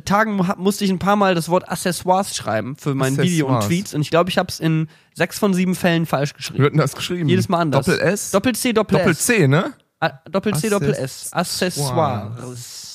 Tagen 0.05 0.35
mu- 0.35 0.44
musste 0.57 0.85
ich 0.85 0.90
ein 0.90 0.98
paar 0.98 1.14
Mal 1.16 1.35
das 1.37 1.48
Wort 1.48 1.68
Accessoires 1.68 2.35
schreiben 2.35 2.74
für 2.77 2.94
mein 2.96 3.16
Video 3.16 3.46
und. 3.48 3.62
Tweets 3.64 3.94
und 3.94 4.01
ich 4.01 4.11
glaube, 4.11 4.29
ich 4.31 4.37
habe 4.38 4.48
es 4.48 4.59
in 4.59 4.88
sechs 5.14 5.38
von 5.38 5.55
sieben 5.55 5.74
Fällen 5.77 6.05
falsch 6.07 6.31
Wir 6.33 6.37
geschrieben. 6.37 6.64
hatten 6.64 6.79
das 6.79 6.94
geschrieben. 6.96 7.29
Jedes 7.29 7.48
Mal 7.48 7.61
anders. 7.61 7.87
Doppel 7.87 8.01
S? 8.01 8.31
Doppel 8.33 8.55
C, 8.57 8.72
Doppel, 8.72 8.98
Doppel 8.98 9.12
S. 9.12 9.18
C, 9.27 9.46
ne? 9.46 9.72
Doppel 10.31 10.55
C, 10.57 10.68
Doppel 10.68 10.94
S. 10.94 11.33
Accessoires. 11.33 12.88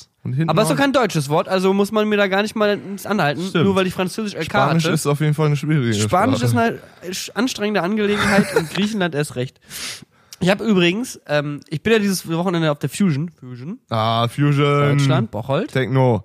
Aber 0.47 0.61
es 0.61 0.69
ist 0.69 0.75
doch 0.75 0.79
kein 0.81 0.93
deutsches 0.93 1.27
Wort, 1.29 1.49
also 1.49 1.73
muss 1.73 1.91
man 1.91 2.07
mir 2.07 2.15
da 2.17 2.27
gar 2.27 2.41
nicht 2.43 2.55
mal 2.55 2.79
anhalten, 3.03 3.41
Stimmt. 3.49 3.65
nur 3.65 3.75
weil 3.75 3.87
ich 3.87 3.93
Französisch 3.93 4.33
LK 4.35 4.45
Spanisch 4.45 4.83
hatte. 4.85 4.93
ist 4.93 5.05
auf 5.05 5.19
jeden 5.19 5.33
Fall 5.33 5.47
eine 5.47 5.57
schwierige 5.57 5.93
Spanisch 5.93 6.41
ist 6.41 6.51
Sprache. 6.51 6.79
eine 7.01 7.11
sch- 7.11 7.31
anstrengende 7.35 7.81
Angelegenheit 7.81 8.55
und 8.55 8.69
Griechenland 8.69 9.15
erst 9.15 9.35
recht. 9.35 9.59
Ich 10.39 10.49
habe 10.49 10.63
übrigens, 10.65 11.19
ähm, 11.27 11.59
ich 11.69 11.83
bin 11.83 11.93
ja 11.93 11.99
dieses 11.99 12.29
Wochenende 12.29 12.71
auf 12.71 12.79
der 12.79 12.89
Fusion, 12.89 13.31
Fusion, 13.39 13.79
Ah, 13.89 14.27
Fusion. 14.27 14.97
Deutschland, 14.97 15.29
Bocholt. 15.31 15.71
Techno. 15.71 16.23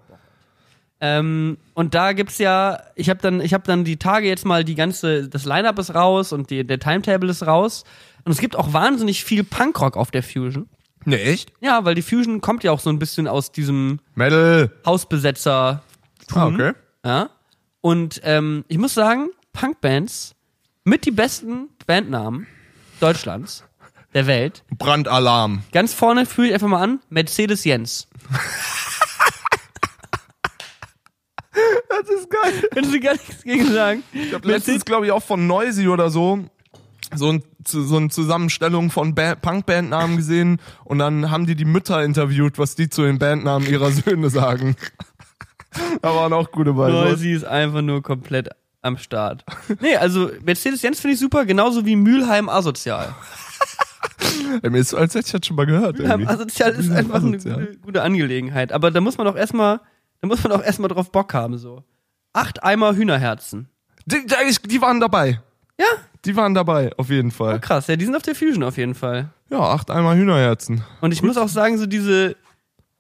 Ähm, 1.01 1.59
und 1.75 1.95
da 1.95 2.13
gibt's 2.13 2.39
ja, 2.39 2.81
ich 2.97 3.09
habe 3.09 3.21
dann, 3.21 3.41
ich 3.41 3.55
habe 3.55 3.63
dann 3.65 3.85
die 3.85 3.97
Tage 3.99 4.27
jetzt 4.27 4.45
mal 4.45 4.65
die 4.65 4.75
ganze, 4.75 5.29
das 5.29 5.45
Line-up 5.45 5.79
ist 5.79 5.95
raus 5.95 6.33
und 6.33 6.51
die, 6.51 6.67
der 6.67 6.81
Timetable 6.81 7.31
ist 7.31 7.47
raus. 7.47 7.85
Und 8.25 8.33
es 8.33 8.39
gibt 8.39 8.57
auch 8.57 8.73
wahnsinnig 8.73 9.23
viel 9.25 9.45
Punkrock 9.45 9.97
auf 9.97 10.11
der 10.11 10.25
Fusion. 10.25 10.69
Ne, 11.09 11.23
echt? 11.23 11.55
Ja, 11.62 11.87
weil 11.87 11.94
die 11.94 12.03
Fusion 12.03 12.42
kommt 12.42 12.64
ja 12.64 12.71
auch 12.71 12.81
so 12.81 12.90
ein 12.90 12.99
bisschen 12.99 13.29
aus 13.29 13.51
diesem 13.51 13.99
Metal. 14.14 14.71
Hausbesetzer. 14.85 15.83
Ah, 16.35 16.47
okay. 16.47 16.73
Ja. 17.03 17.31
Und 17.81 18.21
ähm, 18.25 18.66
ich 18.68 18.77
muss 18.77 18.92
sagen, 18.92 19.31
Punkbands 19.55 20.35
mit 20.85 21.07
die 21.07 21.11
besten 21.11 21.71
Bandnamen 21.87 22.47
Deutschlands, 23.01 23.64
der 24.12 24.27
Welt. 24.27 24.64
Brandalarm. 24.77 25.62
Ganz 25.73 25.94
vorne 25.94 26.27
fühle 26.27 26.49
ich 26.49 26.55
einfach 26.55 26.68
mal 26.68 26.83
an, 26.83 27.01
Mercedes 27.09 27.64
Jens. 27.64 28.09
Das 31.90 32.09
ist 32.11 32.31
geil. 32.31 32.68
Kannst 32.73 32.94
du 32.94 33.01
gar 33.01 33.12
nichts 33.14 33.42
gegen 33.42 33.73
sagen? 33.73 34.05
Ich 34.12 34.33
habe 34.33 34.47
letztens, 34.47 34.85
glaube 34.85 35.07
ich, 35.07 35.12
auch 35.12 35.23
von 35.23 35.49
Noisy 35.49 35.88
oder 35.88 36.11
so 36.11 36.44
so, 37.14 37.33
ein, 37.33 37.42
so 37.66 37.97
eine 37.97 38.09
Zusammenstellung 38.09 38.90
von 38.90 39.14
ba 39.14 39.35
Punkbandnamen 39.35 40.16
gesehen 40.16 40.61
und 40.85 40.99
dann 40.99 41.31
haben 41.31 41.47
die 41.47 41.55
die 41.55 41.64
Mütter 41.64 42.03
interviewt, 42.03 42.59
was 42.59 42.75
die 42.75 42.88
zu 42.88 43.03
den 43.03 43.18
Bandnamen 43.18 43.68
ihrer 43.68 43.90
Söhne 43.90 44.31
sagen. 44.31 44.77
da 46.03 46.14
waren 46.14 46.33
auch 46.33 46.51
gute 46.51 46.73
Beispiele. 46.73 47.11
Noisy 47.11 47.33
ist 47.33 47.44
einfach 47.44 47.83
nur 47.83 48.03
komplett 48.03 48.51
am 48.83 48.97
Start. 48.97 49.44
Nee, 49.81 49.97
also 49.97 50.31
Mercedes 50.44 50.83
Jens 50.83 51.01
finde 51.01 51.14
ich 51.14 51.21
super, 51.21 51.44
genauso 51.44 51.85
wie 51.85 51.97
Mülheim 51.97 52.49
Asozial. 52.49 53.14
Ey, 54.62 54.71
mir 54.71 54.79
ist 54.79 54.90
so, 54.90 54.97
als 54.97 55.14
hätte 55.14 55.27
ich 55.27 55.33
das 55.33 55.47
schon 55.47 55.57
mal 55.57 55.66
gehört. 55.66 55.99
Mülheim 55.99 56.21
irgendwie. 56.21 56.35
Asozial 56.35 56.73
ist 56.73 56.88
Mülheim 56.88 57.07
einfach 57.07 57.23
eine 57.23 57.37
Asozial. 57.37 57.66
gute, 57.66 57.79
gute 57.79 58.03
Angelegenheit. 58.03 58.73
Aber 58.73 58.90
da 58.90 59.01
muss 59.01 59.18
man 59.18 59.27
doch 59.27 59.37
erstmal, 59.37 59.81
da 60.21 60.29
muss 60.29 60.42
man 60.42 60.53
doch 60.53 60.64
erstmal 60.64 60.88
drauf 60.88 61.11
Bock 61.11 61.35
haben, 61.35 61.59
so. 61.59 61.85
Acht 62.33 62.62
Eimer 62.62 62.94
Hühnerherzen. 62.94 63.68
Die, 64.07 64.25
die 64.64 64.81
waren 64.81 65.01
dabei. 65.01 65.40
Ja, 65.79 65.87
Die 66.29 66.37
waren 66.37 66.53
dabei, 66.53 66.91
auf 66.99 67.09
jeden 67.09 67.31
Fall. 67.31 67.59
krass. 67.59 67.87
Ja, 67.87 67.97
die 67.97 68.05
sind 68.05 68.14
auf 68.14 68.21
der 68.21 68.35
Fusion 68.35 68.62
auf 68.62 68.77
jeden 68.77 68.95
Fall. 68.95 69.31
Ja, 69.49 69.61
acht 69.61 69.91
einmal 69.91 70.14
Hühnerherzen. 70.14 70.85
Und 71.01 71.12
ich 71.12 71.23
muss 71.23 71.38
auch 71.38 71.49
sagen, 71.49 71.79
so 71.79 71.87
diese, 71.87 72.37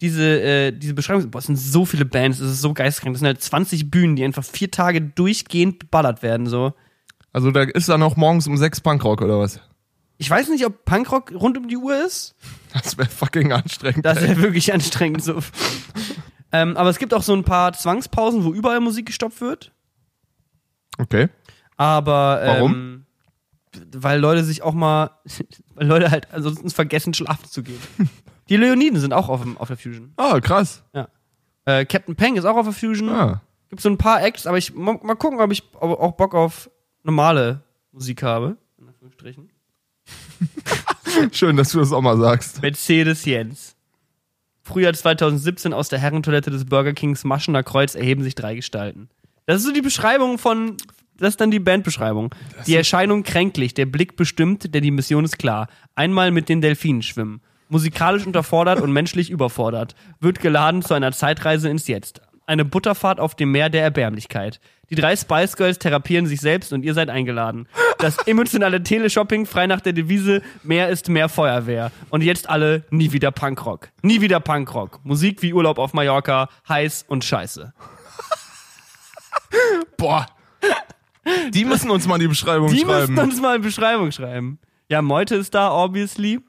diese, 0.00 0.40
äh, 0.40 0.72
diese 0.72 0.94
Beschreibung, 0.94 1.30
boah, 1.30 1.40
es 1.40 1.44
sind 1.44 1.56
so 1.56 1.84
viele 1.84 2.06
Bands, 2.06 2.40
es 2.40 2.52
ist 2.52 2.62
so 2.62 2.72
geistkrank. 2.72 3.12
Das 3.12 3.20
sind 3.20 3.26
halt 3.26 3.42
20 3.42 3.90
Bühnen, 3.90 4.16
die 4.16 4.24
einfach 4.24 4.44
vier 4.44 4.70
Tage 4.70 5.02
durchgehend 5.02 5.80
geballert 5.80 6.22
werden, 6.22 6.46
so. 6.46 6.72
Also 7.34 7.50
da 7.50 7.64
ist 7.64 7.90
dann 7.90 8.02
auch 8.02 8.16
morgens 8.16 8.46
um 8.46 8.56
sechs 8.56 8.80
Punkrock 8.80 9.20
oder 9.20 9.38
was? 9.38 9.60
Ich 10.16 10.30
weiß 10.30 10.48
nicht, 10.48 10.64
ob 10.64 10.86
Punkrock 10.86 11.30
rund 11.32 11.58
um 11.58 11.68
die 11.68 11.76
Uhr 11.76 12.02
ist. 12.02 12.34
Das 12.72 12.96
wäre 12.96 13.10
fucking 13.10 13.52
anstrengend. 13.52 14.06
Das 14.06 14.22
ja 14.26 14.38
wirklich 14.38 14.72
anstrengend 14.72 15.22
so. 15.22 15.38
ähm, 16.52 16.78
aber 16.78 16.88
es 16.88 16.98
gibt 16.98 17.12
auch 17.12 17.22
so 17.22 17.34
ein 17.34 17.44
paar 17.44 17.74
Zwangspausen, 17.74 18.44
wo 18.44 18.54
überall 18.54 18.80
Musik 18.80 19.04
gestoppt 19.04 19.42
wird. 19.42 19.72
Okay. 20.96 21.28
Aber 21.76 22.40
ähm, 22.42 22.48
Warum? 22.48 23.04
Weil 23.94 24.20
Leute 24.20 24.44
sich 24.44 24.62
auch 24.62 24.74
mal, 24.74 25.10
weil 25.74 25.86
Leute 25.86 26.10
halt 26.10 26.32
ansonsten 26.32 26.70
vergessen, 26.70 27.14
schlafen 27.14 27.48
zu 27.48 27.62
gehen. 27.62 27.80
Die 28.48 28.56
Leoniden 28.56 28.98
sind 28.98 29.12
auch 29.12 29.28
auf, 29.28 29.42
dem, 29.42 29.58
auf 29.58 29.68
der 29.68 29.76
Fusion. 29.76 30.12
Ah, 30.16 30.40
krass. 30.40 30.82
Äh, 31.64 31.84
Captain 31.84 32.16
Peng 32.16 32.36
ist 32.36 32.46
auch 32.46 32.56
auf 32.56 32.64
der 32.64 32.72
Fusion. 32.72 33.10
Ah. 33.10 33.42
Gibt 33.68 33.82
so 33.82 33.90
ein 33.90 33.98
paar 33.98 34.22
Acts, 34.22 34.46
aber 34.46 34.56
ich 34.56 34.74
mal, 34.74 34.98
mal 35.02 35.16
gucken, 35.16 35.40
ob 35.40 35.52
ich 35.52 35.62
auch 35.74 36.12
Bock 36.12 36.34
auf 36.34 36.70
normale 37.02 37.62
Musik 37.92 38.22
habe. 38.22 38.56
In 38.78 38.88
Anführungsstrichen. 38.88 39.50
Schön, 41.32 41.56
dass 41.56 41.72
du 41.72 41.78
das 41.80 41.92
auch 41.92 42.00
mal 42.00 42.16
sagst. 42.16 42.62
Mercedes 42.62 43.24
Jens. 43.26 43.76
Frühjahr 44.62 44.92
2017 44.92 45.72
aus 45.72 45.88
der 45.88 45.98
Herrentoilette 45.98 46.50
des 46.50 46.64
Burger 46.66 46.92
Kings 46.92 47.24
Maschener 47.24 47.62
Kreuz 47.62 47.94
erheben 47.94 48.22
sich 48.22 48.34
drei 48.34 48.54
Gestalten. 48.54 49.08
Das 49.46 49.58
ist 49.58 49.64
so 49.64 49.72
die 49.72 49.80
Beschreibung 49.80 50.38
von, 50.38 50.76
das 51.18 51.30
ist 51.30 51.40
dann 51.40 51.50
die 51.50 51.58
Bandbeschreibung. 51.58 52.34
Die 52.66 52.76
Erscheinung 52.76 53.24
kränklich, 53.24 53.74
der 53.74 53.86
Blick 53.86 54.16
bestimmt, 54.16 54.74
denn 54.74 54.82
die 54.82 54.90
Mission 54.90 55.24
ist 55.24 55.38
klar. 55.38 55.68
Einmal 55.94 56.30
mit 56.30 56.48
den 56.48 56.60
Delfinen 56.60 57.02
schwimmen. 57.02 57.40
Musikalisch 57.68 58.26
unterfordert 58.26 58.80
und 58.80 58.92
menschlich 58.92 59.28
überfordert. 59.28 59.94
Wird 60.20 60.40
geladen 60.40 60.82
zu 60.82 60.94
einer 60.94 61.12
Zeitreise 61.12 61.68
ins 61.68 61.86
Jetzt. 61.86 62.22
Eine 62.46 62.64
Butterfahrt 62.64 63.20
auf 63.20 63.34
dem 63.34 63.50
Meer 63.50 63.68
der 63.68 63.82
Erbärmlichkeit. 63.82 64.58
Die 64.88 64.94
drei 64.94 65.14
Spice 65.16 65.54
Girls 65.54 65.78
therapieren 65.78 66.26
sich 66.26 66.40
selbst 66.40 66.72
und 66.72 66.82
ihr 66.82 66.94
seid 66.94 67.10
eingeladen. 67.10 67.68
Das 67.98 68.16
emotionale 68.26 68.82
Teleshopping 68.82 69.44
frei 69.44 69.66
nach 69.66 69.82
der 69.82 69.92
Devise 69.92 70.40
Mehr 70.62 70.88
ist 70.88 71.10
mehr 71.10 71.28
Feuerwehr. 71.28 71.92
Und 72.08 72.22
jetzt 72.22 72.48
alle 72.48 72.84
nie 72.90 73.12
wieder 73.12 73.32
Punkrock. 73.32 73.90
Nie 74.00 74.22
wieder 74.22 74.40
Punkrock. 74.40 75.00
Musik 75.04 75.42
wie 75.42 75.52
Urlaub 75.52 75.78
auf 75.78 75.92
Mallorca, 75.92 76.48
heiß 76.68 77.04
und 77.08 77.22
scheiße. 77.22 77.74
Boah. 79.98 80.26
Die 81.50 81.64
müssen 81.64 81.90
uns 81.90 82.06
mal 82.06 82.18
die 82.18 82.28
Beschreibung 82.28 82.68
Die 82.70 82.80
schreiben. 82.80 83.14
müssten 83.14 83.18
uns 83.18 83.40
mal 83.40 83.54
eine 83.54 83.60
Beschreibung 83.64 84.12
schreiben. 84.12 84.58
Ja, 84.88 85.02
Meute 85.02 85.34
ist 85.36 85.54
da, 85.54 85.70
obviously. 85.72 86.34
Ja, 86.34 86.40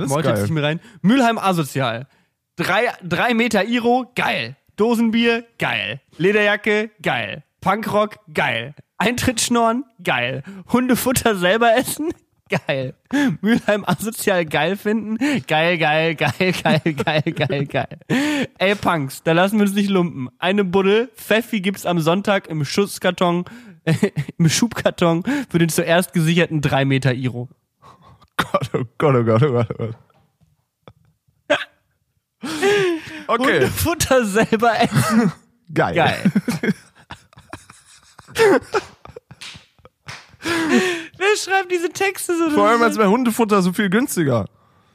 das 0.00 0.04
ist 0.04 0.10
Malt 0.10 0.24
geil. 0.26 0.44
ich 0.44 0.50
mir 0.50 0.62
rein. 0.62 0.80
Mülheim 1.02 1.38
asozial. 1.38 2.06
Drei, 2.56 2.92
drei 3.02 3.34
Meter 3.34 3.64
Iro, 3.64 4.10
geil. 4.14 4.56
Dosenbier, 4.76 5.44
geil. 5.58 6.00
Lederjacke, 6.18 6.90
geil. 7.02 7.44
Punkrock, 7.60 8.16
geil. 8.32 8.74
Eintrittsschnorren, 8.98 9.84
geil. 10.02 10.42
Hundefutter 10.72 11.36
selber 11.36 11.76
essen, 11.76 12.12
geil. 12.48 12.94
Mülheim 13.40 13.84
asozial 13.86 14.44
geil 14.44 14.76
finden, 14.76 15.18
geil, 15.46 15.78
geil, 15.78 16.14
geil, 16.14 16.52
geil, 16.62 16.80
geil, 16.94 17.22
geil, 17.22 17.66
geil. 17.66 17.98
Ey, 18.58 18.74
Punks, 18.74 19.22
da 19.22 19.32
lassen 19.32 19.58
wir 19.58 19.66
uns 19.66 19.74
nicht 19.74 19.90
lumpen. 19.90 20.28
Eine 20.38 20.64
Buddel, 20.64 21.08
Pfeffi 21.16 21.60
gibt's 21.60 21.86
am 21.86 22.00
Sonntag 22.00 22.48
im 22.48 22.64
Schutzkarton, 22.64 23.44
im 24.38 24.48
Schubkarton 24.48 25.24
für 25.48 25.58
den 25.58 25.68
zuerst 25.68 26.12
gesicherten 26.12 26.60
drei 26.60 26.84
Meter 26.84 27.14
Iro. 27.14 27.48
Gott, 28.36 28.70
oh 28.74 28.84
Gott, 28.98 29.14
oh 29.14 29.24
Gott, 29.24 29.42
oh 29.42 29.52
Gott, 29.52 29.68
oh 29.70 29.74
Gott. 29.78 29.96
Okay, 33.26 33.60
Hundefutter 33.60 34.26
selber 34.26 34.78
essen, 34.78 35.32
geil. 35.72 35.94
geil. 35.94 36.30
Wer 41.18 41.36
schreibt 41.36 41.70
diese 41.72 41.90
Texte 41.90 42.36
so? 42.36 42.50
Vor 42.50 42.68
allem 42.68 42.82
als 42.82 42.98
wäre 42.98 43.10
Hundefutter 43.10 43.62
so 43.62 43.72
viel 43.72 43.90
günstiger. 43.90 44.46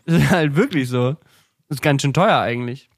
Das 0.05 0.15
ist 0.21 0.29
halt 0.29 0.55
wirklich 0.55 0.89
so. 0.89 1.11
Das 1.67 1.77
ist 1.77 1.81
ganz 1.81 2.01
schön 2.01 2.13
teuer 2.13 2.39
eigentlich. 2.39 2.89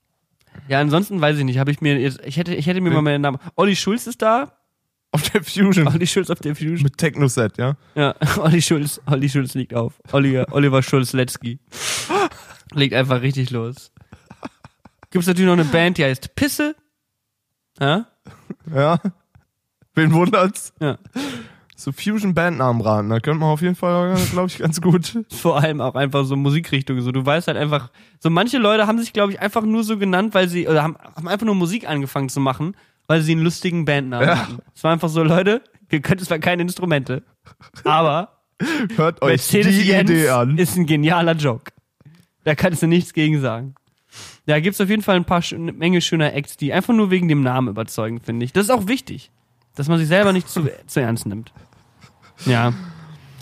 Ja, 0.68 0.80
ansonsten 0.80 1.22
weiß 1.22 1.38
ich 1.38 1.44
nicht, 1.44 1.60
habe 1.60 1.72
ich 1.72 1.82
mir 1.82 2.00
jetzt, 2.00 2.20
ich 2.26 2.38
hätte, 2.38 2.56
ich 2.56 2.68
hätte 2.68 2.82
mir 2.82 2.92
mal 2.92 3.02
meinen 3.02 3.22
Namen. 3.22 3.40
Olli 3.56 3.76
Schulz 3.76 4.08
ist 4.08 4.22
da. 4.22 4.58
Auf 5.14 5.30
der 5.30 5.44
Fusion. 5.44 5.88
Olli 5.88 6.08
Schulz 6.08 6.30
auf 6.30 6.40
der 6.40 6.56
Fusion. 6.56 6.84
Mit 6.84 6.98
Techno-Set, 6.98 7.58
ja? 7.58 7.76
Ja, 7.96 8.16
Olli 8.38 8.62
Schulz, 8.62 9.02
Olli 9.06 9.28
Schulz 9.30 9.54
liegt 9.56 9.74
auf. 9.74 10.00
Oliver, 10.14 10.46
Oliver 10.52 10.82
Schulz-Letzky. 10.82 11.60
Legt 12.74 12.94
einfach 12.94 13.22
richtig 13.22 13.50
los. 13.52 13.92
Gibt's 15.10 15.28
natürlich 15.28 15.48
noch 15.48 15.54
eine 15.54 15.66
Band, 15.66 15.98
die 15.98 16.06
heißt 16.06 16.36
Pisse. 16.36 16.76
Ja? 17.80 18.08
Ja. 18.74 19.00
Wen 19.94 20.14
wundert's? 20.14 20.74
Ja. 20.80 20.98
So 21.84 21.92
Fusion-Bandnamen 21.92 22.82
raten, 22.82 23.10
da 23.10 23.20
könnte 23.20 23.40
man 23.40 23.50
auf 23.50 23.62
jeden 23.62 23.76
Fall, 23.76 24.16
glaube 24.32 24.48
ich, 24.48 24.60
ganz 24.60 24.80
gut. 24.82 25.18
Vor 25.32 25.58
allem 25.60 25.82
auch 25.82 25.96
einfach 25.96 26.26
so 26.26 26.36
Musikrichtungen. 26.36 27.02
So, 27.02 27.12
du 27.12 27.26
weißt 27.26 27.48
halt 27.48 27.58
einfach, 27.58 27.90
so 28.20 28.30
manche 28.30 28.60
Leute 28.60 28.86
haben 28.86 29.00
sich, 29.00 29.14
glaube 29.14 29.32
ich, 29.34 29.40
einfach 29.40 29.64
nur 29.64 29.84
so 29.84 29.98
genannt, 29.98 30.34
weil 30.36 30.48
sie, 30.48 30.68
oder 30.68 30.84
haben, 30.84 30.96
haben 31.16 31.28
einfach 31.28 31.46
nur 31.46 31.56
Musik 31.56 31.90
angefangen 31.90 32.30
zu 32.30 32.40
machen, 32.40 32.76
weil 33.08 33.22
sie 33.22 33.32
einen 33.32 33.42
lustigen 33.42 33.86
Bandnamen 33.86 34.28
Ja. 34.28 34.38
hatten. 34.38 34.60
Es 34.76 34.84
war 34.84 34.92
einfach 34.92 35.10
so, 35.10 35.24
Leute, 35.24 35.64
wir 35.90 36.02
können 36.02 36.20
zwar 36.20 36.38
keine 36.40 36.62
Instrumente, 36.62 37.24
aber 37.84 38.38
Hört 38.96 39.24
euch 39.24 39.48
die 39.48 39.58
Mercedes-Benz 39.58 40.10
Idee 40.12 40.30
an. 40.30 40.58
ist 40.60 40.78
ein 40.78 40.86
genialer 40.86 41.34
Joke. 41.34 41.72
Da 42.44 42.54
kannst 42.54 42.84
du 42.84 42.88
nichts 42.88 43.12
gegen 43.14 43.42
sagen. 43.42 43.74
Da 44.46 44.60
gibt's 44.60 44.80
auf 44.82 44.90
jeden 44.90 45.02
Fall 45.02 45.16
ein 45.16 45.26
paar, 45.26 45.42
eine 45.52 45.72
Menge 45.74 46.00
schöner 46.02 46.34
Acts, 46.36 46.58
die 46.58 46.72
einfach 46.74 46.94
nur 46.94 47.10
wegen 47.10 47.28
dem 47.28 47.42
Namen 47.42 47.70
überzeugen, 47.70 48.20
finde 48.20 48.46
ich. 48.46 48.54
Das 48.54 48.66
ist 48.66 48.70
auch 48.70 48.88
wichtig, 48.88 49.32
dass 49.76 49.88
man 49.88 49.98
sich 49.98 50.08
selber 50.08 50.32
nicht 50.32 50.48
zu, 50.48 50.70
zu 50.86 51.00
ernst 51.02 51.26
nimmt. 51.26 51.52
Ja. 52.46 52.74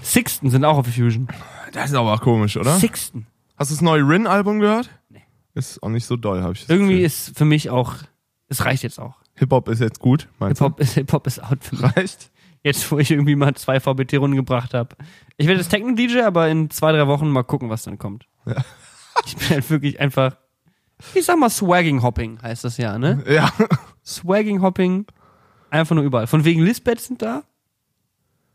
Sixten 0.01 0.49
sind 0.49 0.65
auch 0.65 0.77
auf 0.77 0.87
Fusion. 0.87 1.27
Das 1.73 1.89
ist 1.91 1.95
aber 1.95 2.17
komisch, 2.17 2.57
oder? 2.57 2.77
Sixten. 2.77 3.27
Hast 3.57 3.71
du 3.71 3.75
das 3.75 3.81
neue 3.81 4.01
Rin-Album 4.07 4.59
gehört? 4.59 4.89
Nee. 5.09 5.21
Ist 5.53 5.81
auch 5.83 5.89
nicht 5.89 6.05
so 6.05 6.15
doll, 6.15 6.41
habe 6.41 6.53
ich 6.53 6.61
das 6.61 6.69
Irgendwie 6.69 6.93
Gefühl. 6.93 7.05
ist 7.05 7.37
für 7.37 7.45
mich 7.45 7.69
auch, 7.69 7.95
es 8.47 8.63
reicht 8.65 8.83
jetzt 8.83 8.99
auch. 8.99 9.15
Hip-Hop 9.35 9.67
ist 9.69 9.79
jetzt 9.79 9.99
gut, 9.99 10.27
meinst 10.39 10.59
Hip-Hop 10.61 10.79
ist, 10.79 10.93
Hip-Hop 10.93 11.27
ist 11.27 11.43
out 11.43 11.63
für 11.63 11.75
mich. 11.75 11.95
Reicht? 11.97 12.31
Jetzt, 12.63 12.91
wo 12.91 12.99
ich 12.99 13.09
irgendwie 13.11 13.35
mal 13.35 13.53
zwei 13.55 13.79
VBT-Runden 13.79 14.35
gebracht 14.35 14.73
habe. 14.73 14.95
Ich 15.37 15.47
werde 15.47 15.61
jetzt 15.61 15.69
Techno-DJ, 15.69 16.21
aber 16.21 16.49
in 16.49 16.69
zwei, 16.69 16.91
drei 16.91 17.07
Wochen 17.07 17.29
mal 17.29 17.43
gucken, 17.43 17.69
was 17.69 17.83
dann 17.83 17.97
kommt. 17.97 18.27
Ja. 18.45 18.55
Ich 19.25 19.35
bin 19.35 19.49
halt 19.49 19.69
wirklich 19.69 19.99
einfach, 19.99 20.37
ich 21.13 21.25
sag 21.25 21.37
mal 21.37 21.49
Swagging 21.49 22.01
Hopping 22.01 22.41
heißt 22.41 22.63
das 22.63 22.77
ja, 22.77 22.97
ne? 22.97 23.21
Ja. 23.27 23.51
Swagging 24.05 24.61
Hopping, 24.61 25.05
einfach 25.69 25.93
nur 25.93 26.05
überall. 26.05 26.25
Von 26.25 26.45
wegen 26.45 26.63
Lisbeth 26.63 27.01
sind 27.01 27.21
da. 27.21 27.43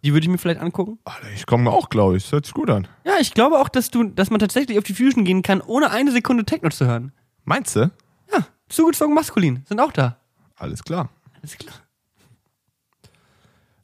Die 0.05 0.13
würde 0.13 0.25
ich 0.25 0.29
mir 0.29 0.37
vielleicht 0.37 0.61
angucken. 0.61 0.99
Alter, 1.05 1.31
ich 1.35 1.47
komme 1.47 1.71
auch, 1.71 1.89
glaube 1.89 2.19
ich. 2.19 2.25
Das 2.25 2.33
hört 2.33 2.45
sich 2.45 2.53
gut 2.53 2.69
an. 2.69 2.87
Ja, 3.05 3.15
ich 3.21 3.33
glaube 3.33 3.59
auch, 3.59 3.71
dass 3.71 3.91
du, 3.91 4.05
dass 4.05 4.29
man 4.29 4.39
tatsächlich 4.39 4.77
auf 4.77 4.85
die 4.85 4.93
Fusion 4.93 5.25
gehen 5.25 5.41
kann, 5.41 5.63
ohne 5.63 5.91
eine 5.91 6.13
Sekunde 6.13 6.45
Techno 6.45 6.69
zu 6.69 6.87
hören. 6.87 7.13
Meinst 7.45 7.75
du? 7.75 7.91
Ja, 8.31 8.47
zugezogen 8.69 9.15
maskulin, 9.15 9.65
sind 9.67 9.81
auch 9.81 9.93
da. 9.93 10.19
Alles 10.57 10.85
klar. 10.85 11.09
Alles 11.37 11.57
klar. 11.57 11.75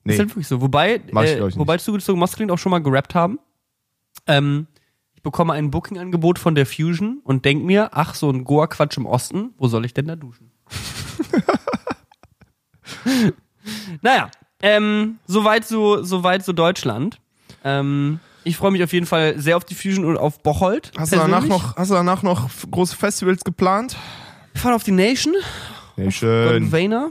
Nee. 0.04 0.12
Ist 0.12 0.18
halt 0.18 0.28
wirklich 0.28 0.46
so. 0.46 0.60
Wobei, 0.60 0.96
äh, 0.96 1.56
wobei 1.56 1.78
zugezogen 1.78 2.20
maskulin 2.20 2.50
auch 2.50 2.58
schon 2.58 2.70
mal 2.70 2.82
gerappt 2.82 3.14
haben. 3.14 3.38
Ähm, 4.26 4.66
ich 5.14 5.22
bekomme 5.22 5.54
ein 5.54 5.70
Booking-Angebot 5.70 6.38
von 6.38 6.54
der 6.54 6.66
Fusion 6.66 7.22
und 7.24 7.46
denk 7.46 7.64
mir, 7.64 7.90
ach, 7.92 8.14
so 8.14 8.30
ein 8.30 8.44
Goa-Quatsch 8.44 8.98
im 8.98 9.06
Osten, 9.06 9.54
wo 9.56 9.68
soll 9.68 9.86
ich 9.86 9.94
denn 9.94 10.06
da 10.06 10.16
duschen? 10.16 10.50
naja, 14.02 14.30
ähm, 14.62 15.18
soweit 15.26 15.66
so, 15.66 16.02
soweit 16.02 16.44
so 16.44 16.52
Deutschland. 16.52 17.18
Ähm, 17.64 18.20
ich 18.44 18.56
freue 18.56 18.70
mich 18.70 18.82
auf 18.82 18.92
jeden 18.92 19.06
Fall 19.06 19.38
sehr 19.38 19.56
auf 19.56 19.64
die 19.64 19.74
Fusion 19.74 20.04
und 20.04 20.16
auf 20.16 20.42
Bocholt. 20.42 20.92
Hast 20.96 21.12
du, 21.12 21.16
danach 21.16 21.44
noch, 21.44 21.76
hast 21.76 21.90
du 21.90 21.94
danach 21.94 22.22
noch 22.22 22.48
große 22.70 22.96
Festivals 22.96 23.44
geplant? 23.44 23.96
Wir 24.52 24.60
fahren 24.62 24.74
auf 24.74 24.84
die 24.84 24.92
Nation, 24.92 25.34
Nee, 25.96 26.10
schön. 26.10 26.72
Vayner. 26.72 27.10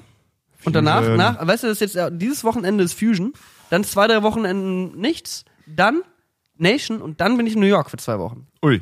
Und 0.65 0.75
danach, 0.75 1.07
nach, 1.15 1.45
weißt 1.45 1.63
du, 1.63 1.67
das 1.67 1.79
ist 1.81 1.81
jetzt 1.81 1.95
äh, 1.95 2.09
dieses 2.11 2.43
Wochenende 2.43 2.83
ist 2.83 2.93
Fusion, 2.97 3.33
dann 3.69 3.83
zwei, 3.83 4.07
drei 4.07 4.23
Wochenenden 4.23 4.99
nichts, 4.99 5.45
dann 5.67 6.01
Nation 6.57 7.01
und 7.01 7.21
dann 7.21 7.37
bin 7.37 7.45
ich 7.47 7.53
in 7.53 7.59
New 7.61 7.67
York 7.67 7.89
für 7.89 7.97
zwei 7.97 8.19
Wochen. 8.19 8.47
Ui. 8.65 8.81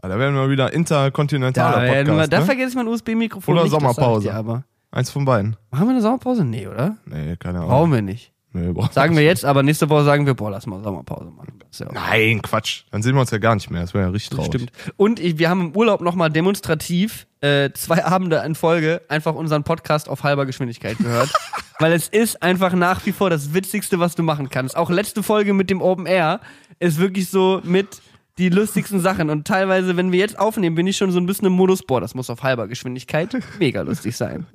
Ah, 0.00 0.08
da 0.08 0.18
werden 0.18 0.34
wir 0.36 0.48
wieder 0.48 0.72
interkontinentaler 0.72 1.76
Da, 1.76 1.82
wir, 1.82 2.04
Podcast, 2.04 2.32
da 2.32 2.38
ne? 2.40 2.44
vergesse 2.46 2.68
ich 2.70 2.74
mein 2.76 2.88
USB-Mikrofon 2.88 3.54
Oder 3.54 3.64
nicht, 3.64 3.72
ich 3.72 3.78
Sommerpause. 3.78 4.32
aber. 4.32 4.64
Eins 4.96 5.10
von 5.10 5.26
beiden. 5.26 5.56
Machen 5.70 5.88
wir 5.88 5.90
eine 5.90 6.00
Sommerpause? 6.00 6.42
Nee, 6.42 6.68
oder? 6.68 6.96
Nee, 7.04 7.36
keine 7.36 7.58
Ahnung. 7.58 7.68
Brauchen 7.68 7.92
wir 7.92 8.00
nicht. 8.00 8.32
Nee, 8.54 8.72
brauchen 8.72 8.90
Sagen 8.92 9.14
wir 9.14 9.22
jetzt, 9.22 9.44
aber 9.44 9.62
nächste 9.62 9.90
Woche 9.90 10.04
sagen 10.04 10.24
wir, 10.24 10.32
boah, 10.32 10.50
lass 10.50 10.66
mal 10.66 10.82
Sommerpause 10.82 11.30
machen. 11.30 11.58
Ja 11.78 11.92
Nein, 11.92 12.40
Quatsch. 12.40 12.84
Dann 12.90 13.02
sehen 13.02 13.14
wir 13.14 13.20
uns 13.20 13.30
ja 13.30 13.36
gar 13.36 13.54
nicht 13.54 13.70
mehr. 13.70 13.82
Das 13.82 13.92
wäre 13.92 14.04
ja 14.04 14.10
richtig 14.10 14.30
traurig. 14.30 14.48
Stimmt. 14.48 14.72
Und 14.96 15.20
ich, 15.20 15.36
wir 15.36 15.50
haben 15.50 15.60
im 15.60 15.76
Urlaub 15.76 16.00
nochmal 16.00 16.30
demonstrativ 16.30 17.26
äh, 17.42 17.70
zwei 17.74 18.06
Abende 18.06 18.42
in 18.46 18.54
Folge 18.54 19.02
einfach 19.10 19.34
unseren 19.34 19.64
Podcast 19.64 20.08
auf 20.08 20.22
halber 20.24 20.46
Geschwindigkeit 20.46 20.96
gehört. 20.96 21.30
weil 21.78 21.92
es 21.92 22.08
ist 22.08 22.42
einfach 22.42 22.72
nach 22.72 23.04
wie 23.04 23.12
vor 23.12 23.28
das 23.28 23.52
Witzigste, 23.52 24.00
was 24.00 24.14
du 24.14 24.22
machen 24.22 24.48
kannst. 24.48 24.78
Auch 24.78 24.88
letzte 24.88 25.22
Folge 25.22 25.52
mit 25.52 25.68
dem 25.68 25.82
Open 25.82 26.06
Air 26.06 26.40
ist 26.78 26.98
wirklich 26.98 27.28
so 27.28 27.60
mit 27.64 28.00
die 28.38 28.48
lustigsten 28.48 29.00
Sachen. 29.00 29.28
Und 29.28 29.46
teilweise, 29.46 29.98
wenn 29.98 30.10
wir 30.10 30.20
jetzt 30.20 30.38
aufnehmen, 30.38 30.74
bin 30.74 30.86
ich 30.86 30.96
schon 30.96 31.10
so 31.10 31.20
ein 31.20 31.26
bisschen 31.26 31.48
im 31.48 31.52
Modus, 31.52 31.82
boah, 31.82 32.00
das 32.00 32.14
muss 32.14 32.30
auf 32.30 32.42
halber 32.42 32.66
Geschwindigkeit 32.66 33.36
mega 33.58 33.82
lustig 33.82 34.16
sein. 34.16 34.46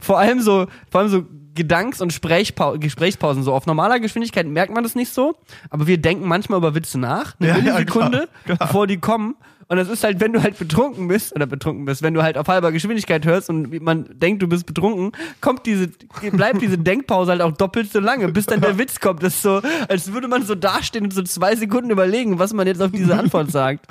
Vor 0.00 0.18
allem 0.18 0.40
so, 0.40 0.66
vor 0.90 1.00
allem 1.00 1.10
so 1.10 1.24
Gedanks- 1.54 2.00
und 2.00 2.12
Sprechpau 2.12 2.78
Gesprächspausen. 2.78 3.42
So 3.42 3.52
auf 3.52 3.66
normaler 3.66 4.00
Geschwindigkeit 4.00 4.46
merkt 4.46 4.72
man 4.72 4.82
das 4.82 4.94
nicht 4.94 5.12
so, 5.12 5.36
aber 5.70 5.86
wir 5.86 5.98
denken 5.98 6.26
manchmal 6.26 6.58
über 6.58 6.74
Witze 6.74 6.98
nach, 6.98 7.34
eine 7.38 7.48
Ja, 7.48 7.56
ja, 7.56 7.62
Millisekunde, 7.62 8.28
klar, 8.44 8.56
klar. 8.56 8.58
bevor 8.58 8.86
die 8.86 8.98
kommen. 8.98 9.36
Und 9.68 9.78
das 9.78 9.88
ist 9.88 10.04
halt, 10.04 10.20
wenn 10.20 10.34
du 10.34 10.42
halt 10.42 10.58
betrunken 10.58 11.08
bist, 11.08 11.34
oder 11.34 11.46
betrunken 11.46 11.86
bist, 11.86 12.02
wenn 12.02 12.12
du 12.12 12.22
halt 12.22 12.36
auf 12.36 12.46
halber 12.48 12.72
Geschwindigkeit 12.72 13.24
hörst 13.24 13.48
und 13.48 13.80
man 13.80 14.06
denkt, 14.18 14.42
du 14.42 14.46
bist 14.46 14.66
betrunken, 14.66 15.12
kommt 15.40 15.64
diese, 15.64 15.88
bleibt 16.32 16.60
diese 16.60 16.76
Denkpause 16.76 17.30
halt 17.30 17.40
auch 17.40 17.52
doppelt 17.52 17.90
so 17.90 17.98
lange, 18.00 18.28
bis 18.28 18.44
dann 18.44 18.60
der 18.60 18.76
Witz 18.78 19.00
kommt. 19.00 19.22
Das 19.22 19.34
ist 19.34 19.42
so, 19.42 19.62
als 19.88 20.12
würde 20.12 20.28
man 20.28 20.42
so 20.44 20.54
dastehen 20.54 21.04
und 21.04 21.14
so 21.14 21.22
zwei 21.22 21.56
Sekunden 21.56 21.88
überlegen, 21.90 22.38
was 22.38 22.52
man 22.52 22.66
jetzt 22.66 22.82
auf 22.82 22.90
diese 22.90 23.18
Antwort 23.18 23.50
sagt. 23.50 23.86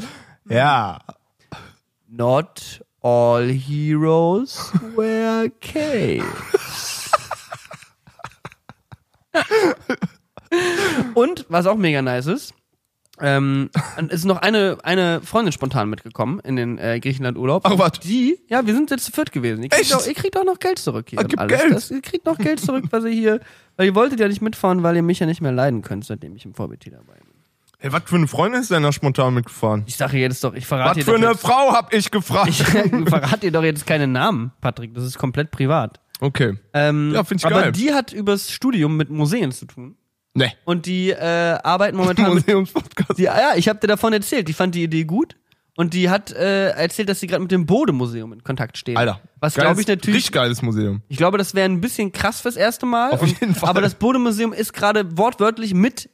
Ja. 0.47 0.99
Not 2.07 2.83
all 3.01 3.47
heroes 3.49 4.71
wear 4.95 5.49
capes. 5.59 7.09
Und 11.13 11.45
was 11.49 11.65
auch 11.65 11.77
mega 11.77 12.01
nice 12.01 12.27
ist, 12.27 12.53
ähm, 13.19 13.69
ist 14.09 14.25
noch 14.25 14.37
eine, 14.37 14.77
eine 14.83 15.21
Freundin 15.21 15.51
spontan 15.51 15.89
mitgekommen 15.89 16.39
in 16.39 16.55
den 16.55 16.77
äh, 16.77 16.99
Griechenland-Urlaub. 16.99 17.61
Ach, 17.65 17.77
was? 17.77 17.99
Die, 17.99 18.39
ja, 18.47 18.65
wir 18.65 18.73
sind 18.73 18.89
jetzt 18.89 19.05
zu 19.05 19.11
viert 19.11 19.31
gewesen. 19.31 19.63
Ihr 19.63 19.69
kriegt, 19.69 19.83
Echt? 19.83 19.95
auch, 19.95 20.05
ihr 20.05 20.13
kriegt 20.13 20.35
auch 20.37 20.43
noch 20.43 20.59
Geld 20.59 20.79
zurück 20.79 21.07
hier. 21.09 21.19
Ah, 21.19 21.23
gib 21.23 21.39
alles. 21.39 21.59
Geld. 21.61 21.73
Das, 21.73 21.91
ihr 21.91 22.01
kriegt 22.01 22.25
noch 22.25 22.37
Geld 22.37 22.59
zurück, 22.59 22.85
was 22.89 23.03
ihr 23.03 23.11
hier, 23.11 23.39
weil 23.77 23.85
ihr 23.87 23.95
wolltet 23.95 24.19
ja 24.19 24.27
nicht 24.27 24.41
mitfahren, 24.41 24.83
weil 24.83 24.95
ihr 24.95 25.03
mich 25.03 25.19
ja 25.19 25.27
nicht 25.27 25.41
mehr 25.41 25.51
leiden 25.51 25.81
könnt, 25.81 26.05
seitdem 26.05 26.35
ich 26.35 26.45
im 26.45 26.53
VBT 26.53 26.91
dabei 26.91 27.13
bin. 27.13 27.30
Hey, 27.83 27.91
was 27.91 28.03
für 28.05 28.15
eine 28.15 28.27
Freundin 28.27 28.61
ist 28.61 28.69
denn 28.69 28.83
da 28.83 28.91
spontan 28.91 29.33
mitgefahren? 29.33 29.83
Ich 29.87 29.97
sage 29.97 30.19
jetzt 30.19 30.43
doch, 30.43 30.53
ich 30.53 30.67
verrate 30.67 30.99
Was 30.99 31.03
für 31.05 31.15
eine 31.15 31.29
jetzt, 31.29 31.41
Frau 31.41 31.73
hab 31.73 31.91
ich 31.91 32.11
gefragt? 32.11 32.49
Ich 32.49 32.61
verrate 33.09 33.39
dir 33.39 33.51
doch 33.51 33.63
jetzt 33.63 33.87
keine 33.87 34.05
Namen, 34.05 34.51
Patrick. 34.61 34.93
Das 34.93 35.03
ist 35.03 35.17
komplett 35.17 35.49
privat. 35.49 35.99
okay. 36.19 36.59
Ähm, 36.75 37.11
Ja, 37.11 37.23
find 37.23 37.41
ich 37.41 37.45
aber 37.47 37.61
geil. 37.61 37.71
die 37.71 37.91
hat 37.91 38.13
übers 38.13 38.51
Studium 38.51 38.97
mit 38.97 39.09
Museen 39.09 39.51
zu 39.51 39.65
tun. 39.65 39.95
Nee. 40.35 40.53
Und 40.63 40.85
die 40.85 41.09
äh, 41.09 41.57
arbeiten 41.63 41.97
momentan. 41.97 42.29
Museumspodcast. 42.35 43.17
Die, 43.17 43.23
ja, 43.23 43.53
ich 43.55 43.67
habe 43.67 43.79
dir 43.79 43.87
davon 43.87 44.13
erzählt. 44.13 44.47
Die 44.47 44.53
fand 44.53 44.75
die 44.75 44.83
Idee 44.83 45.03
gut. 45.05 45.35
Und 45.75 45.95
die 45.95 46.11
hat 46.11 46.31
äh, 46.31 46.69
erzählt, 46.69 47.09
dass 47.09 47.19
sie 47.19 47.25
gerade 47.25 47.41
mit 47.41 47.51
dem 47.51 47.65
Bode-Museum 47.65 48.31
in 48.33 48.43
Kontakt 48.43 48.77
stehen. 48.77 48.95
Alter. 48.97 49.21
Was 49.39 49.55
glaube 49.55 49.81
ich 49.81 49.87
natürlich. 49.87 50.17
Richtig 50.17 50.33
geiles 50.33 50.61
Museum. 50.61 51.01
Ich 51.07 51.17
glaube, 51.17 51.39
das 51.39 51.55
wäre 51.55 51.67
ein 51.67 51.81
bisschen 51.81 52.11
krass 52.11 52.41
fürs 52.41 52.57
erste 52.57 52.85
Mal. 52.85 53.11
Auf 53.11 53.25
jeden 53.25 53.55
Fall. 53.55 53.69
Aber 53.69 53.81
das 53.81 53.95
Bode-Museum 53.95 54.53
ist 54.53 54.73
gerade 54.73 55.17
wortwörtlich 55.17 55.73
mit 55.73 56.09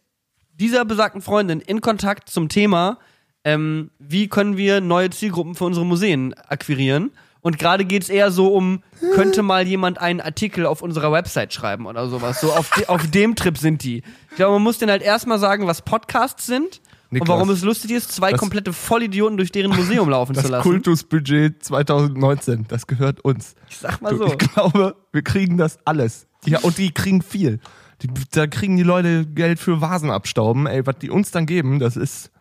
dieser 0.59 0.85
besagten 0.85 1.21
Freundin 1.21 1.59
in 1.61 1.81
Kontakt 1.81 2.29
zum 2.29 2.49
Thema, 2.49 2.97
ähm, 3.43 3.91
wie 3.99 4.27
können 4.27 4.57
wir 4.57 4.81
neue 4.81 5.09
Zielgruppen 5.09 5.55
für 5.55 5.65
unsere 5.65 5.85
Museen 5.85 6.33
akquirieren. 6.33 7.11
Und 7.41 7.59
gerade 7.59 7.85
geht's 7.85 8.09
eher 8.09 8.31
so 8.31 8.53
um, 8.53 8.81
könnte 9.13 9.41
mal 9.41 9.65
jemand 9.65 9.99
einen 9.99 10.19
Artikel 10.19 10.65
auf 10.65 10.81
unserer 10.81 11.11
Website 11.13 11.53
schreiben 11.53 11.85
oder 11.85 12.09
sowas. 12.09 12.41
So 12.41 12.51
auf, 12.51 12.69
de 12.71 12.87
auf 12.87 13.09
dem 13.09 13.35
Trip 13.35 13.57
sind 13.57 13.83
die. 13.83 14.03
Ich 14.31 14.35
glaube, 14.35 14.53
man 14.55 14.63
muss 14.63 14.79
denen 14.79 14.91
halt 14.91 15.03
erstmal 15.03 15.39
sagen, 15.39 15.65
was 15.67 15.81
Podcasts 15.83 16.45
sind 16.45 16.81
und 17.09 17.13
Niklas, 17.19 17.29
warum 17.29 17.49
es 17.51 17.61
lustig 17.63 17.91
ist, 17.91 18.11
zwei 18.11 18.31
das- 18.31 18.39
komplette 18.39 18.73
Vollidioten 18.73 19.37
durch 19.37 19.51
deren 19.53 19.71
Museum 19.73 20.09
laufen 20.09 20.35
zu 20.35 20.41
Das 20.41 20.51
lassen. 20.51 20.63
Kultusbudget 20.63 21.63
2019, 21.63 22.65
das 22.67 22.85
gehört 22.85 23.21
uns. 23.23 23.55
Ich 23.69 23.77
sag 23.77 24.01
mal 24.01 24.09
Du, 24.09 24.17
so. 24.17 24.25
Ich 24.25 24.37
glaube, 24.39 24.95
wir 25.13 25.21
kriegen 25.21 25.57
das 25.57 25.77
alles. 25.85 26.27
Ja, 26.45 26.59
und 26.59 26.77
die 26.77 26.91
kriegen 26.91 27.21
viel. 27.21 27.59
Die, 28.01 28.09
da 28.31 28.45
kriegen 28.47 28.77
die 28.77 28.83
Leute 28.83 29.25
Geld 29.25 29.59
für 29.59 29.81
Vasen 29.81 30.11
abstauben. 30.11 30.67
Ey, 30.67 30.85
was 30.85 30.97
die 30.99 31.09
uns 31.09 31.31
dann 31.31 31.45
geben, 31.47 31.79
das 31.79 31.95
ist, 31.97 32.31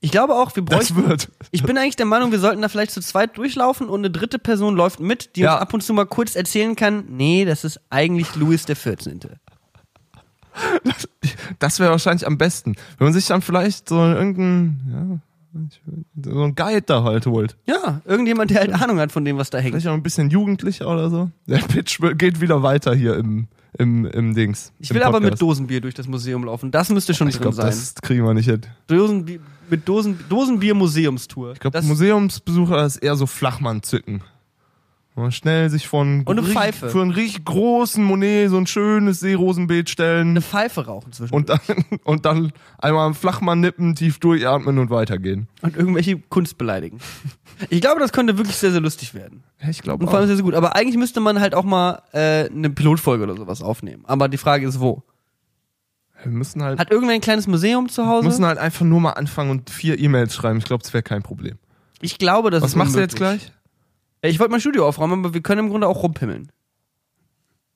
Ich 0.00 0.10
glaube 0.10 0.34
auch, 0.34 0.56
wir 0.56 0.62
das 0.64 0.92
bräuchten. 0.92 1.08
wird. 1.08 1.28
Ich 1.50 1.62
bin 1.62 1.76
eigentlich 1.76 1.96
der 1.96 2.06
Meinung, 2.06 2.32
wir 2.32 2.38
sollten 2.40 2.62
da 2.62 2.68
vielleicht 2.68 2.90
zu 2.92 3.00
zweit 3.00 3.36
durchlaufen 3.36 3.88
und 3.88 4.00
eine 4.00 4.10
dritte 4.10 4.38
Person 4.38 4.74
läuft 4.74 5.00
mit, 5.00 5.36
die 5.36 5.40
Ja. 5.42 5.52
uns 5.54 5.62
ab 5.62 5.74
und 5.74 5.82
zu 5.82 5.92
mal 5.92 6.06
kurz 6.06 6.34
erzählen 6.34 6.74
kann, 6.76 7.04
nee, 7.10 7.44
das 7.44 7.64
ist 7.64 7.80
eigentlich 7.90 8.34
Louis 8.36 8.64
der 8.64 8.76
14. 8.76 9.20
Das 11.58 11.78
wäre 11.78 11.90
wahrscheinlich 11.90 12.26
am 12.26 12.38
besten. 12.38 12.74
Wenn 12.98 13.06
man 13.06 13.12
sich 13.12 13.26
dann 13.26 13.42
vielleicht 13.42 13.88
so 13.88 13.96
irgendein, 13.96 15.20
ja, 15.54 16.30
so 16.32 16.42
ein 16.44 16.54
Guide 16.54 16.82
da 16.82 17.02
halt 17.04 17.26
holt. 17.26 17.56
Ja, 17.66 18.00
irgendjemand, 18.04 18.50
der 18.50 18.60
halt 18.60 18.72
Ahnung 18.72 18.98
hat 18.98 19.12
von 19.12 19.24
dem, 19.24 19.38
was 19.38 19.50
da 19.50 19.58
hängt. 19.58 19.72
Vielleicht 19.74 19.86
auch 19.88 19.92
ein 19.94 20.02
bisschen 20.02 20.30
jugendlicher 20.30 20.88
oder 20.88 21.10
so. 21.10 21.30
Der 21.46 21.58
Pitch 21.58 22.00
geht 22.16 22.40
wieder 22.40 22.62
weiter 22.62 22.94
hier 22.94 23.16
im, 23.16 23.46
im, 23.76 24.06
im 24.06 24.34
Dings. 24.34 24.72
Ich 24.78 24.90
im 24.90 24.96
will 24.96 25.02
aber 25.02 25.20
mit 25.20 25.30
Podcast. 25.30 25.42
Dosenbier 25.42 25.80
durch 25.80 25.94
das 25.94 26.06
Museum 26.08 26.44
laufen. 26.44 26.70
Das 26.70 26.88
müsste 26.90 27.14
schon 27.14 27.28
Ich 27.28 27.34
drin 27.34 27.42
glaube, 27.42 27.56
sein. 27.56 27.66
das 27.66 27.94
kriegen 27.96 28.24
wir 28.24 28.34
nicht 28.34 28.48
hin. 28.48 28.62
Dosenbier, 28.86 29.40
mit 29.70 29.86
Dosen, 29.88 30.18
Dosenbier-Museumstour. 30.28 31.52
Ich 31.52 31.60
glaube, 31.60 31.82
Museumsbesucher 31.82 32.86
ist 32.86 32.96
eher 32.96 33.16
so 33.16 33.26
Flachmann 33.26 33.82
zücken. 33.82 34.22
Mal 35.18 35.32
schnell 35.32 35.68
sich 35.70 35.88
von 35.88 36.22
Und 36.24 36.38
eine 36.38 36.46
Pfeife. 36.46 36.88
für 36.88 37.02
einen 37.02 37.10
richtig 37.10 37.44
großen 37.44 38.02
Monet 38.02 38.50
so 38.50 38.56
ein 38.56 38.66
schönes 38.66 39.20
Seerosenbeet 39.20 39.90
stellen 39.90 40.30
eine 40.30 40.40
Pfeife 40.42 40.86
rauchen 40.86 41.12
zwischen 41.12 41.34
und 41.34 41.48
dann, 41.48 41.60
und 42.04 42.24
dann 42.24 42.52
einmal 42.78 43.06
am 43.06 43.14
Flachmann 43.14 43.60
nippen, 43.60 43.94
tief 43.94 44.18
durchatmen 44.20 44.78
und 44.78 44.90
weitergehen. 44.90 45.48
und 45.62 45.76
irgendwelche 45.76 46.18
Kunst 46.18 46.58
beleidigen. 46.58 46.98
Ich 47.70 47.80
glaube, 47.80 47.98
das 47.98 48.12
könnte 48.12 48.38
wirklich 48.38 48.54
sehr, 48.54 48.70
sehr 48.70 48.80
lustig 48.80 49.14
werden. 49.14 49.42
Ja, 49.60 49.68
ich 49.68 49.82
glaube 49.82 50.04
Und 50.04 50.10
vor 50.10 50.20
allem 50.20 50.28
sehr, 50.28 50.36
sehr 50.36 50.44
gut. 50.44 50.54
Aber 50.54 50.76
eigentlich 50.76 50.96
müsste 50.96 51.18
man 51.18 51.40
halt 51.40 51.56
auch 51.56 51.64
mal 51.64 52.02
äh, 52.12 52.48
eine 52.48 52.70
Pilotfolge 52.70 53.24
oder 53.24 53.34
sowas 53.34 53.62
aufnehmen. 53.62 54.04
Aber 54.06 54.28
die 54.28 54.36
Frage 54.36 54.64
ist, 54.64 54.78
wo? 54.78 55.02
Wir 56.22 56.30
müssen 56.30 56.62
halt, 56.62 56.78
Hat 56.78 56.92
irgendwer 56.92 57.14
ein 57.14 57.20
kleines 57.20 57.48
Museum 57.48 57.88
zu 57.88 58.06
Hause? 58.06 58.28
müssen 58.28 58.44
halt 58.46 58.58
einfach 58.58 58.84
nur 58.84 59.00
mal 59.00 59.10
anfangen 59.14 59.50
und 59.50 59.70
vier 59.70 59.98
E-Mails 59.98 60.36
schreiben. 60.36 60.58
Ich 60.60 60.66
glaube, 60.66 60.84
das 60.84 60.92
wäre 60.92 61.02
kein 61.02 61.24
Problem. 61.24 61.58
Ich 62.00 62.18
glaube, 62.18 62.50
das 62.50 62.62
Was 62.62 62.70
ist 62.70 62.76
machst 62.76 62.94
du 62.94 63.00
jetzt 63.00 63.20
unmöglich. 63.20 63.42
gleich? 63.46 63.52
Ich 64.22 64.38
wollte 64.40 64.50
mein 64.50 64.60
Studio 64.60 64.86
aufräumen, 64.86 65.24
aber 65.24 65.34
wir 65.34 65.42
können 65.42 65.66
im 65.66 65.70
Grunde 65.70 65.86
auch 65.86 66.02
rumpimmeln. 66.02 66.50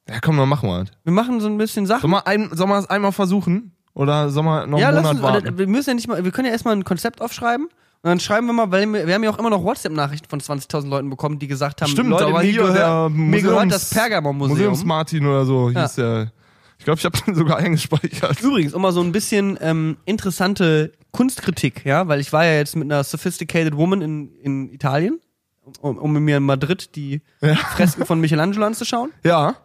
Ja, 0.08 0.18
komm, 0.20 0.36
dann 0.36 0.48
machen 0.48 0.68
wir 0.68 0.74
halt. 0.74 0.90
Wir 1.04 1.12
machen 1.12 1.40
so 1.40 1.46
ein 1.46 1.58
bisschen 1.58 1.86
Sachen. 1.86 2.00
Sollen 2.02 2.12
wir, 2.12 2.26
ein, 2.26 2.50
sollen 2.52 2.70
wir 2.70 2.78
es 2.78 2.90
einmal 2.90 3.12
versuchen? 3.12 3.72
Oder 3.94 4.30
sollen 4.30 4.46
wir 4.46 4.66
noch 4.66 4.78
ja, 4.78 4.88
einen 4.88 4.96
lass 4.96 5.04
Monat 5.14 5.36
uns, 5.36 5.44
warten? 5.44 5.58
wir 5.58 5.66
müssen 5.68 5.90
ja 5.90 5.94
nicht 5.94 6.08
mal, 6.08 6.24
wir 6.24 6.30
können 6.32 6.46
ja 6.46 6.52
erstmal 6.52 6.74
ein 6.74 6.82
Konzept 6.84 7.20
aufschreiben 7.20 7.66
und 7.66 8.08
dann 8.08 8.18
schreiben 8.18 8.46
wir 8.46 8.52
mal, 8.54 8.70
weil 8.72 8.90
wir, 8.92 9.06
wir 9.06 9.14
haben 9.14 9.22
ja 9.22 9.30
auch 9.30 9.38
immer 9.38 9.50
noch 9.50 9.62
WhatsApp-Nachrichten 9.62 10.28
von 10.28 10.40
20.000 10.40 10.88
Leuten 10.88 11.10
bekommen, 11.10 11.38
die 11.38 11.46
gesagt 11.46 11.82
haben, 11.82 11.90
Stimmt, 11.90 12.10
Leute, 12.10 12.26
aber 12.26 12.42
mir, 12.42 12.52
gehört, 12.52 13.12
mir 13.12 13.42
gehört 13.42 13.70
das 13.70 13.90
Pergamon-Museum. 13.90 14.56
Museums-Martin 14.70 15.26
oder 15.26 15.44
so 15.44 15.70
Ja. 15.70 15.82
hieß 15.82 15.94
der. 15.96 16.32
Ich 16.78 16.84
glaube, 16.84 16.98
ich 16.98 17.04
habe 17.04 17.16
den 17.24 17.34
sogar 17.36 17.56
eingespeichert. 17.58 18.40
Übrigens, 18.40 18.74
um 18.74 18.82
mal 18.82 18.90
so 18.92 19.02
ein 19.02 19.12
bisschen 19.12 19.56
ähm, 19.60 19.98
interessante 20.04 20.90
Kunstkritik, 21.12 21.84
ja, 21.84 22.08
weil 22.08 22.18
ich 22.18 22.32
war 22.32 22.44
ja 22.44 22.54
jetzt 22.54 22.74
mit 22.74 22.90
einer 22.90 23.04
Sophisticated 23.04 23.76
Woman 23.76 24.02
in, 24.02 24.32
in 24.36 24.72
Italien, 24.72 25.20
um, 25.80 25.98
um 25.98 26.12
mir 26.12 26.38
in 26.38 26.42
Madrid 26.42 26.94
die 26.96 27.22
Ja. 27.40 27.54
Fresken 27.54 28.06
von 28.06 28.20
Michelangelo 28.20 28.66
anzuschauen. 28.66 29.12
Ja. 29.24 29.56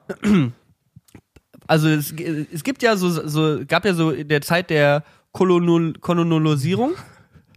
Also 1.68 1.90
es, 1.90 2.14
es 2.14 2.64
gibt 2.64 2.82
ja 2.82 2.96
so, 2.96 3.10
so, 3.10 3.60
gab 3.68 3.84
ja 3.84 3.94
so 3.94 4.12
in 4.12 4.30
der 4.30 4.42
Zeit 4.42 4.70
der 4.70 5.04
Kolonol 5.34 5.94
Kolonisierung, 6.00 6.94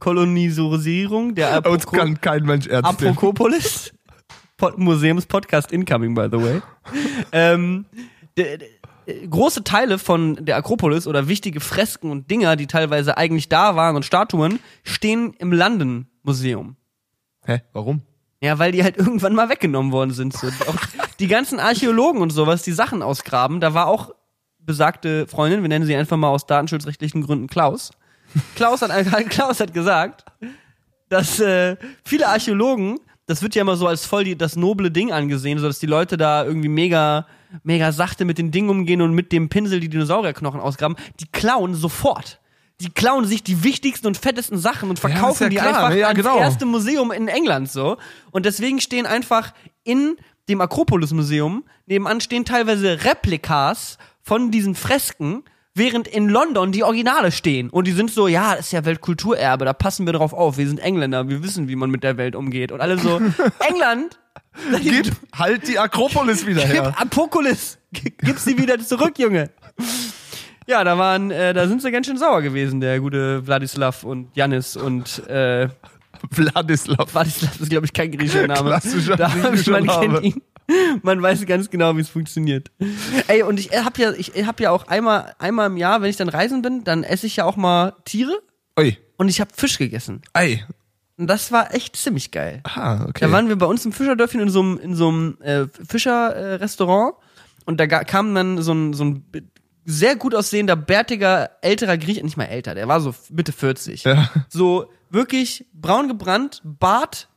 Kolonisierung 0.01 1.35
der 1.35 1.65
Uns 1.67 1.85
Aproko 1.87 1.97
kann 1.97 2.21
kein 2.21 2.43
Mensch 2.45 2.67
ernst 2.67 3.95
Pod 4.57 4.77
Museumspodcast 4.77 5.73
incoming, 5.73 6.15
by 6.15 6.29
the 6.31 6.39
way. 6.39 6.61
ähm, 7.33 7.87
de, 8.37 8.59
de, 8.59 8.69
große 9.29 9.65
Teile 9.65 9.99
von 9.99 10.45
der 10.45 10.57
Akropolis 10.57 11.07
oder 11.07 11.29
wichtige 11.29 11.61
Fresken 11.61 12.11
und 12.11 12.31
Dinger, 12.31 12.57
die 12.57 12.67
teilweise 12.67 13.17
eigentlich 13.17 13.49
da 13.49 13.75
waren 13.75 13.97
und 13.97 14.05
Statuen, 14.05 14.61
stehen 14.85 15.33
im 15.39 15.53
London 15.53 16.09
Museum. 16.23 16.77
Hä, 17.47 17.63
warum? 17.73 18.03
Ja, 18.43 18.59
weil 18.59 18.73
die 18.73 18.83
halt 18.83 18.97
irgendwann 18.97 19.35
mal 19.35 19.51
weggenommen 19.51 19.93
worden 19.93 20.13
sind. 20.13 20.33
So. 20.33 20.49
Auch 20.49 20.77
die 21.19 21.27
ganzen 21.27 21.61
Archäologen 21.61 22.23
und 22.23 22.31
sowas, 22.31 22.63
die 22.63 22.73
Sachen 22.73 23.03
ausgraben, 23.03 23.61
da 23.61 23.75
war 23.75 23.87
auch 23.87 24.15
besagte 24.59 25.27
Freundin, 25.27 25.63
wir 25.63 25.69
nennen 25.69 25.85
sie 25.85 25.97
einfach 25.97 26.17
mal 26.17 26.29
aus 26.29 26.47
datenschutzrechtlichen 26.47 27.23
Gründen 27.23 27.49
Klaus. 27.49 27.91
Klaus 28.55 28.83
hat, 28.83 28.91
Klaus 29.31 29.61
hat 29.61 29.75
gesagt, 29.75 30.25
dass 31.09 31.41
äh, 31.41 31.77
viele 32.05 32.29
Archäologen, 32.29 32.99
das 33.27 33.43
wird 33.43 33.55
ja 33.55 33.63
immer 33.63 33.77
so 33.77 33.87
als 33.87 34.07
voll 34.07 34.25
die, 34.25 34.37
das 34.37 34.57
noble 34.57 34.91
Ding 34.91 35.13
angesehen, 35.13 35.59
so 35.59 35.67
dass 35.67 35.79
die 35.79 35.87
Leute 35.87 36.17
da 36.17 36.45
irgendwie 36.45 36.69
mega, 36.69 37.27
mega 37.63 37.93
sachte 37.93 38.25
mit 38.25 38.39
den 38.39 38.51
Dingen 38.51 38.71
umgehen 38.71 39.03
und 39.03 39.13
mit 39.13 39.33
dem 39.33 39.49
Pinsel 39.49 39.81
die 39.81 39.89
Dinosaurierknochen 39.89 40.61
ausgraben, 40.61 40.97
die 41.21 41.27
klauen 41.27 41.75
sofort. 41.75 42.41
Die 42.81 42.91
klauen 42.91 43.25
sich 43.27 43.43
die 43.43 43.63
wichtigsten 43.63 44.07
und 44.07 44.17
fettesten 44.17 44.59
Sachen 44.59 44.89
und 44.91 44.99
Ja, 45.03 45.09
verkaufen 45.09 45.43
ja 45.45 45.49
die 45.51 45.57
klar, 45.57 45.69
einfach 45.85 45.95
ja, 45.97 46.07
ans 46.09 46.17
genau. 46.19 46.39
erste 46.39 46.65
Museum 46.67 47.13
in 47.13 47.29
England 47.29 47.71
so. 47.71 47.97
Und 48.31 48.47
deswegen 48.47 48.81
stehen 48.81 49.07
einfach 49.07 49.53
in 49.85 50.17
dem 50.49 50.61
Akropolis-Museum 50.61 51.65
nebenan 51.87 52.21
stehen 52.21 52.45
teilweise 52.45 53.05
Replikas 53.05 53.99
von 54.23 54.51
diesen 54.51 54.75
Fresken, 54.75 55.43
während 55.75 56.09
in 56.09 56.29
London 56.29 56.73
die 56.73 56.83
Originale 56.85 57.31
stehen. 57.33 57.71
Und 57.71 57.87
die 57.87 57.93
sind 57.93 58.11
so, 58.11 58.29
ja, 58.29 58.57
das 58.57 58.67
ist 58.67 58.73
ja 58.73 58.85
Weltkulturerbe, 58.85 59.65
da 59.65 59.73
passen 59.73 60.07
wir 60.07 60.13
drauf 60.13 60.33
auf. 60.33 60.57
Wir 60.59 60.67
sind 60.69 60.79
Engländer, 60.81 61.29
wir 61.29 61.43
wissen, 61.43 61.69
wie 61.69 61.77
man 61.77 61.91
mit 61.91 62.03
der 62.03 62.17
Welt 62.17 62.35
umgeht. 62.35 62.73
Und 62.73 62.81
alle 62.81 62.99
so, 62.99 63.21
England, 63.69 64.19
Gib 64.83 65.13
halt 65.33 65.69
die 65.69 65.79
Akropolis 65.79 66.45
wieder 66.47 66.63
gib 66.63 66.73
her. 66.73 66.95
Apokolis, 66.99 67.79
G- 67.93 68.13
gib 68.19 68.39
sie 68.39 68.59
wieder 68.59 68.79
zurück, 68.81 69.19
Junge. 69.19 69.51
Ja, 70.71 70.85
da 70.85 70.97
waren, 70.99 71.33
äh, 71.33 71.53
da 71.53 71.67
sind 71.67 71.83
sie 71.83 71.91
ganz 71.91 72.07
schön 72.07 72.17
sauer 72.17 72.43
gewesen, 72.43 72.81
der 72.81 73.01
gute 73.01 73.45
Wladislav 73.45 74.05
und 74.05 74.29
Janis 74.37 74.77
und 74.77 75.19
äh, 75.27 75.69
Wladislav. 76.31 77.13
Wladislav 77.13 77.61
ist, 77.61 77.71
glaube 77.71 77.87
ich, 77.87 77.93
kein 77.93 78.13
griechischer 78.13 78.47
Name. 78.47 78.71
Klassischer 78.71 79.17
da, 79.17 79.31
griechischer 79.31 79.73
man 79.73 79.87
Name. 79.87 80.21
kennt 80.21 80.37
ihn. 80.37 80.43
Man 81.03 81.21
weiß 81.21 81.45
ganz 81.47 81.71
genau, 81.71 81.97
wie 81.97 82.03
es 82.03 82.09
funktioniert. 82.09 82.71
Ey, 83.27 83.43
und 83.43 83.59
ich 83.59 83.73
habe 83.73 84.01
ja, 84.01 84.13
ich 84.13 84.31
habe 84.47 84.63
ja 84.63 84.71
auch 84.71 84.87
einmal, 84.87 85.35
einmal 85.41 85.67
im 85.67 85.77
Jahr, 85.77 86.03
wenn 86.03 86.11
ich 86.11 86.17
dann 86.17 86.29
reisen 86.29 86.63
bin, 86.63 86.85
dann 86.85 87.03
esse 87.03 87.27
ich 87.27 87.35
ja 87.35 87.47
auch 87.47 87.57
mal 87.57 87.95
Tiere 88.05 88.39
Ui. 88.79 88.97
und 89.17 89.29
ich 89.29 89.41
habe 89.41 89.51
Fisch 89.53 89.77
gegessen. 89.77 90.23
Ei. 90.35 90.65
Und 91.17 91.27
das 91.27 91.51
war 91.51 91.75
echt 91.75 91.97
ziemlich 91.97 92.31
geil. 92.31 92.61
Ah, 92.63 93.07
okay. 93.09 93.25
Da 93.25 93.33
waren 93.33 93.49
wir 93.49 93.57
bei 93.57 93.67
uns 93.67 93.85
im 93.85 93.91
Fischerdörfchen 93.91 94.41
in 94.41 94.51
so 94.51 94.61
einem, 94.61 94.79
in 94.79 94.95
so 94.95 95.09
einem 95.09 95.37
äh, 95.41 95.67
Fischerrestaurant 95.89 97.15
und 97.65 97.81
da 97.81 97.89
kam 97.89 98.37
dann 98.37 98.63
so 98.63 98.73
ein, 98.73 98.93
so 98.93 99.05
ein 99.05 99.25
sehr 99.85 100.17
gut 100.17 100.35
aussehender, 100.35 100.77
bärtiger, 100.77 101.51
älterer 101.63 101.97
Griech, 101.97 102.23
nicht 102.23 102.37
mal 102.37 102.45
älter, 102.45 102.75
der 102.75 102.89
war 102.89 103.01
so 103.01 103.15
Mitte 103.31 103.53
40. 103.53 104.05
ja. 104.05 104.29
So 104.49 104.91
wirklich 105.11 105.67
braun 105.73 106.09
gebrannt, 106.09 106.61
Bart, 106.65 107.29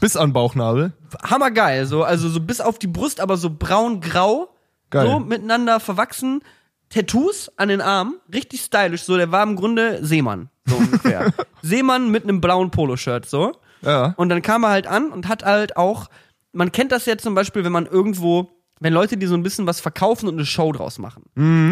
Bis 0.00 0.16
an 0.16 0.32
Bauchnabel. 0.32 0.92
hammergeil, 1.22 1.86
so, 1.86 2.02
also 2.04 2.28
so 2.28 2.40
bis 2.40 2.60
auf 2.60 2.78
die 2.78 2.86
Brust, 2.86 3.20
aber 3.20 3.36
so 3.36 3.50
braun-grau, 3.50 4.48
Geil. 4.90 5.06
so 5.06 5.18
miteinander 5.20 5.80
verwachsen. 5.80 6.42
Tattoos 6.88 7.50
an 7.56 7.68
den 7.68 7.80
Armen, 7.80 8.14
richtig 8.32 8.60
stylisch, 8.60 9.02
so, 9.02 9.16
der 9.16 9.32
war 9.32 9.42
im 9.42 9.56
Grunde 9.56 10.04
Seemann, 10.04 10.50
so 10.66 10.76
ungefähr. 10.76 11.32
Seemann 11.62 12.10
mit 12.10 12.22
einem 12.24 12.40
blauen 12.40 12.70
Poloshirt, 12.70 13.26
so. 13.26 13.52
Ja. 13.82 14.14
Und 14.16 14.28
dann 14.28 14.42
kam 14.42 14.64
er 14.64 14.70
halt 14.70 14.86
an 14.86 15.10
und 15.10 15.26
hat 15.28 15.44
halt 15.44 15.76
auch, 15.76 16.08
man 16.52 16.70
kennt 16.72 16.92
das 16.92 17.06
ja 17.06 17.18
zum 17.18 17.34
Beispiel, 17.34 17.64
wenn 17.64 17.72
man 17.72 17.86
irgendwo, 17.86 18.50
wenn 18.80 18.92
Leute, 18.92 19.16
die 19.16 19.26
so 19.26 19.34
ein 19.34 19.42
bisschen 19.42 19.66
was 19.66 19.80
verkaufen 19.80 20.28
und 20.28 20.34
eine 20.34 20.46
Show 20.46 20.72
draus 20.72 20.98
machen. 20.98 21.22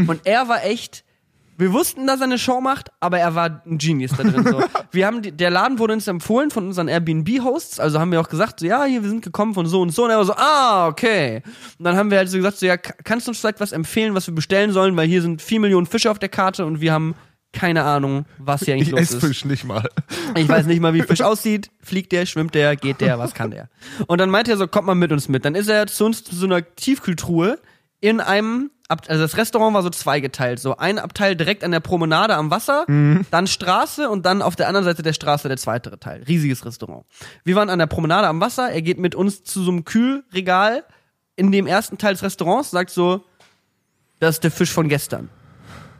Und 0.09 0.21
er 0.25 0.49
war 0.49 0.65
echt, 0.65 1.05
wir 1.59 1.73
wussten, 1.73 2.07
dass 2.07 2.19
er 2.21 2.25
eine 2.25 2.39
Show 2.39 2.61
macht, 2.61 2.91
aber 3.01 3.19
er 3.19 3.35
war 3.35 3.63
ein 3.67 3.79
Genius 3.79 4.13
da 4.17 4.23
drin. 4.25 4.45
So. 4.45 4.63
Wir 4.91 5.07
haben 5.07 5.23
die, 5.23 5.33
der 5.33 5.51
Laden 5.51 5.79
wurde 5.79 5.93
uns 5.93 6.07
empfohlen 6.09 6.51
von 6.51 6.67
unseren 6.67 6.89
Airbnb-Hosts, 6.89 7.79
also 7.81 7.99
haben 8.01 8.11
wir 8.13 8.21
auch 8.21 8.29
gesagt, 8.29 8.61
so, 8.61 8.67
ja, 8.67 8.85
hier, 8.85 9.03
wir 9.03 9.09
sind 9.09 9.23
gekommen 9.25 9.53
von 9.55 9.67
so 9.67 9.81
und 9.83 9.91
so. 9.91 10.05
Und 10.05 10.11
er 10.11 10.19
war 10.19 10.25
so, 10.25 10.35
ah, 10.37 10.87
okay. 10.87 11.43
Und 11.79 11.85
dann 11.85 11.97
haben 11.97 12.11
wir 12.13 12.19
halt 12.19 12.29
so 12.31 12.37
gesagt, 12.37 12.59
so, 12.59 12.67
ja, 12.67 12.77
ka- 12.77 12.95
kannst 13.05 13.27
du 13.27 13.31
uns 13.33 13.39
vielleicht 13.41 13.59
was 13.61 13.73
empfehlen, 13.73 14.15
was 14.15 14.27
wir 14.29 14.35
bestellen 14.35 14.73
sollen, 14.73 14.97
weil 14.97 15.09
hier 15.09 15.21
sind 15.21 15.43
vier 15.43 15.59
Millionen 15.61 15.87
Fische 15.87 16.11
auf 16.11 16.19
der 16.21 16.29
Karte 16.29 16.65
und 16.65 16.81
wir 16.81 16.93
haben 16.93 17.15
keine 17.55 17.85
Ahnung, 17.85 18.27
was 18.39 18.63
hier 18.63 18.75
eigentlich 18.75 18.89
Ich 18.89 18.93
los 18.93 19.01
esse 19.01 19.17
ist. 19.17 19.25
Fisch 19.25 19.45
nicht 19.45 19.65
mal. 19.65 19.89
Ich 20.37 20.49
weiß 20.49 20.67
nicht 20.67 20.81
mal, 20.81 20.93
wie 20.93 21.03
Fisch 21.03 21.23
aussieht. 21.23 21.71
Fliegt 21.81 22.13
der, 22.13 22.27
schwimmt 22.27 22.55
der, 22.55 22.77
geht 22.77 23.01
der, 23.01 23.19
was 23.19 23.33
kann 23.33 23.51
der? 23.51 23.69
Und 24.07 24.21
dann 24.21 24.29
meinte 24.29 24.51
er 24.51 24.57
so, 24.57 24.67
kommt 24.67 24.87
mal 24.87 24.95
mit 24.95 25.13
uns 25.13 25.29
mit. 25.29 25.45
Dann 25.45 25.55
ist 25.55 25.69
er 25.69 25.87
zu 25.87 26.05
uns 26.05 26.25
zu 26.25 26.35
so 26.35 26.47
einer 26.47 26.63
Tiefkühltruhe 26.75 27.59
in 28.01 28.21
einem 28.21 28.71
Ab, 28.87 29.05
also 29.09 29.23
das 29.23 29.39
Restaurant 29.39 29.73
war 29.75 29.83
so 29.83 29.89
zweigeteilt. 29.89 30.61
So 30.61 30.77
ein 30.77 30.99
Abteil 30.99 31.37
direkt 31.37 31.65
an 31.65 31.71
der 31.71 31.81
Promenade 31.81 32.35
am 32.37 32.51
Wasser, 32.51 32.85
dann 32.87 33.47
Straße 33.47 34.11
und 34.11 34.27
dann 34.27 34.43
auf 34.43 34.57
der 34.57 34.69
anderen 34.69 34.85
Seite 34.85 35.03
der 35.03 35.15
Straße 35.15 35.49
der 35.49 35.57
zweite 35.57 35.99
Teil. 35.99 36.23
Riesiges 36.29 36.67
Restaurant. 36.67 37.07
Wir 37.45 37.57
waren 37.57 37.71
an 37.71 37.79
der 37.79 37.87
Promenade 37.87 38.29
am 38.29 38.43
Wasser. 38.43 38.71
Er 38.71 38.83
geht 38.83 38.99
mit 38.99 39.15
uns 39.15 39.43
zu 39.43 39.63
so 39.63 39.71
einem 39.71 39.87
Kühlregal 39.87 40.85
in 41.35 41.51
dem 41.51 41.67
ersten 41.67 41.97
Teil 41.97 42.13
des 42.13 42.23
Restaurants, 42.23 42.73
sagt 42.73 42.91
so, 42.91 43.25
das 44.21 44.37
ist 44.37 44.45
der 44.45 44.51
Fisch 44.51 44.71
von 44.71 44.91
gestern. 44.91 45.31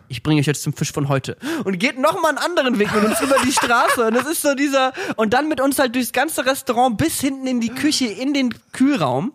Ich 0.09 0.23
bringe 0.23 0.41
euch 0.41 0.47
jetzt 0.47 0.63
zum 0.63 0.73
Fisch 0.73 0.93
von 0.93 1.09
heute. 1.09 1.37
Und 1.65 1.79
geht 1.79 1.99
noch 1.99 2.21
mal 2.21 2.29
einen 2.29 2.39
anderen 2.39 2.79
Weg 2.79 2.95
mit 2.95 3.05
uns 3.05 3.21
über 3.21 3.37
die 3.45 3.53
Straße. 3.53 4.07
Und 4.07 4.15
das 4.15 4.27
ist 4.27 4.43
so 4.43 4.55
dieser, 4.55 4.93
und 5.17 5.33
dann 5.35 5.49
mit 5.49 5.61
uns 5.61 5.79
halt 5.79 5.95
durchs 5.95 6.13
ganze 6.13 6.47
Restaurant 6.47 6.97
bis 6.99 7.21
hinten 7.21 7.47
in 7.47 7.61
die 7.61 7.71
Küche, 7.71 8.07
in 8.07 8.35
den 8.35 8.55
Kühlraum. 8.73 9.33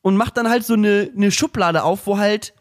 Und 0.00 0.16
macht 0.16 0.36
dann 0.36 0.48
halt 0.48 0.64
so 0.64 0.74
eine, 0.74 1.10
eine 1.14 1.32
Schublade 1.32 1.82
auf, 1.82 2.06
wo 2.06 2.18
halt 2.18 2.54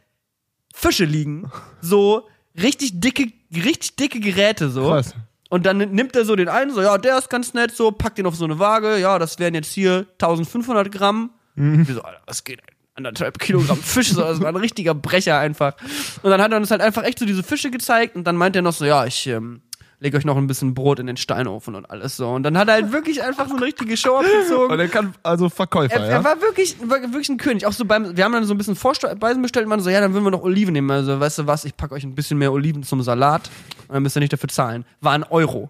Fische 0.73 1.05
liegen. 1.05 1.51
So 1.81 2.27
richtig 2.59 2.99
dicke, 2.99 3.31
richtig 3.53 3.95
dicke 3.95 4.19
Geräte 4.19 4.69
so. 4.69 4.89
Krass. 4.89 5.13
Und 5.49 5.65
dann 5.65 5.77
nimmt 5.77 6.15
er 6.15 6.25
so 6.25 6.35
den 6.35 6.49
einen, 6.49 6.73
so, 6.73 6.81
ja, 6.81 6.97
der 6.97 7.17
ist 7.17 7.29
ganz 7.29 7.53
nett, 7.53 7.75
so, 7.75 7.91
packt 7.91 8.17
den 8.17 8.25
auf 8.25 8.35
so 8.35 8.43
eine 8.43 8.59
Waage, 8.59 8.97
ja, 8.97 9.17
das 9.17 9.39
wären 9.39 9.53
jetzt 9.53 9.71
hier 9.71 10.05
1500 10.19 10.91
Gramm. 10.91 11.31
Wir 11.55 11.95
so, 11.95 12.01
Alter, 12.01 12.21
was 12.25 12.43
geht? 12.43 12.61
Anderthalb 12.97 13.37
Kilogramm 13.37 13.77
Fisch, 13.77 14.09
so, 14.11 14.21
das 14.21 14.41
war 14.41 14.47
ein 14.47 14.55
richtiger 14.55 14.95
Brecher 14.95 15.37
einfach. 15.37 15.75
Und 16.23 16.31
dann 16.31 16.41
hat 16.41 16.51
er 16.51 16.57
uns 16.57 16.71
halt 16.71 16.81
einfach 16.81 17.03
echt 17.03 17.19
so 17.19 17.25
diese 17.25 17.43
Fische 17.43 17.69
gezeigt 17.69 18.15
und 18.15 18.23
dann 18.25 18.35
meint 18.35 18.55
er 18.55 18.63
noch 18.63 18.73
so, 18.73 18.85
ja, 18.85 19.05
ich 19.05 19.27
ähm, 19.27 19.61
lege 19.99 20.17
euch 20.17 20.25
noch 20.25 20.35
ein 20.35 20.47
bisschen 20.47 20.73
Brot 20.73 20.99
in 20.99 21.05
den 21.05 21.17
Steinofen 21.17 21.75
und 21.75 21.89
alles 21.89 22.17
so. 22.17 22.29
Und 22.29 22.41
dann 22.41 22.57
hat 22.57 22.67
er 22.67 22.75
halt 22.75 22.91
wirklich 22.91 23.21
einfach 23.21 23.47
so 23.47 23.55
eine 23.55 23.65
richtige 23.65 23.95
Show 23.97 24.15
abgezogen. 24.17 24.71
Und 24.71 24.79
er 24.79 24.87
kann 24.87 25.13
also 25.21 25.47
Verkäufer, 25.49 25.95
Er, 25.95 26.01
ja? 26.01 26.07
er 26.07 26.23
war 26.23 26.41
wirklich, 26.41 26.75
war 26.81 27.01
wirklich 27.01 27.29
ein 27.29 27.37
König. 27.37 27.65
Auch 27.67 27.73
so 27.73 27.85
beim, 27.85 28.17
wir 28.17 28.23
haben 28.23 28.33
dann 28.33 28.45
so 28.45 28.53
ein 28.53 28.57
bisschen 28.57 28.75
Vorspeisen 28.75 29.41
bestellt 29.41 29.65
und 29.65 29.69
man 29.69 29.79
so, 29.79 29.91
ja, 29.91 30.01
dann 30.01 30.13
würden 30.13 30.23
wir 30.23 30.31
noch 30.31 30.43
Oliven 30.43 30.73
nehmen. 30.73 30.89
Also, 30.89 31.19
weißt 31.19 31.39
du 31.39 31.47
was, 31.47 31.65
ich 31.65 31.77
packe 31.77 31.93
euch 31.93 32.03
ein 32.03 32.15
bisschen 32.15 32.37
mehr 32.39 32.51
Oliven 32.51 32.81
zum 32.81 33.01
Salat 33.03 33.49
und 33.87 33.93
dann 33.93 34.03
müsst 34.03 34.17
ihr 34.17 34.21
nicht 34.21 34.33
dafür 34.33 34.49
zahlen. 34.49 34.85
War 35.01 35.13
ein 35.13 35.23
Euro. 35.23 35.69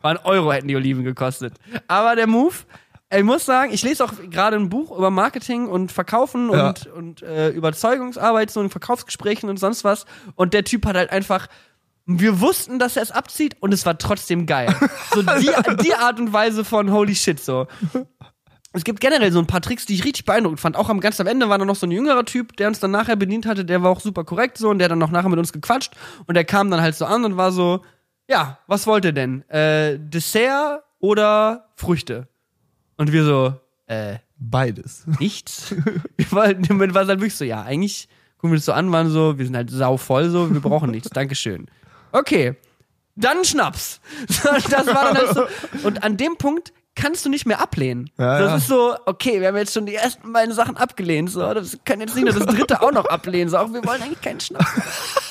War 0.00 0.12
ein 0.12 0.18
Euro 0.18 0.52
hätten 0.52 0.68
die 0.68 0.76
Oliven 0.76 1.02
gekostet. 1.04 1.54
Aber 1.88 2.14
der 2.14 2.28
Move, 2.28 2.54
ich 3.10 3.22
muss 3.24 3.46
sagen, 3.46 3.72
ich 3.72 3.82
lese 3.82 4.04
auch 4.04 4.12
gerade 4.30 4.56
ein 4.56 4.68
Buch 4.68 4.96
über 4.96 5.10
Marketing 5.10 5.66
und 5.66 5.92
Verkaufen 5.92 6.50
Ja. 6.52 6.68
und, 6.68 6.86
und 6.88 7.22
äh, 7.22 7.48
Überzeugungsarbeit, 7.50 8.50
so 8.50 8.60
in 8.60 8.70
Verkaufsgesprächen 8.70 9.48
und 9.48 9.58
sonst 9.58 9.84
was. 9.84 10.04
Und 10.34 10.52
der 10.54 10.64
Typ 10.64 10.84
hat 10.86 10.96
halt 10.96 11.10
einfach 11.10 11.48
wir 12.10 12.40
wussten, 12.40 12.78
dass 12.78 12.96
er 12.96 13.02
es 13.02 13.10
abzieht 13.10 13.56
und 13.60 13.74
es 13.74 13.84
war 13.84 13.98
trotzdem 13.98 14.46
geil. 14.46 14.74
So 15.12 15.20
die, 15.22 15.50
die 15.84 15.94
Art 15.94 16.18
und 16.18 16.32
Weise 16.32 16.64
von 16.64 16.90
holy 16.90 17.14
shit 17.14 17.38
so. 17.38 17.66
Es 18.72 18.84
gibt 18.84 19.00
generell 19.00 19.30
so 19.30 19.38
ein 19.38 19.46
paar 19.46 19.60
Tricks, 19.60 19.84
die 19.84 19.94
ich 19.94 20.04
richtig 20.04 20.24
beeindruckend 20.24 20.58
fand. 20.60 20.76
Auch 20.76 20.88
am 20.88 21.00
ganz 21.00 21.20
am 21.20 21.26
Ende 21.26 21.48
war 21.50 21.58
da 21.58 21.66
noch 21.66 21.76
so 21.76 21.86
ein 21.86 21.90
jüngerer 21.90 22.24
Typ, 22.24 22.56
der 22.56 22.68
uns 22.68 22.80
dann 22.80 22.92
nachher 22.92 23.16
bedient 23.16 23.44
hatte, 23.44 23.64
der 23.66 23.82
war 23.82 23.90
auch 23.90 24.00
super 24.00 24.24
korrekt 24.24 24.56
so 24.56 24.70
und 24.70 24.78
der 24.78 24.86
hat 24.86 24.92
dann 24.92 24.98
noch 24.98 25.10
nachher 25.10 25.28
mit 25.28 25.38
uns 25.38 25.52
gequatscht 25.52 25.92
und 26.26 26.34
der 26.34 26.44
kam 26.46 26.70
dann 26.70 26.80
halt 26.80 26.94
so 26.94 27.04
an 27.04 27.26
und 27.26 27.36
war 27.36 27.52
so, 27.52 27.84
ja, 28.26 28.58
was 28.66 28.86
wollt 28.86 29.04
ihr 29.04 29.12
denn? 29.12 29.46
Äh, 29.50 29.98
Dessert 29.98 30.84
oder 31.00 31.68
Früchte? 31.76 32.28
Und 32.98 33.12
wir 33.12 33.24
so, 33.24 33.54
äh, 33.86 34.18
Beides. 34.38 35.04
nichts. 35.18 35.74
wir 36.16 36.32
waren, 36.32 36.62
im 36.64 36.76
Moment 36.76 36.94
war 36.94 37.02
es 37.02 37.08
halt 37.08 37.20
wirklich 37.20 37.36
so, 37.36 37.44
ja, 37.44 37.62
eigentlich 37.62 38.08
gucken 38.36 38.52
wir 38.52 38.58
das 38.58 38.66
so 38.66 38.72
an, 38.72 38.92
waren 38.92 39.10
so, 39.10 39.38
wir 39.38 39.44
sind 39.44 39.56
halt 39.56 39.70
sau 39.70 39.96
voll 39.96 40.28
so, 40.30 40.52
wir 40.52 40.60
brauchen 40.60 40.90
nichts, 40.90 41.10
Dankeschön. 41.10 41.66
Okay, 42.12 42.54
dann 43.16 43.44
Schnaps. 43.44 44.00
Das 44.28 44.86
war 44.86 45.12
dann 45.12 45.16
halt 45.16 45.34
so. 45.34 45.46
Und 45.86 46.04
an 46.04 46.16
dem 46.16 46.36
Punkt 46.36 46.72
kannst 46.94 47.24
du 47.24 47.30
nicht 47.30 47.46
mehr 47.46 47.60
ablehnen. 47.60 48.10
Ja, 48.16 48.38
das 48.38 48.50
ja. 48.50 48.56
ist 48.56 48.68
so, 48.68 48.96
okay, 49.06 49.40
wir 49.40 49.48
haben 49.48 49.56
jetzt 49.56 49.74
schon 49.74 49.86
die 49.86 49.94
ersten 49.94 50.32
beiden 50.32 50.54
Sachen 50.54 50.76
abgelehnt, 50.76 51.30
so, 51.30 51.52
das 51.52 51.78
können 51.84 52.02
jetzt 52.02 52.14
nicht 52.14 52.24
nur 52.24 52.34
das 52.34 52.46
dritte 52.46 52.80
auch 52.80 52.92
noch 52.92 53.06
ablehnen, 53.06 53.48
so, 53.48 53.58
auch 53.58 53.72
wir 53.72 53.84
wollen 53.84 54.02
eigentlich 54.02 54.20
keinen 54.20 54.40
Schnaps. 54.40 54.66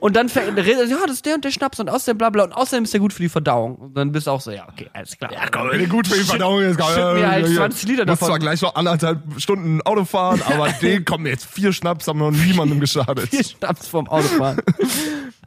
Und 0.00 0.16
dann 0.16 0.28
redet 0.28 0.88
ja, 0.88 0.98
das 1.06 1.16
ist 1.16 1.26
der 1.26 1.34
und 1.34 1.44
der 1.44 1.50
Schnaps 1.50 1.80
und 1.80 1.88
außerdem 1.88 2.18
bla 2.18 2.30
bla 2.30 2.44
und 2.44 2.52
außerdem 2.52 2.84
ist 2.84 2.92
der 2.92 3.00
gut 3.00 3.12
für 3.12 3.22
die 3.22 3.28
Verdauung. 3.28 3.76
Und 3.76 3.94
dann 3.96 4.12
bist 4.12 4.26
du 4.26 4.30
auch 4.30 4.40
so, 4.40 4.50
ja, 4.50 4.66
okay, 4.68 4.88
alles 4.92 5.16
klar. 5.16 5.32
Ja, 5.32 5.48
komm, 5.50 5.70
gut 5.88 6.06
für 6.06 6.16
die 6.18 6.24
Verdauung 6.24 6.60
ist 6.62 6.82
schütt 6.82 7.14
mir 7.14 7.30
halt 7.30 7.46
20 7.46 7.88
Liter 7.88 8.02
Muss 8.04 8.18
davon. 8.18 8.28
zwar 8.28 8.38
gleich 8.38 8.62
noch 8.62 8.74
anderthalb 8.74 9.20
Stunden 9.38 9.82
Auto 9.82 10.04
fahren, 10.04 10.42
aber 10.46 10.68
den 10.70 11.04
kommen 11.04 11.26
jetzt 11.26 11.46
vier 11.46 11.72
Schnaps, 11.72 12.06
haben 12.08 12.18
noch 12.18 12.30
niemandem 12.30 12.80
geschadet. 12.80 13.28
Vier 13.28 13.44
Schnaps 13.44 13.88
vorm 13.88 14.08
Autofahren. 14.08 14.60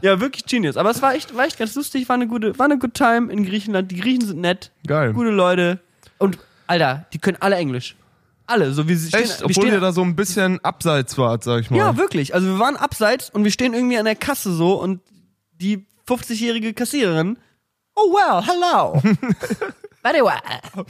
ja, 0.02 0.20
wirklich 0.20 0.46
genius. 0.46 0.78
Aber 0.78 0.90
es 0.92 1.02
war 1.02 1.16
echt, 1.16 1.36
war 1.36 1.46
echt 1.46 1.58
ganz 1.58 1.76
lustig, 1.76 2.08
war 2.10 2.16
eine 2.16 2.28
gute, 2.28 2.58
war 2.58 2.66
eine 2.66 2.78
good 2.78 2.94
time 2.94 3.32
in 3.32 3.46
Griechenland. 3.46 3.92
Die 3.92 4.00
Griechen 4.00 4.26
sind 4.26 4.42
nett, 4.42 4.72
Geil. 4.88 5.14
gute 5.14 5.30
Leute. 5.30 5.80
Und, 6.18 6.38
Alter, 6.68 7.06
die 7.14 7.20
können 7.20 7.38
alle 7.40 7.56
Englisch. 7.56 7.96
Alle, 8.48 8.74
so 8.74 8.88
wie 8.88 8.96
sie 8.96 9.10
stehen. 9.10 9.22
Echt? 9.24 9.40
wir 9.40 9.46
Obwohl 9.46 9.64
stehen 9.64 9.74
ihr 9.74 9.80
da 9.80 9.92
so 9.92 10.02
ein 10.02 10.16
bisschen 10.16 10.64
abseits 10.64 11.18
wart, 11.18 11.44
sag 11.44 11.62
ich 11.62 11.70
mal. 11.72 11.78
ja, 11.78 11.98
wirklich. 11.98 12.34
Also 12.34 12.48
wir 12.48 12.60
waren 12.60 12.76
abseits 12.78 13.30
und 13.30 13.44
wir 13.44 13.52
stehen 13.52 13.74
irgendwie 13.74 13.98
an 13.98 14.06
der 14.06 14.16
Kasse 14.16 14.54
so 14.54 14.74
und 14.82 15.02
die 15.54 15.86
50-jährige 16.08 16.74
Kassiererin, 16.74 17.38
oh 17.96 18.14
well, 18.14 18.44
hello. 18.46 19.02
Very 20.04 20.20
well. 20.24 20.86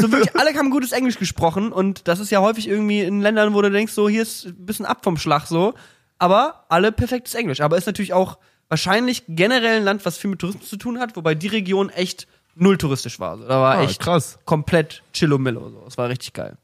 So 0.00 0.12
wirklich, 0.12 0.36
alle 0.36 0.52
haben 0.54 0.70
gutes 0.70 0.92
Englisch 0.92 1.18
gesprochen 1.18 1.72
und 1.72 2.06
das 2.08 2.20
ist 2.20 2.30
ja 2.30 2.40
häufig 2.40 2.68
irgendwie 2.68 3.00
in 3.00 3.22
Ländern, 3.22 3.54
wo 3.54 3.62
du 3.62 3.70
denkst, 3.70 3.92
so 3.94 4.08
hier 4.08 4.20
ist 4.22 4.44
ein 4.46 4.66
bisschen 4.66 4.84
ab 4.84 4.98
vom 5.02 5.16
Schlag 5.16 5.46
so. 5.46 5.72
Aber 6.18 6.66
alle 6.68 6.92
perfektes 6.92 7.34
Englisch. 7.34 7.62
Aber 7.62 7.78
ist 7.78 7.86
natürlich 7.86 8.12
auch 8.12 8.36
wahrscheinlich 8.68 9.24
generell 9.28 9.78
ein 9.78 9.84
Land, 9.84 10.04
was 10.04 10.18
viel 10.18 10.28
mit 10.28 10.40
Tourismus 10.40 10.68
zu 10.68 10.76
tun 10.76 10.98
hat, 11.00 11.16
wobei 11.16 11.34
die 11.34 11.46
Region 11.48 11.88
echt 11.88 12.26
null 12.54 12.76
touristisch 12.76 13.18
war. 13.18 13.38
Da 13.38 13.48
war 13.48 13.76
Ah, 13.78 13.82
echt 13.84 14.00
krass. 14.00 14.38
komplett 14.44 15.02
chillomillo. 15.14 15.70
So. 15.70 15.80
Das 15.86 15.96
war 15.96 16.10
richtig 16.10 16.34
geil. 16.34 16.58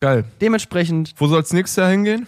Geil. 0.00 0.24
Dementsprechend, 0.40 1.14
Wo 1.18 1.26
soll's 1.26 1.52
nächstes 1.52 1.76
Jahr 1.76 1.90
hingehen? 1.90 2.26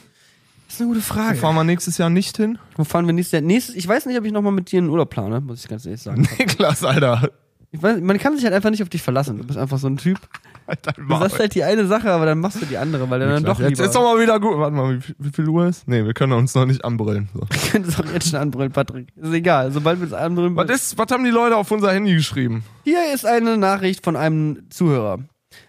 das 0.67 0.75
ist 0.75 0.81
eine 0.83 0.89
gute 0.91 1.01
Frage. 1.01 1.37
Fahren 1.39 1.55
wir 1.55 1.65
nächstes 1.65 1.99
Jahr 1.99 2.11
nicht 2.11 2.37
hin? 2.37 2.59
Wo 2.77 2.85
fahren 2.85 3.07
wir 3.07 3.13
nächstes 3.15 3.33
Jahr? 3.33 3.43
Nächstes, 3.43 3.75
ich 3.77 3.89
weiß 3.89 4.07
nicht, 4.07 4.19
ob 4.19 4.25
ich 4.25 4.33
nochmal 4.33 4.53
mit 4.53 4.71
dir 4.71 4.79
einen 4.79 4.91
Urlaub 4.91 5.11
plane, 5.11 5.41
muss 5.41 5.65
ich 5.65 5.69
ganz 5.69 5.87
ehrlich 5.87 6.03
sagen. 6.03 6.29
Niklas, 6.39 6.85
Alter. 6.85 7.31
Ich 7.71 7.83
weiß, 7.83 8.01
man 8.03 8.19
kann 8.19 8.35
sich 8.37 8.45
halt 8.45 8.53
einfach 8.55 8.69
nicht 8.69 8.83
auf 8.83 8.91
dich 8.91 9.01
verlassen. 9.03 9.39
Du 9.39 9.45
bist 9.45 9.59
einfach 9.59 9.79
so 9.79 9.87
ein 9.87 9.97
Typ. 9.97 10.19
Alter 10.67 10.93
Du 10.93 11.09
sagst 11.19 11.39
halt 11.39 11.55
die 11.55 11.65
eine 11.65 11.87
Sache, 11.87 12.11
aber 12.13 12.27
dann 12.27 12.39
machst 12.39 12.61
du 12.61 12.67
die 12.67 12.77
andere, 12.77 13.09
weil 13.09 13.23
er 13.23 13.29
dann 13.31 13.45
doch 13.45 13.59
jetzt 13.59 13.71
lieber. 13.71 13.85
ist 13.85 13.95
doch 13.95 14.03
mal 14.03 14.21
wieder 14.21 14.39
gut. 14.39 14.59
Warte 14.59 14.77
mal, 14.77 14.99
wie, 14.99 15.15
wie 15.19 15.31
viel 15.31 15.49
Uhr 15.49 15.67
ist? 15.67 15.89
Nee, 15.89 16.05
wir 16.05 16.13
können 16.13 16.35
uns 16.35 16.55
noch 16.55 16.67
nicht 16.67 16.85
anbrüllen. 16.85 17.31
So. 17.33 17.41
Wir 17.51 17.71
können 17.71 17.85
es 17.89 17.99
auch 17.99 18.05
jetzt 18.13 18.29
schon 18.29 18.39
anbrüllen, 18.39 18.71
Patrick. 18.73 19.09
Ist 19.17 19.33
egal. 19.33 19.73
Sobald 19.73 19.99
wir 20.01 20.07
es 20.07 20.13
anbrüllen. 20.13 20.55
Was, 20.57 20.69
ist, 20.71 20.99
was 20.99 21.07
haben 21.11 21.25
die 21.25 21.31
Leute 21.31 21.57
auf 21.57 21.71
unser 21.71 21.91
Handy 21.91 22.15
geschrieben? 22.15 22.63
Hier 22.85 23.13
ist 23.15 23.25
eine 23.25 23.57
Nachricht 23.57 24.05
von 24.05 24.15
einem 24.17 24.65
Zuhörer. 24.69 25.21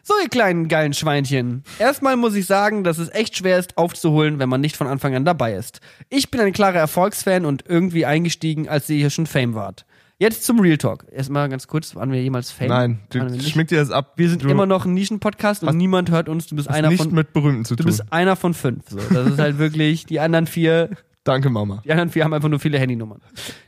So, 0.01 0.13
ihr 0.21 0.29
kleinen 0.29 0.67
geilen 0.67 0.93
Schweinchen. 0.93 1.63
Erstmal 1.79 2.15
muss 2.17 2.35
ich 2.35 2.45
sagen, 2.45 2.83
dass 2.83 2.97
es 2.97 3.09
echt 3.09 3.37
schwer 3.37 3.59
ist 3.59 3.77
aufzuholen, 3.77 4.39
wenn 4.39 4.49
man 4.49 4.61
nicht 4.61 4.77
von 4.77 4.87
Anfang 4.87 5.15
an 5.15 5.25
dabei 5.25 5.53
ist. 5.53 5.79
Ich 6.09 6.31
bin 6.31 6.41
ein 6.41 6.53
klarer 6.53 6.79
Erfolgsfan 6.79 7.45
und 7.45 7.63
irgendwie 7.67 8.05
eingestiegen, 8.05 8.67
als 8.67 8.89
ihr 8.89 8.97
hier 8.97 9.09
schon 9.09 9.27
Fame 9.27 9.55
wart. 9.55 9.85
Jetzt 10.19 10.45
zum 10.45 10.59
Real 10.59 10.77
Talk. 10.77 11.05
Erstmal 11.11 11.49
ganz 11.49 11.67
kurz, 11.67 11.95
waren 11.95 12.11
wir 12.11 12.21
jemals 12.21 12.51
Fame? 12.51 12.69
Nein, 12.69 12.99
du 13.09 13.41
schmeckt 13.41 13.71
dir 13.71 13.79
das 13.79 13.91
ab. 13.91 14.13
Wir 14.15 14.29
sind 14.29 14.43
du 14.43 14.47
immer 14.47 14.65
noch 14.65 14.85
ein 14.85 14.93
Nischenpodcast 14.93 15.63
und 15.63 15.75
niemand 15.75 16.11
hört 16.11 16.29
uns. 16.29 16.47
Du 16.47 16.55
bist 16.55 16.69
einer 16.69 16.89
nicht 16.89 17.01
von 17.01 17.13
mit 17.13 17.33
Berühmten 17.33 17.65
zu 17.65 17.75
du 17.75 17.83
tun. 17.83 17.87
bist 17.87 18.13
einer 18.13 18.35
von 18.35 18.53
fünf. 18.53 18.89
So. 18.89 18.99
Das 19.13 19.27
ist 19.27 19.39
halt 19.39 19.57
wirklich 19.57 20.05
die 20.05 20.19
anderen 20.19 20.47
vier. 20.47 20.91
Danke, 21.25 21.49
Mama. 21.49 21.81
Die 21.85 21.91
anderen 21.91 22.09
vier 22.09 22.25
haben 22.25 22.33
einfach 22.33 22.49
nur 22.49 22.59
viele 22.59 22.77
Handynummern. 22.79 23.21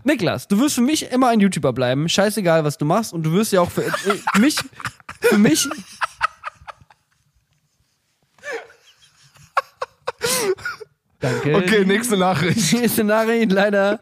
Niklas, 0.03 0.47
du 0.47 0.59
wirst 0.59 0.76
für 0.76 0.82
mich 0.82 1.11
immer 1.11 1.30
ein 1.30 1.39
YouTuber 1.39 1.74
bleiben. 1.74 2.07
Scheißegal, 2.09 2.63
was 2.63 2.78
du 2.78 2.86
machst. 2.86 3.13
Und 3.13 3.24
du 3.24 3.32
wirst 3.32 3.53
ja 3.53 3.61
auch 3.61 3.72
für 3.72 3.84
äh, 3.84 4.39
mich, 4.39 4.57
für 5.22 5.38
mich. 5.38 5.68
Danke. 11.20 11.55
Okay, 11.55 11.86
nächste 11.86 12.18
Nachricht. 12.18 12.74
Nächste 12.74 13.03
Nachricht, 13.03 13.51
leider. 13.51 13.99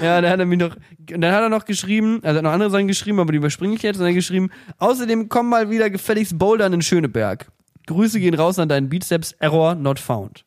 Ja, 0.00 0.20
dann 0.20 0.30
hat 0.30 0.40
er 0.40 0.46
mich 0.46 0.58
noch, 0.58 0.76
und 1.12 1.20
dann 1.20 1.32
hat 1.32 1.42
er 1.42 1.48
noch 1.48 1.64
geschrieben, 1.64 2.20
also 2.22 2.28
er 2.28 2.36
hat 2.36 2.42
noch 2.42 2.52
andere 2.52 2.70
Sachen 2.70 2.88
geschrieben, 2.88 3.20
aber 3.20 3.32
die 3.32 3.38
überspringe 3.38 3.74
ich 3.74 3.82
jetzt, 3.82 3.96
und 3.96 4.00
dann 4.00 4.08
hat 4.08 4.12
er 4.12 4.16
geschrieben, 4.16 4.50
außerdem 4.78 5.28
komm 5.28 5.48
mal 5.48 5.70
wieder 5.70 5.90
gefälligst 5.90 6.38
bouldern 6.38 6.72
in 6.72 6.82
Schöneberg. 6.82 7.50
Grüße 7.86 8.20
gehen 8.20 8.34
raus 8.34 8.58
an 8.58 8.68
deinen 8.68 8.88
Bizeps, 8.88 9.32
Error 9.32 9.74
not 9.74 9.98
found. 9.98 10.44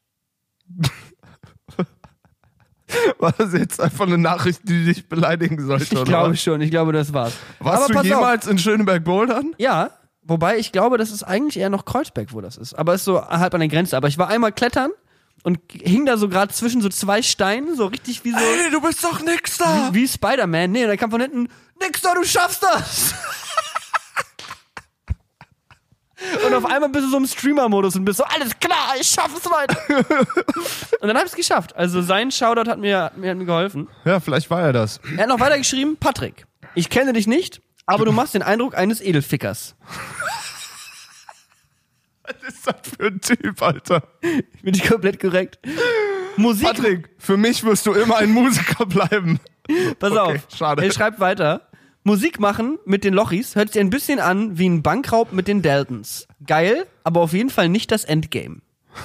War 3.19 3.33
das 3.37 3.53
jetzt 3.53 3.79
einfach 3.81 4.05
eine 4.07 4.17
Nachricht, 4.17 4.61
die 4.63 4.85
dich 4.85 5.07
beleidigen 5.07 5.63
sollte? 5.65 5.83
Ich 5.85 5.91
oder 5.93 6.03
glaube 6.03 6.33
was? 6.33 6.41
schon, 6.41 6.61
ich 6.61 6.71
glaube, 6.71 6.91
das 6.93 7.13
war's. 7.13 7.33
Warst 7.59 7.77
aber 7.77 7.87
du 7.87 7.93
pass 7.93 8.01
auf. 8.01 8.07
jemals 8.07 8.47
in 8.47 8.57
Schöneberg 8.57 9.03
bouldern? 9.03 9.53
Ja, 9.57 9.91
wobei 10.23 10.57
ich 10.57 10.71
glaube, 10.71 10.97
das 10.97 11.11
ist 11.11 11.23
eigentlich 11.23 11.57
eher 11.57 11.69
noch 11.69 11.85
Kreuzberg, 11.85 12.33
wo 12.33 12.41
das 12.41 12.57
ist. 12.57 12.73
Aber 12.73 12.93
ist 12.93 13.05
so 13.05 13.21
halb 13.25 13.53
an 13.53 13.59
der 13.61 13.69
Grenze. 13.69 13.95
Aber 13.97 14.07
ich 14.07 14.17
war 14.17 14.27
einmal 14.29 14.51
klettern 14.51 14.91
und 15.43 15.59
hing 15.71 16.05
da 16.05 16.17
so 16.17 16.29
gerade 16.29 16.53
zwischen 16.53 16.81
so 16.81 16.89
zwei 16.89 17.21
Steinen, 17.21 17.75
so 17.75 17.85
richtig 17.87 18.23
wie 18.23 18.31
so, 18.31 18.37
Ey, 18.37 18.71
du 18.71 18.81
bist 18.81 19.03
doch 19.03 19.21
nix 19.21 19.57
da! 19.57 19.89
wie 19.91 20.07
Spider-Man. 20.07 20.71
Nee, 20.71 20.87
dann 20.87 20.97
kam 20.97 21.11
von 21.11 21.21
hinten, 21.21 21.49
nix 21.81 22.01
da, 22.01 22.13
du 22.13 22.23
schaffst 22.23 22.63
das! 22.63 23.13
Und 26.45 26.53
auf 26.53 26.65
einmal 26.65 26.89
bist 26.89 27.05
du 27.05 27.09
so 27.09 27.17
im 27.17 27.25
Streamer-Modus 27.27 27.95
und 27.95 28.05
bist 28.05 28.17
so, 28.17 28.23
alles 28.23 28.57
klar, 28.59 28.93
ich 28.99 29.07
schaff 29.07 29.31
es 29.37 29.45
weiter. 29.49 29.77
und 31.01 31.07
dann 31.07 31.17
hab 31.17 31.25
ich's 31.25 31.35
geschafft. 31.35 31.75
Also 31.75 32.01
sein 32.01 32.31
Shoutout 32.31 32.69
hat 32.69 32.79
mir, 32.79 33.03
hat 33.03 33.17
mir, 33.17 33.31
hat 33.31 33.37
mir 33.37 33.45
geholfen. 33.45 33.87
Ja, 34.05 34.19
vielleicht 34.19 34.49
war 34.49 34.61
er 34.61 34.73
das. 34.73 34.99
Er 35.17 35.23
hat 35.23 35.29
noch 35.29 35.39
weiter 35.39 35.57
geschrieben, 35.57 35.97
Patrick, 35.99 36.45
ich 36.75 36.89
kenne 36.89 37.13
dich 37.13 37.27
nicht, 37.27 37.61
aber 37.85 38.05
du 38.05 38.11
machst 38.13 38.33
den 38.33 38.41
Eindruck 38.43 38.75
eines 38.77 39.01
Edelfickers. 39.01 39.75
Was 42.23 42.35
ist 42.53 42.65
das 42.67 42.75
für 42.97 43.07
ein 43.07 43.19
Typ, 43.19 43.61
Alter? 43.61 44.03
Bin 44.61 44.73
ich 44.73 44.87
komplett 44.87 45.19
korrekt? 45.19 45.59
Musik. 46.37 46.65
Patrick, 46.67 47.09
für 47.17 47.35
mich 47.37 47.63
wirst 47.65 47.85
du 47.85 47.91
immer 47.93 48.17
ein 48.17 48.31
Musiker 48.31 48.85
bleiben. 48.85 49.39
Pass 49.99 50.11
Okay, 50.11 50.35
auf. 50.37 50.57
schade. 50.57 50.83
Er 50.85 50.91
schreibt 50.91 51.19
weiter. 51.19 51.67
Musik 52.03 52.39
machen 52.39 52.77
mit 52.85 53.03
den 53.03 53.13
Lochis 53.13 53.55
hört 53.55 53.71
sich 53.73 53.81
ein 53.81 53.89
bisschen 53.89 54.19
an 54.19 54.57
wie 54.57 54.67
ein 54.67 54.83
Bankraub 54.83 55.31
mit 55.31 55.47
den 55.47 55.61
Daltons. 55.61 56.27
Geil, 56.45 56.85
aber 57.03 57.21
auf 57.21 57.33
jeden 57.33 57.49
Fall 57.49 57.69
nicht 57.69 57.91
das 57.91 58.03
Endgame. 58.03 58.57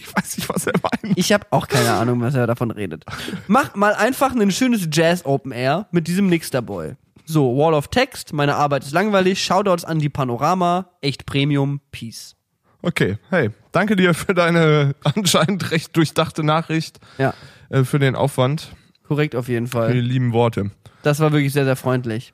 Ich 0.00 0.16
weiß 0.16 0.38
nicht, 0.38 0.48
was 0.48 0.66
er 0.66 0.72
meint. 0.82 1.16
Ich 1.16 1.32
habe 1.32 1.46
auch 1.50 1.68
keine 1.68 1.92
Ahnung, 1.92 2.20
was 2.20 2.34
er 2.34 2.48
davon 2.48 2.72
redet. 2.72 3.04
Mach 3.46 3.76
mal 3.76 3.94
einfach 3.94 4.34
ein 4.34 4.50
schönes 4.50 4.88
Jazz 4.90 5.24
Open 5.24 5.52
Air 5.52 5.86
mit 5.92 6.08
diesem 6.08 6.26
Nixter 6.26 6.62
Boy. 6.62 6.94
So, 7.26 7.56
Wall 7.56 7.74
of 7.74 7.86
Text, 7.88 8.32
meine 8.32 8.56
Arbeit 8.56 8.82
ist 8.82 8.90
langweilig, 8.90 9.40
Shoutouts 9.44 9.84
an 9.84 10.00
die 10.00 10.08
Panorama, 10.08 10.90
echt 11.00 11.26
Premium, 11.26 11.80
Peace. 11.92 12.34
Okay, 12.82 13.18
hey, 13.28 13.50
danke 13.70 13.94
dir 13.94 14.12
für 14.14 14.34
deine 14.34 14.96
anscheinend 15.04 15.70
recht 15.70 15.96
durchdachte 15.96 16.42
Nachricht, 16.42 16.98
Ja, 17.18 17.32
äh, 17.68 17.84
für 17.84 18.00
den 18.00 18.16
Aufwand, 18.16 18.74
korrekt 19.06 19.36
auf 19.36 19.46
jeden 19.48 19.68
für 19.68 19.86
die 19.86 19.92
Fall. 19.92 20.00
lieben 20.00 20.32
Worte. 20.32 20.72
Das 21.02 21.20
war 21.20 21.32
wirklich 21.32 21.52
sehr, 21.52 21.64
sehr 21.64 21.76
freundlich. 21.76 22.32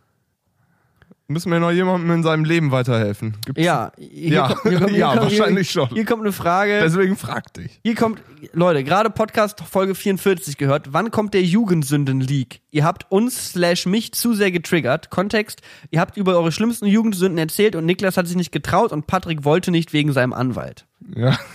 Müssen 1.28 1.50
wir 1.50 1.58
noch 1.58 1.72
jemandem 1.72 2.08
in 2.12 2.22
seinem 2.22 2.44
Leben 2.44 2.70
weiterhelfen? 2.70 3.34
Gibt's 3.44 3.60
Ja, 3.60 3.90
hier 3.98 4.32
Ja, 4.32 4.46
kommt, 4.48 4.62
hier 4.62 4.78
kommt, 4.78 4.90
hier 4.90 4.98
ja, 5.00 5.08
kommt, 5.08 5.22
wahrscheinlich 5.22 5.70
hier, 5.70 5.82
schon. 5.82 5.88
Hier 5.92 6.04
kommt 6.04 6.22
eine 6.22 6.30
Frage. 6.30 6.78
Deswegen 6.80 7.16
frag 7.16 7.52
dich. 7.54 7.80
Hier 7.82 7.96
kommt, 7.96 8.22
Leute, 8.52 8.84
gerade 8.84 9.10
Podcast 9.10 9.60
Folge 9.60 9.96
44 9.96 10.56
gehört. 10.56 10.92
Wann 10.92 11.10
kommt 11.10 11.34
der 11.34 11.42
Jugendsünden-Leak? 11.42 12.60
Ihr 12.70 12.84
habt 12.84 13.10
uns 13.10 13.50
slash 13.50 13.86
mich 13.86 14.12
zu 14.12 14.34
sehr 14.34 14.52
getriggert. 14.52 15.10
Kontext, 15.10 15.62
ihr 15.90 15.98
habt 15.98 16.16
über 16.16 16.36
eure 16.38 16.52
schlimmsten 16.52 16.86
Jugendsünden 16.86 17.38
erzählt 17.38 17.74
und 17.74 17.86
Niklas 17.86 18.16
hat 18.16 18.28
sich 18.28 18.36
nicht 18.36 18.52
getraut 18.52 18.92
und 18.92 19.08
Patrick 19.08 19.44
wollte 19.44 19.72
nicht 19.72 19.92
wegen 19.92 20.12
seinem 20.12 20.32
Anwalt. 20.32 20.86
Ja. 21.12 21.36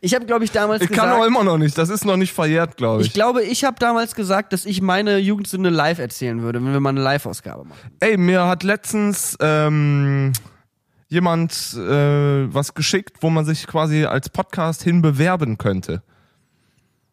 Ich 0.00 0.14
habe, 0.14 0.26
glaube 0.26 0.44
ich, 0.44 0.50
damals 0.52 0.82
Ich 0.82 0.88
gesagt... 0.88 1.08
kann 1.10 1.20
auch 1.20 1.24
immer 1.26 1.44
noch 1.44 1.58
nicht, 1.58 1.76
das 1.76 1.88
ist 1.88 2.04
noch 2.04 2.16
nicht 2.16 2.32
verjährt, 2.32 2.76
glaube 2.76 3.02
ich. 3.02 3.08
ich 3.08 3.12
glaube, 3.14 3.42
ich 3.42 3.64
habe 3.64 3.76
damals 3.78 4.14
gesagt, 4.14 4.52
dass 4.52 4.64
ich 4.64 4.80
meine 4.82 5.18
Jugendsünde 5.18 5.70
live 5.70 5.98
erzählen 5.98 6.42
würde, 6.42 6.64
wenn 6.64 6.72
wir 6.72 6.80
mal 6.80 6.90
eine 6.90 7.02
Live-Ausgabe 7.02 7.64
machen. 7.64 7.78
Ey, 8.00 8.16
mir 8.16 8.46
hat 8.46 8.62
letztens 8.62 9.36
ähm, 9.40 10.32
jemand 11.08 11.52
äh, 11.76 12.52
was 12.54 12.74
geschickt, 12.74 13.18
wo 13.20 13.30
man 13.30 13.44
sich 13.44 13.66
quasi 13.66 14.04
als 14.04 14.28
Podcast 14.30 14.82
hin 14.82 15.02
bewerben 15.02 15.58
könnte. 15.58 16.02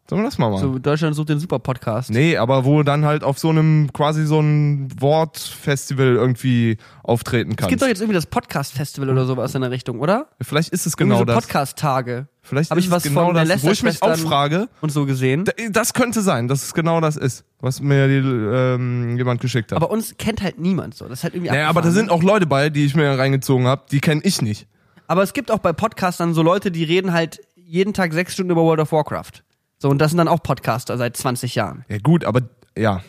Sollen 0.08 0.22
wir 0.22 0.26
das 0.26 0.38
mal 0.38 0.50
machen? 0.50 0.60
So, 0.72 0.78
Deutschland 0.80 1.14
sucht 1.14 1.28
den 1.28 1.38
Super-Podcast. 1.38 2.10
Nee, 2.10 2.36
aber 2.36 2.64
wo 2.64 2.82
dann 2.82 3.04
halt 3.04 3.22
auf 3.22 3.38
so 3.38 3.50
einem 3.50 3.92
quasi 3.92 4.26
so 4.26 4.40
ein 4.40 4.88
Wortfestival 5.00 6.16
irgendwie 6.16 6.78
auftreten 7.04 7.52
Es 7.52 7.56
kannst. 7.58 7.68
gibt 7.68 7.82
doch 7.82 7.86
jetzt 7.86 8.00
irgendwie 8.00 8.16
das 8.16 8.26
Podcast-Festival 8.26 9.08
oder 9.08 9.24
sowas 9.24 9.54
in 9.54 9.60
der 9.60 9.70
Richtung, 9.70 10.00
oder? 10.00 10.26
Vielleicht 10.40 10.70
ist 10.70 10.84
es 10.84 10.94
Irgendwie 10.94 11.04
genau 11.10 11.18
so 11.18 11.24
das. 11.26 11.36
Podcast-Tage 11.36 12.26
Vielleicht 12.50 12.70
Hab 12.72 12.78
ist 12.78 12.86
ich 12.86 12.90
was 12.90 13.04
genau 13.04 13.26
von 13.26 13.34
der 13.34 13.44
das, 13.44 13.62
wo 13.62 13.70
ich 13.70 13.82
mich 13.84 14.02
auch 14.02 14.16
frage. 14.16 14.68
und 14.80 14.90
so 14.90 15.06
gesehen. 15.06 15.44
Das 15.70 15.94
könnte 15.94 16.20
sein, 16.20 16.48
dass 16.48 16.64
es 16.64 16.74
genau 16.74 17.00
das 17.00 17.16
ist, 17.16 17.44
was 17.60 17.80
mir 17.80 18.08
die, 18.08 18.16
ähm, 18.16 19.16
jemand 19.16 19.40
geschickt 19.40 19.70
hat. 19.70 19.76
Aber 19.76 19.90
uns 19.90 20.16
kennt 20.18 20.42
halt 20.42 20.58
niemand 20.58 20.96
so. 20.96 21.06
Das 21.06 21.20
ist 21.20 21.24
halt 21.24 21.34
irgendwie 21.34 21.52
naja, 21.52 21.68
aber 21.68 21.80
da 21.80 21.92
sind 21.92 22.06
ne? 22.06 22.12
auch 22.12 22.24
Leute 22.24 22.46
bei, 22.46 22.68
die 22.68 22.84
ich 22.84 22.96
mir 22.96 23.16
reingezogen 23.16 23.68
habe, 23.68 23.84
die 23.90 24.00
kenne 24.00 24.20
ich 24.24 24.42
nicht. 24.42 24.66
Aber 25.06 25.22
es 25.22 25.32
gibt 25.32 25.52
auch 25.52 25.60
bei 25.60 25.72
Podcastern 25.72 26.34
so 26.34 26.42
Leute, 26.42 26.72
die 26.72 26.82
reden 26.82 27.12
halt 27.12 27.40
jeden 27.54 27.94
Tag 27.94 28.12
sechs 28.12 28.32
Stunden 28.32 28.50
über 28.50 28.62
World 28.62 28.80
of 28.80 28.90
Warcraft. 28.90 29.44
So, 29.78 29.88
und 29.88 29.98
das 29.98 30.10
sind 30.10 30.18
dann 30.18 30.28
auch 30.28 30.42
Podcaster 30.42 30.98
seit 30.98 31.16
20 31.16 31.54
Jahren. 31.54 31.84
Ja 31.88 31.98
gut, 31.98 32.24
aber 32.24 32.42
ja. 32.76 33.02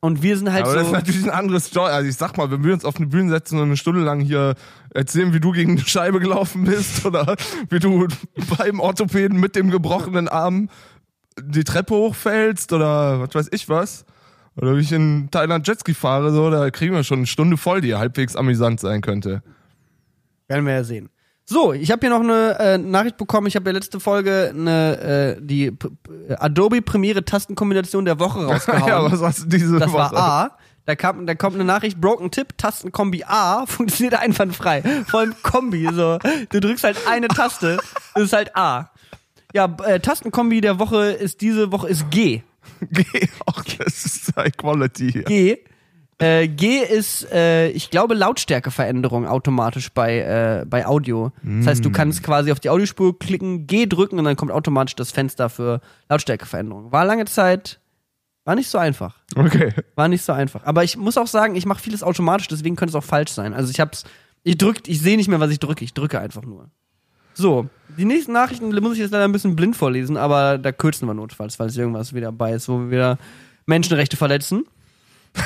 Und 0.00 0.22
wir 0.22 0.36
sind 0.36 0.50
halt 0.50 0.64
Aber 0.64 0.74
das 0.74 0.84
ist 0.84 0.88
so. 0.88 0.94
natürlich 0.94 1.24
ein 1.24 1.30
anderes 1.30 1.72
Job. 1.72 1.84
Also 1.84 2.08
ich 2.08 2.16
sag 2.16 2.36
mal, 2.38 2.50
wenn 2.50 2.64
wir 2.64 2.72
uns 2.72 2.86
auf 2.86 2.96
eine 2.96 3.06
Bühne 3.06 3.30
setzen 3.30 3.58
und 3.58 3.64
eine 3.64 3.76
Stunde 3.76 4.00
lang 4.00 4.20
hier 4.20 4.54
erzählen, 4.94 5.34
wie 5.34 5.40
du 5.40 5.52
gegen 5.52 5.72
eine 5.72 5.86
Scheibe 5.86 6.20
gelaufen 6.20 6.64
bist 6.64 7.04
oder 7.06 7.36
wie 7.68 7.78
du 7.78 8.08
beim 8.56 8.80
Orthopäden 8.80 9.38
mit 9.38 9.56
dem 9.56 9.70
gebrochenen 9.70 10.28
Arm 10.28 10.70
die 11.38 11.64
Treppe 11.64 11.94
hochfällst 11.94 12.72
oder 12.72 13.20
was 13.20 13.34
weiß 13.34 13.48
ich 13.52 13.68
was. 13.68 14.06
Oder 14.56 14.76
wie 14.76 14.80
ich 14.80 14.92
in 14.92 15.28
Thailand 15.30 15.66
Jetski 15.68 15.94
fahre, 15.94 16.32
so, 16.32 16.50
da 16.50 16.70
kriegen 16.70 16.94
wir 16.94 17.04
schon 17.04 17.20
eine 17.20 17.26
Stunde 17.26 17.56
voll, 17.56 17.80
die 17.80 17.94
halbwegs 17.94 18.36
amüsant 18.36 18.80
sein 18.80 19.00
könnte. 19.00 19.42
Werden 20.48 20.66
wir 20.66 20.74
ja 20.74 20.84
sehen. 20.84 21.08
So, 21.52 21.72
ich 21.72 21.90
habe 21.90 22.06
hier 22.06 22.10
noch 22.10 22.20
eine 22.20 22.56
äh, 22.60 22.78
Nachricht 22.78 23.16
bekommen. 23.16 23.48
Ich 23.48 23.56
habe 23.56 23.68
ja 23.70 23.74
letzte 23.74 23.98
Folge 23.98 24.52
eine, 24.54 25.36
äh, 25.36 25.40
die 25.44 25.72
P 25.72 25.88
Adobe 26.38 26.80
Premiere 26.80 27.24
Tastenkombination 27.24 28.04
der 28.04 28.20
Woche 28.20 28.46
rausgehauen. 28.46 28.86
ja, 28.86 29.10
was 29.10 29.20
hast 29.20 29.40
du 29.40 29.46
diese 29.46 29.76
das 29.80 29.90
Woche? 29.90 29.98
war 29.98 30.16
A. 30.16 30.56
Da, 30.86 30.94
kam, 30.94 31.26
da 31.26 31.34
kommt 31.34 31.56
eine 31.56 31.64
Nachricht, 31.64 32.00
Broken 32.00 32.30
Tip, 32.30 32.56
Tastenkombi 32.56 33.24
A, 33.26 33.66
funktioniert 33.66 34.14
einwandfrei. 34.14 34.82
Vor 35.08 35.20
allem 35.20 35.34
Kombi, 35.42 35.88
so. 35.92 36.20
Du 36.50 36.60
drückst 36.60 36.84
halt 36.84 36.98
eine 37.08 37.26
Taste, 37.26 37.78
das 38.14 38.22
ist 38.22 38.32
halt 38.32 38.54
A. 38.56 38.92
Ja, 39.52 39.76
äh, 39.84 39.98
Tastenkombi 39.98 40.60
der 40.60 40.78
Woche 40.78 41.10
ist 41.10 41.40
diese 41.40 41.72
Woche 41.72 41.88
ist 41.88 42.12
G. 42.12 42.42
Geh, 42.92 43.28
auch 43.46 43.64
das 43.64 44.04
ist 44.06 44.36
High 44.36 44.56
Quality 44.56 45.10
hier. 45.10 45.24
G. 45.24 45.58
Äh, 46.20 46.48
G 46.48 46.80
ist, 46.80 47.30
äh, 47.32 47.70
ich 47.70 47.90
glaube, 47.90 48.14
Lautstärkeveränderung 48.14 49.26
automatisch 49.26 49.90
bei, 49.90 50.18
äh, 50.18 50.66
bei 50.66 50.86
Audio. 50.86 51.32
Das 51.42 51.66
heißt, 51.66 51.84
du 51.84 51.90
kannst 51.90 52.22
quasi 52.22 52.52
auf 52.52 52.60
die 52.60 52.68
Audiospur 52.68 53.18
klicken, 53.18 53.66
G 53.66 53.86
drücken 53.86 54.18
und 54.18 54.26
dann 54.26 54.36
kommt 54.36 54.52
automatisch 54.52 54.94
das 54.96 55.10
Fenster 55.10 55.48
für 55.48 55.80
Lautstärkeveränderung. 56.10 56.92
War 56.92 57.06
lange 57.06 57.24
Zeit, 57.24 57.80
war 58.44 58.54
nicht 58.54 58.68
so 58.68 58.78
einfach. 58.78 59.16
Okay. 59.34 59.72
War 59.94 60.08
nicht 60.08 60.22
so 60.22 60.32
einfach. 60.32 60.64
Aber 60.64 60.84
ich 60.84 60.96
muss 60.96 61.16
auch 61.16 61.26
sagen, 61.26 61.56
ich 61.56 61.66
mache 61.66 61.82
vieles 61.82 62.02
automatisch, 62.02 62.48
deswegen 62.48 62.76
könnte 62.76 62.90
es 62.90 62.96
auch 62.96 63.06
falsch 63.06 63.30
sein. 63.30 63.54
Also 63.54 63.70
ich 63.70 63.80
hab's, 63.80 64.04
ich 64.42 64.58
drück, 64.58 64.88
ich 64.88 65.00
sehe 65.00 65.16
nicht 65.16 65.28
mehr, 65.28 65.40
was 65.40 65.50
ich 65.50 65.58
drücke. 65.58 65.84
Ich 65.84 65.94
drücke 65.94 66.20
einfach 66.20 66.42
nur. 66.42 66.70
So, 67.32 67.68
die 67.96 68.04
nächsten 68.04 68.32
Nachrichten 68.32 68.74
muss 68.82 68.94
ich 68.94 68.98
jetzt 68.98 69.12
leider 69.12 69.24
ein 69.24 69.32
bisschen 69.32 69.56
blind 69.56 69.76
vorlesen, 69.76 70.16
aber 70.16 70.58
da 70.58 70.72
kürzen 70.72 71.06
wir 71.06 71.14
notfalls, 71.14 71.56
falls 71.56 71.76
irgendwas 71.76 72.12
wieder 72.12 72.32
bei 72.32 72.52
ist, 72.52 72.68
wo 72.68 72.78
wir 72.80 72.90
wieder 72.90 73.18
Menschenrechte 73.66 74.16
verletzen. 74.16 74.64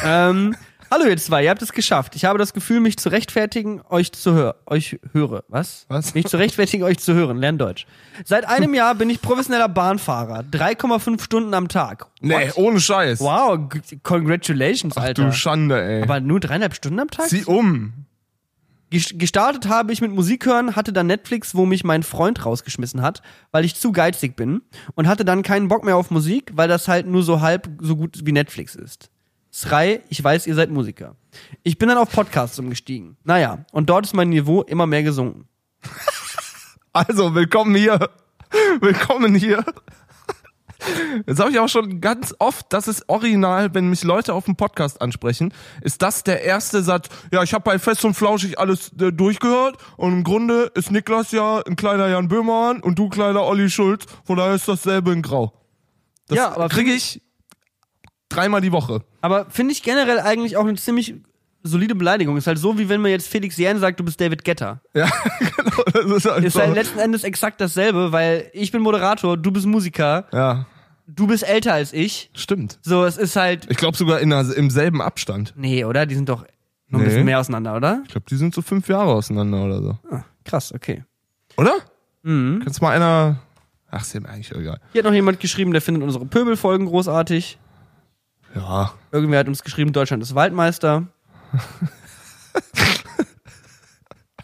Ähm, 0.04 0.54
hallo 0.90 1.04
ihr 1.06 1.16
zwei, 1.16 1.44
ihr 1.44 1.50
habt 1.50 1.62
es 1.62 1.72
geschafft. 1.72 2.14
Ich 2.16 2.24
habe 2.24 2.38
das 2.38 2.52
Gefühl, 2.52 2.80
mich 2.80 2.96
zu 2.96 3.08
rechtfertigen, 3.08 3.80
euch 3.88 4.12
zu 4.12 4.32
hören. 4.34 4.54
Euch 4.66 4.98
höre. 5.12 5.44
Was? 5.48 5.86
Was? 5.88 6.14
Mich 6.14 6.26
zu 6.26 6.36
rechtfertigen, 6.36 6.84
euch 6.84 6.98
zu 6.98 7.14
hören. 7.14 7.38
Lern 7.38 7.58
Deutsch. 7.58 7.86
Seit 8.24 8.46
einem 8.48 8.74
Jahr 8.74 8.94
bin 8.94 9.10
ich 9.10 9.20
professioneller 9.20 9.68
Bahnfahrer. 9.68 10.40
3,5 10.50 11.22
Stunden 11.22 11.54
am 11.54 11.68
Tag. 11.68 12.06
Nee, 12.20 12.48
What? 12.48 12.56
ohne 12.56 12.80
Scheiß. 12.80 13.20
Wow, 13.20 13.58
congratulations, 14.02 14.96
Ach 14.96 15.02
Alter. 15.02 15.24
du 15.26 15.32
Schande, 15.32 15.82
ey. 15.82 16.02
Aber 16.02 16.20
nur 16.20 16.40
dreieinhalb 16.40 16.74
Stunden 16.74 17.00
am 17.00 17.08
Tag? 17.10 17.28
Zieh 17.28 17.44
um. 17.44 17.92
Ges- 18.92 19.16
Gestartet 19.18 19.66
habe 19.68 19.92
ich 19.92 20.00
mit 20.00 20.12
Musik 20.12 20.46
hören, 20.46 20.76
hatte 20.76 20.92
dann 20.92 21.06
Netflix, 21.08 21.54
wo 21.56 21.66
mich 21.66 21.82
mein 21.84 22.02
Freund 22.04 22.44
rausgeschmissen 22.46 23.02
hat, 23.02 23.22
weil 23.50 23.64
ich 23.64 23.74
zu 23.74 23.90
geizig 23.92 24.36
bin 24.36 24.62
und 24.94 25.08
hatte 25.08 25.24
dann 25.24 25.42
keinen 25.42 25.66
Bock 25.68 25.84
mehr 25.84 25.96
auf 25.96 26.10
Musik, 26.12 26.52
weil 26.54 26.68
das 26.68 26.86
halt 26.86 27.06
nur 27.06 27.22
so 27.24 27.40
halb 27.40 27.68
so 27.80 27.96
gut 27.96 28.20
wie 28.24 28.30
Netflix 28.32 28.74
ist. 28.76 29.10
Schrei, 29.56 30.02
ich 30.08 30.22
weiß, 30.22 30.48
ihr 30.48 30.56
seid 30.56 30.70
Musiker. 30.70 31.14
Ich 31.62 31.78
bin 31.78 31.88
dann 31.88 31.96
auf 31.96 32.10
Podcasts 32.10 32.58
umgestiegen. 32.58 33.16
Naja, 33.22 33.64
und 33.70 33.88
dort 33.88 34.04
ist 34.04 34.12
mein 34.12 34.30
Niveau 34.30 34.62
immer 34.62 34.86
mehr 34.86 35.02
gesunken. 35.02 35.48
Also, 36.96 37.34
willkommen 37.34 37.74
hier. 37.74 38.08
Willkommen 38.78 39.34
hier. 39.34 39.64
Jetzt 41.26 41.40
habe 41.40 41.50
ich 41.50 41.58
auch 41.58 41.68
schon 41.68 42.00
ganz 42.00 42.32
oft, 42.38 42.72
das 42.72 42.86
ist 42.86 43.08
original, 43.08 43.74
wenn 43.74 43.90
mich 43.90 44.04
Leute 44.04 44.32
auf 44.32 44.44
dem 44.44 44.54
Podcast 44.54 45.02
ansprechen, 45.02 45.52
ist 45.80 46.02
das 46.02 46.22
der 46.22 46.42
erste 46.42 46.84
Satz, 46.84 47.08
ja, 47.32 47.42
ich 47.42 47.52
habe 47.52 47.64
bei 47.64 47.80
Fest 47.80 48.04
und 48.04 48.14
Flauschig 48.14 48.60
alles 48.60 48.92
äh, 49.00 49.10
durchgehört 49.10 49.76
und 49.96 50.12
im 50.12 50.22
Grunde 50.22 50.70
ist 50.76 50.92
Niklas 50.92 51.32
ja 51.32 51.62
ein 51.66 51.74
kleiner 51.74 52.06
Jan 52.06 52.28
Böhmermann 52.28 52.80
und 52.80 52.96
du 52.96 53.08
kleiner 53.08 53.42
Olli 53.42 53.68
Schulz, 53.70 54.06
von 54.22 54.36
daher 54.36 54.54
ist 54.54 54.68
dasselbe 54.68 55.12
in 55.12 55.22
Grau. 55.22 55.52
Das 56.28 56.38
Ja, 56.38 56.54
aber 56.54 56.68
kriege 56.68 56.92
ich 56.92 57.22
dreimal 58.28 58.60
die 58.60 58.72
Woche. 58.72 59.00
Aber 59.20 59.46
finde 59.50 59.72
ich 59.72 59.82
generell 59.82 60.20
eigentlich 60.20 60.56
auch 60.56 60.64
eine 60.66 60.74
ziemlich 60.76 61.14
solide 61.62 61.94
Beleidigung. 61.94 62.36
Ist 62.36 62.46
halt 62.46 62.58
so, 62.58 62.78
wie 62.78 62.88
wenn 62.88 63.00
man 63.00 63.10
jetzt 63.10 63.28
Felix 63.28 63.56
Jähn 63.56 63.78
sagt, 63.78 63.98
du 64.00 64.04
bist 64.04 64.20
David 64.20 64.44
Getter. 64.44 64.80
Ja, 64.94 65.08
genau. 65.38 65.82
Das 65.92 66.04
ist 66.24 66.30
halt 66.30 66.44
Ist 66.44 66.52
so. 66.54 66.60
halt 66.60 66.74
letzten 66.74 66.98
Endes 66.98 67.24
exakt 67.24 67.60
dasselbe, 67.60 68.12
weil 68.12 68.50
ich 68.52 68.70
bin 68.72 68.82
Moderator, 68.82 69.36
du 69.36 69.50
bist 69.50 69.66
Musiker, 69.66 70.26
ja, 70.32 70.66
du 71.06 71.26
bist 71.26 71.42
älter 71.48 71.72
als 71.74 71.92
ich. 71.92 72.30
stimmt. 72.34 72.78
So, 72.82 73.04
es 73.04 73.16
ist 73.16 73.36
halt. 73.36 73.66
Ich 73.70 73.76
glaube 73.78 73.96
sogar 73.96 74.20
in 74.20 74.30
im 74.32 74.70
selben 74.70 75.00
Abstand. 75.00 75.54
Nee, 75.56 75.84
oder? 75.84 76.04
Die 76.06 76.14
sind 76.14 76.28
doch 76.28 76.42
noch 76.88 76.98
ein 76.98 77.02
Nee. 77.02 77.08
bisschen 77.08 77.24
mehr 77.24 77.40
auseinander, 77.40 77.74
oder? 77.76 78.02
Ich 78.04 78.10
glaube, 78.10 78.26
die 78.28 78.36
sind 78.36 78.54
so 78.54 78.60
fünf 78.62 78.88
Jahre 78.88 79.12
auseinander 79.12 79.64
oder 79.64 79.82
so. 79.82 79.98
Ah, 80.10 80.24
krass, 80.44 80.72
okay. 80.72 81.02
Oder? 81.56 81.72
Mhm. 82.22 82.60
Kannst 82.62 82.82
mal 82.82 82.90
einer. 82.94 83.40
Ach, 83.90 84.02
ist 84.02 84.14
mir 84.20 84.28
eigentlich 84.28 84.50
egal. 84.52 84.80
Hier 84.92 85.00
hat 85.02 85.06
noch 85.06 85.14
jemand 85.14 85.40
geschrieben, 85.40 85.72
der 85.72 85.80
findet 85.80 86.02
unsere 86.02 86.26
Pöbelfolgen 86.26 86.86
großartig. 86.86 87.58
Ja. 88.54 88.92
Irgendwer 89.10 89.40
hat 89.40 89.48
uns 89.48 89.62
geschrieben, 89.62 89.92
Deutschland 89.92 90.22
ist 90.22 90.34
Waldmeister. 90.34 91.06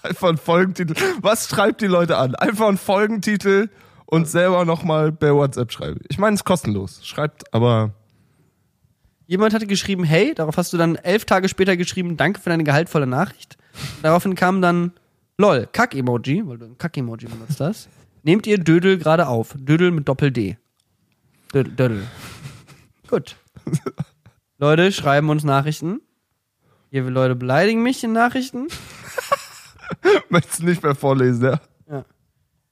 Einfach 0.03 0.29
ein 0.31 0.39
Folgentitel. 0.39 0.95
Was 1.21 1.49
schreibt 1.49 1.81
die 1.83 1.87
Leute 1.87 2.17
an? 2.17 2.35
Einfach 2.35 2.69
ein 2.69 2.79
Folgentitel 2.79 3.69
und 4.07 4.27
selber 4.29 4.65
nochmal 4.65 5.13
per 5.13 5.35
WhatsApp 5.35 5.71
schreiben. 5.73 6.01
Ich 6.09 6.19
meine, 6.19 6.35
es 6.35 6.41
ist 6.41 6.45
kostenlos. 6.45 7.07
Schreibt, 7.07 7.53
aber. 7.55 7.93
Jemand 9.27 9.55
hatte 9.55 9.67
geschrieben, 9.67 10.03
hey, 10.03 10.35
darauf 10.35 10.57
hast 10.57 10.73
du 10.73 10.77
dann 10.77 10.97
elf 10.97 11.25
Tage 11.25 11.49
später 11.49 11.77
geschrieben, 11.77 12.17
danke 12.17 12.41
für 12.41 12.51
deine 12.51 12.65
gehaltvolle 12.65 13.07
Nachricht. 13.07 13.59
Daraufhin 14.03 14.35
kam 14.35 14.61
dann, 14.61 14.93
lol, 15.39 15.69
Kack-Emoji, 15.71 16.43
weil 16.47 16.59
du 16.59 16.67
ein 16.67 16.79
Kack-Emoji 16.79 17.29
benutzt 17.29 17.61
hast. 17.61 17.89
Nehmt 18.25 18.49
ihr 18.49 18.59
Dödel 18.59 18.99
gerade 18.99 19.29
auf? 19.29 19.55
Dödel 19.57 19.93
mit 19.93 20.09
Doppel-D. 20.09 20.59
Dödel, 21.55 21.73
dödel. 21.73 22.07
Gut. 23.09 23.37
Leute 24.59 24.93
schreiben 24.93 25.31
uns 25.31 25.45
Nachrichten. 25.45 26.01
Hier 26.91 27.03
Leute 27.05 27.35
beleidigen 27.37 27.83
mich 27.83 28.03
in 28.05 28.13
Nachrichten. 28.13 28.67
Möchtest 30.29 30.61
du 30.61 30.67
nicht 30.67 30.83
mehr 30.83 30.95
vorlesen, 30.95 31.45
ja? 31.45 31.61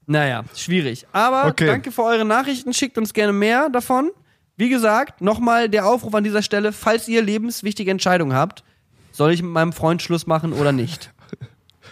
Naja, 0.07 0.42
schwierig. 0.55 1.07
Aber 1.12 1.46
Okay. 1.51 1.66
danke 1.66 1.92
für 1.92 2.03
eure 2.03 2.24
Nachrichten. 2.24 2.72
Schickt 2.72 2.96
uns 2.96 3.12
gerne 3.12 3.32
mehr 3.34 3.68
davon. 3.68 4.11
Wie 4.57 4.70
gesagt, 4.70 5.20
nochmal 5.20 5.68
der 5.68 5.86
Aufruf 5.86 6.14
an 6.14 6.24
dieser 6.24 6.42
Stelle, 6.42 6.72
falls 6.72 7.09
ihr 7.09 7.22
lebenswichtige 7.22 7.90
Entscheidungen 7.90 8.34
habt, 8.34 8.64
soll 9.12 9.32
ich 9.32 9.42
mit 9.42 9.53
meinem 9.53 9.72
Freund 9.74 10.01
Schluss 10.01 10.26
machen 10.26 10.53
oder 10.55 10.72
nicht? 10.72 11.12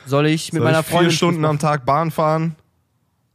Soll 0.07 0.27
ich 0.27 0.53
mit 0.53 0.61
Soll 0.63 0.71
meiner 0.71 0.81
ich 0.81 0.87
Freundin 0.87 1.11
vier 1.11 1.17
Stunden 1.17 1.45
am 1.45 1.59
Tag 1.59 1.85
Bahn 1.85 2.11
fahren? 2.11 2.57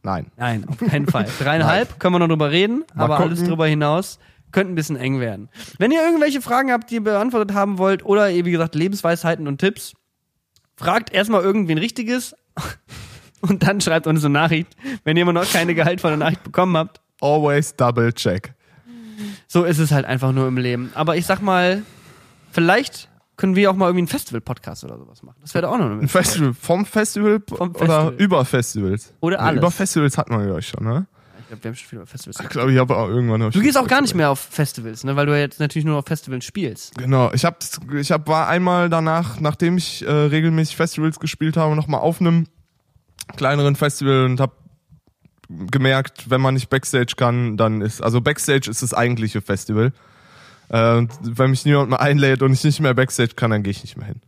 Nein. 0.02 0.26
Nein, 0.36 0.66
auf 0.68 0.78
keinen 0.78 1.06
Fall. 1.06 1.28
Dreieinhalb 1.38 2.00
können 2.00 2.14
wir 2.16 2.18
noch 2.18 2.28
drüber 2.28 2.50
reden, 2.50 2.84
Mal 2.94 3.04
aber 3.04 3.16
gucken. 3.18 3.30
alles 3.32 3.44
drüber 3.44 3.66
hinaus 3.68 4.18
könnte 4.52 4.72
ein 4.72 4.76
bisschen 4.76 4.96
eng 4.96 5.20
werden. 5.20 5.48
Wenn 5.78 5.90
ihr 5.90 6.02
irgendwelche 6.02 6.40
Fragen 6.42 6.70
habt, 6.70 6.90
die 6.90 6.96
ihr 6.96 7.04
beantwortet 7.04 7.54
haben 7.54 7.78
wollt 7.78 8.04
oder 8.04 8.30
ihr, 8.30 8.44
wie 8.44 8.52
gesagt, 8.52 8.74
Lebensweisheiten 8.74 9.48
und 9.48 9.58
Tipps, 9.58 9.94
fragt 10.76 11.12
erstmal 11.12 11.42
irgendwen 11.42 11.78
Richtiges 11.78 12.34
und 13.40 13.62
dann 13.62 13.80
schreibt 13.80 14.06
uns 14.06 14.24
eine 14.24 14.32
Nachricht, 14.32 14.76
wenn 15.04 15.16
ihr 15.16 15.22
immer 15.22 15.32
noch 15.32 15.50
keine 15.50 15.74
gehaltvolle 15.74 16.16
Nachricht 16.16 16.42
bekommen 16.44 16.76
habt. 16.76 17.00
Always 17.20 17.74
double 17.76 18.12
check. 18.12 18.54
So 19.46 19.64
ist 19.64 19.78
es 19.78 19.92
halt 19.92 20.06
einfach 20.06 20.32
nur 20.32 20.48
im 20.48 20.56
Leben. 20.56 20.90
Aber 20.94 21.16
ich 21.16 21.26
sag 21.26 21.40
mal, 21.40 21.82
vielleicht 22.50 23.08
können 23.36 23.56
wir 23.56 23.70
auch 23.70 23.74
mal 23.74 23.86
irgendwie 23.86 24.00
einen 24.02 24.08
Festival-Podcast 24.08 24.84
oder 24.84 24.98
sowas 24.98 25.22
machen. 25.22 25.38
Das 25.40 25.54
wäre 25.54 25.68
auch 25.68 25.78
noch 25.78 25.86
eine 25.86 26.00
Ein 26.00 26.08
Festival 26.08 26.54
vom 26.54 26.86
Festival, 26.86 27.40
Vom 27.48 27.70
oder 27.70 27.78
Festival. 27.78 28.14
über 28.18 28.44
Festivals? 28.44 29.14
Oder 29.20 29.40
alles. 29.40 29.58
Über 29.58 29.70
Festivals 29.70 30.18
hat 30.18 30.30
man 30.30 30.46
ja 30.46 30.54
euch 30.54 30.68
schon, 30.68 30.84
ne? 30.84 31.06
Ich 31.52 31.60
glaube, 31.60 31.64
wir 31.64 31.68
haben 31.68 31.76
schon 31.76 31.88
viel 31.88 31.98
über 31.98 32.06
Festivals 32.06 32.40
Ich 32.40 32.48
glaube, 32.48 32.72
ich 32.72 32.78
habe 32.78 32.96
auch 32.96 33.08
irgendwann. 33.08 33.50
Du 33.50 33.60
gehst 33.60 33.76
auch 33.76 33.86
gar 33.86 34.00
nicht 34.00 34.14
mehr 34.14 34.30
auf 34.30 34.40
Festivals, 34.40 35.04
ne? 35.04 35.16
Weil 35.16 35.26
du 35.26 35.32
ja 35.32 35.40
jetzt 35.40 35.60
natürlich 35.60 35.84
nur 35.84 35.98
auf 35.98 36.06
Festivals 36.06 36.46
spielst. 36.46 36.94
Genau, 36.96 37.30
ich 37.32 37.44
hab, 37.44 37.62
ich 37.92 38.10
hab, 38.10 38.26
war 38.26 38.48
einmal 38.48 38.88
danach, 38.88 39.38
nachdem 39.38 39.76
ich 39.76 40.02
äh, 40.06 40.10
regelmäßig 40.10 40.76
Festivals 40.76 41.20
gespielt 41.20 41.58
habe, 41.58 41.76
nochmal 41.76 42.00
auf 42.00 42.20
einem 42.20 42.46
kleineren 43.36 43.76
Festival 43.76 44.24
und 44.24 44.40
hab 44.40 44.56
gemerkt, 45.70 46.30
wenn 46.30 46.40
man 46.40 46.54
nicht 46.54 46.70
Backstage 46.70 47.14
kann, 47.16 47.58
dann 47.58 47.82
ist, 47.82 48.02
also 48.02 48.22
Backstage 48.22 48.70
ist 48.70 48.82
das 48.82 48.94
eigentliche 48.94 49.42
Festival. 49.42 49.92
Äh, 50.70 50.96
und 50.96 51.10
wenn 51.20 51.50
mich 51.50 51.66
niemand 51.66 51.90
mehr 51.90 52.00
einlädt 52.00 52.40
und 52.40 52.52
ich 52.54 52.64
nicht 52.64 52.80
mehr 52.80 52.94
Backstage 52.94 53.34
kann, 53.36 53.50
dann 53.50 53.62
gehe 53.62 53.72
ich 53.72 53.82
nicht 53.82 53.98
mehr 53.98 54.06
hin. 54.06 54.22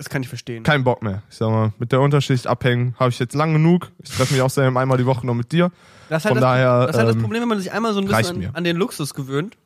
Das 0.00 0.08
kann 0.08 0.22
ich 0.22 0.30
verstehen. 0.30 0.62
Kein 0.62 0.82
Bock 0.82 1.02
mehr. 1.02 1.22
Ich 1.28 1.36
sag 1.36 1.50
mal, 1.50 1.74
mit 1.78 1.92
der 1.92 2.00
Unterschicht 2.00 2.46
abhängen 2.46 2.94
habe 2.98 3.10
ich 3.10 3.18
jetzt 3.18 3.34
lang 3.34 3.52
genug. 3.52 3.92
Ich 4.02 4.08
treffe 4.08 4.32
mich 4.32 4.40
außerdem 4.40 4.74
einmal 4.78 4.96
die 4.96 5.04
Woche 5.04 5.26
noch 5.26 5.34
mit 5.34 5.52
dir. 5.52 5.70
Das 6.08 6.22
ist 6.22 6.24
halt 6.24 6.36
Von 6.36 6.40
das, 6.40 6.42
daher, 6.42 6.86
das, 6.86 6.90
ist 6.92 6.96
halt 6.96 7.08
das 7.08 7.16
ähm, 7.16 7.20
Problem, 7.20 7.42
wenn 7.42 7.48
man 7.50 7.58
sich 7.58 7.70
einmal 7.70 7.92
so 7.92 8.00
ein 8.00 8.06
bisschen 8.06 8.46
an, 8.46 8.54
an 8.54 8.64
den 8.64 8.78
Luxus 8.78 9.12
gewöhnt. 9.12 9.58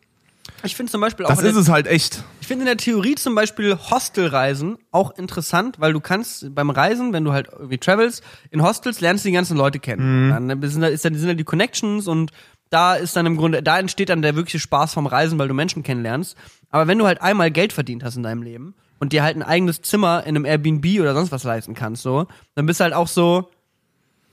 Ich 0.65 0.75
finde 0.75 0.91
zum 0.91 1.01
Beispiel 1.01 1.25
auch 1.25 1.29
Das 1.29 1.41
ist 1.41 1.55
der, 1.55 1.63
es 1.63 1.69
halt 1.69 1.87
echt. 1.87 2.25
ich 2.41 2.49
finde 2.49 2.63
in 2.63 2.67
der 2.67 2.79
Theorie 2.79 3.15
zum 3.15 3.37
Beispiel 3.37 3.77
Hostelreisen 3.77 4.77
auch 4.91 5.17
interessant, 5.17 5.79
weil 5.79 5.93
du 5.93 6.01
kannst 6.01 6.53
beim 6.53 6.71
Reisen, 6.71 7.13
wenn 7.13 7.25
du 7.25 7.33
halt 7.33 7.51
irgendwie 7.53 7.79
travels, 7.79 8.21
in 8.51 8.61
Hostels 8.61 9.01
lernst 9.01 9.25
du 9.25 9.29
die 9.29 9.35
ganzen 9.35 9.57
Leute 9.57 9.79
kennen. 9.79 10.31
Mhm. 10.31 10.49
Dann 10.49 10.63
sind 10.69 10.81
da, 10.81 10.89
ist 10.89 11.05
dann, 11.05 11.15
sind 11.15 11.29
da 11.29 11.35
die 11.35 11.45
Connections 11.45 12.09
und 12.09 12.33
da 12.71 12.97
ist 12.97 13.15
dann 13.15 13.27
im 13.27 13.37
Grunde, 13.37 13.63
da 13.63 13.79
entsteht 13.79 14.09
dann 14.09 14.21
der 14.21 14.35
wirkliche 14.35 14.59
Spaß 14.59 14.95
vom 14.95 15.07
Reisen, 15.07 15.39
weil 15.39 15.47
du 15.47 15.55
Menschen 15.55 15.85
kennenlernst. 15.85 16.37
Aber 16.71 16.89
wenn 16.89 16.99
du 16.99 17.07
halt 17.07 17.23
einmal 17.23 17.53
Geld 17.53 17.73
verdient 17.73 18.03
hast 18.03 18.17
in 18.17 18.25
deinem 18.25 18.43
Leben 18.43 18.75
und 19.05 19.13
dir 19.13 19.23
halt 19.23 19.37
ein 19.37 19.43
eigenes 19.43 19.83
Zimmer 19.83 20.23
in 20.23 20.35
einem 20.35 20.47
Airbnb 20.47 20.99
oder 20.99 21.13
sonst 21.13 21.31
was 21.31 21.45
leisten 21.45 21.75
kannst, 21.75 22.03
so, 22.03 22.27
dann 22.55 22.65
bist 22.65 22.81
du 22.81 22.85
halt 22.85 22.95
auch 22.95 23.07
so, 23.07 23.51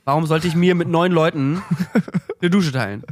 warum 0.06 0.24
sollte 0.24 0.48
ich 0.48 0.54
mir 0.54 0.74
mit 0.74 0.88
neun 0.88 1.12
Leuten 1.12 1.62
eine 2.40 2.48
Dusche 2.48 2.72
teilen? 2.72 3.04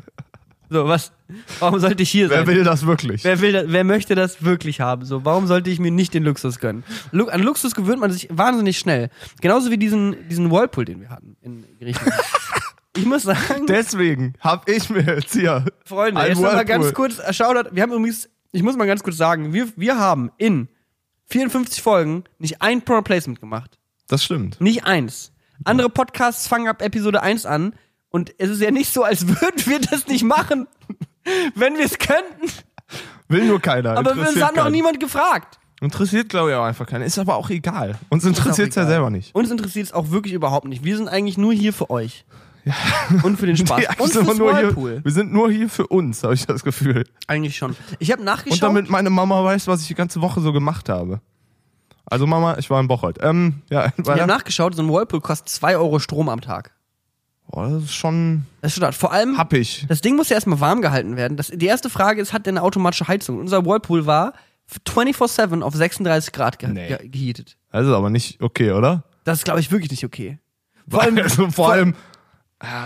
So, 0.71 0.89
was, 0.89 1.13
warum 1.59 1.79
sollte 1.79 2.03
ich 2.03 2.09
hier 2.11 2.31
sein? 2.31 2.47
Wer 2.47 2.55
will 2.55 2.65
das 2.65 2.87
wirklich? 2.87 3.25
Wer 3.25 3.43
will, 3.43 3.65
wer 3.67 3.85
möchte 3.85 4.15
das 4.15 4.43
wirklich 4.43 4.81
haben? 4.81 5.05
So, 5.05 5.23
warum 5.27 5.47
sollte 5.47 5.69
ich 5.69 5.81
mir 5.81 5.91
nicht 5.91 6.15
den 6.15 6.25
Luxus 6.25 6.61
gönnen? 6.61 6.83
An 7.13 7.43
Luxus 7.43 7.75
gewöhnt 7.75 8.01
man 8.01 8.11
sich 8.11 8.29
wahnsinnig 8.31 8.79
schnell. 8.79 9.11
Genauso 9.43 9.71
wie 9.71 9.77
diesen, 9.77 10.17
diesen 10.31 10.51
Whirlpool, 10.51 10.87
den 10.87 11.03
wir 11.03 11.11
hatten 11.11 11.37
in 11.43 11.65
Griechenland. 11.79 12.23
ich 12.97 13.05
muss 13.05 13.25
sagen, 13.25 13.67
Deswegen 13.69 14.33
habe 14.41 14.73
ich 14.73 14.89
mir 14.89 15.03
jetzt 15.03 15.35
hier 15.35 15.67
Freunde, 15.85 16.23
jetzt 16.23 16.41
noch 16.41 16.55
mal 16.55 16.65
ganz 16.65 16.95
kurz, 16.95 17.19
äh, 17.19 17.35
Shoutout, 17.35 17.69
wir 17.73 17.83
haben 17.83 17.93
übrigens, 17.93 18.31
ich 18.51 18.63
muss 18.63 18.79
mal 18.79 18.87
ganz 18.87 19.03
kurz 19.03 19.19
sagen, 19.19 19.53
wir, 19.53 19.69
wir 19.77 19.99
haben 19.99 20.31
in 20.39 20.69
54 21.31 21.83
Folgen 21.83 22.25
nicht 22.39 22.61
ein 22.61 22.83
Product 22.83 23.05
Placement 23.05 23.41
gemacht. 23.41 23.79
Das 24.09 24.25
stimmt. 24.25 24.61
Nicht 24.61 24.85
eins. 24.85 25.33
Andere 25.65 25.89
Podcasts 25.89 26.49
fangen 26.49 26.69
ab 26.69 26.83
Episode 26.83 27.23
1 27.23 27.47
an 27.47 27.75
und 28.09 28.35
es 28.39 28.51
ist 28.51 28.61
ja 28.61 28.71
nicht 28.71 28.93
so, 28.93 29.05
als 29.05 29.27
würden 29.29 29.67
wir 29.67 29.81
das 29.81 30.07
nicht 30.07 30.25
machen, 30.25 30.67
wenn 31.55 31.77
wir 31.77 31.85
es 31.85 31.99
könnten. 31.99 32.51
Will 33.29 33.47
nur 33.47 33.61
keiner. 33.61 33.97
Aber 33.97 34.17
wir 34.17 34.29
uns 34.29 34.43
hat 34.43 34.57
noch 34.57 34.65
keinen. 34.65 34.73
niemand 34.73 34.99
gefragt. 34.99 35.59
Interessiert, 35.81 36.29
glaube 36.29 36.51
ich, 36.51 36.57
auch 36.57 36.65
einfach 36.65 36.87
keiner. 36.87 37.05
Ist 37.05 37.19
aber 37.19 37.37
auch 37.37 37.49
egal. 37.49 37.99
Uns 38.11 38.25
interessiert 38.25 38.71
es 38.71 38.75
ja 38.75 38.83
egal. 38.83 38.93
selber 38.93 39.11
nicht. 39.11 39.35
Uns 39.35 39.51
interessiert 39.51 39.87
es 39.87 39.93
auch 39.93 40.11
wirklich 40.11 40.35
überhaupt 40.35 40.67
nicht. 40.67 40.85
Wir 40.85 40.97
sind 40.97 41.09
eigentlich 41.09 41.39
nur 41.39 41.53
hier 41.53 41.73
für 41.73 41.89
euch. 41.89 42.25
Und 43.23 43.39
für 43.39 43.47
den 43.47 43.57
Spaß. 43.57 43.81
Die 43.81 44.03
Und 44.03 44.13
fürs 44.13 44.39
Whirlpool. 44.39 44.93
hier, 44.95 45.05
wir 45.05 45.13
sind 45.13 45.33
nur 45.33 45.51
hier 45.51 45.69
für 45.69 45.87
uns, 45.87 46.23
habe 46.23 46.35
ich 46.35 46.47
das 46.47 46.63
Gefühl. 46.65 47.05
Eigentlich 47.27 47.57
schon. 47.57 47.77
Ich 47.99 48.11
habe 48.13 48.23
nachgeschaut. 48.23 48.55
Und 48.55 48.63
damit 48.63 48.91
meine 48.91 49.11
Mama 49.11 49.43
weiß, 49.45 49.67
was 49.67 49.83
ich 49.83 49.89
die 49.89 49.95
ganze 49.95 50.21
Woche 50.21 50.41
so 50.41 50.53
gemacht 50.53 50.89
habe. 50.89 51.21
Also 52.07 52.27
Mama, 52.27 52.59
ich 52.59 52.69
war 52.71 52.81
in 52.81 52.89
Bocholt. 52.89 53.19
Ähm, 53.23 53.63
ja, 53.71 53.87
ich 53.97 54.09
habe 54.09 54.27
nachgeschaut, 54.27 54.75
so 54.75 54.83
ein 54.83 54.89
Whirlpool 54.89 55.21
kostet 55.21 55.49
2 55.49 55.77
Euro 55.77 55.99
Strom 55.99 56.29
am 56.29 56.41
Tag. 56.41 56.73
Boah, 57.49 57.69
das 57.69 57.85
ist 57.85 57.95
schon 57.95 58.45
Das 58.61 58.71
ist 58.73 58.75
schon 58.77 58.85
hart. 58.85 58.95
Vor 58.95 59.13
allem, 59.13 59.37
happig. 59.39 59.85
das 59.89 60.01
Ding 60.01 60.17
muss 60.17 60.29
ja 60.29 60.35
erstmal 60.35 60.61
warm 60.61 60.83
gehalten 60.83 61.17
werden. 61.17 61.37
Das, 61.37 61.49
die 61.49 61.67
erste 61.67 61.91
Frage 61.91 62.21
ist, 62.21 62.33
hat 62.33 62.47
der 62.47 62.53
eine 62.53 62.63
automatische 62.63 63.09
Heizung? 63.09 63.39
Unser 63.39 63.65
Whirlpool 63.65 64.07
war 64.07 64.35
24-7 64.87 65.63
auf 65.63 65.75
36 65.75 66.33
Grad 66.33 66.59
ge 66.59 66.69
Nee. 66.69 66.89
ge 66.89 67.09
geheatet. 67.09 67.57
Das 67.73 67.87
ist 67.87 67.93
aber 67.93 68.11
nicht 68.11 68.41
okay, 68.41 68.73
oder? 68.73 69.05
Das 69.25 69.39
ist, 69.39 69.45
glaube 69.45 69.61
ich, 69.61 69.71
wirklich 69.73 69.91
nicht 69.91 70.05
okay. 70.05 70.39
Vor 70.89 71.03
allem, 71.03 71.19
also 71.19 71.51
vor 71.51 71.71
allem, 71.71 71.91
äh, 71.91 71.95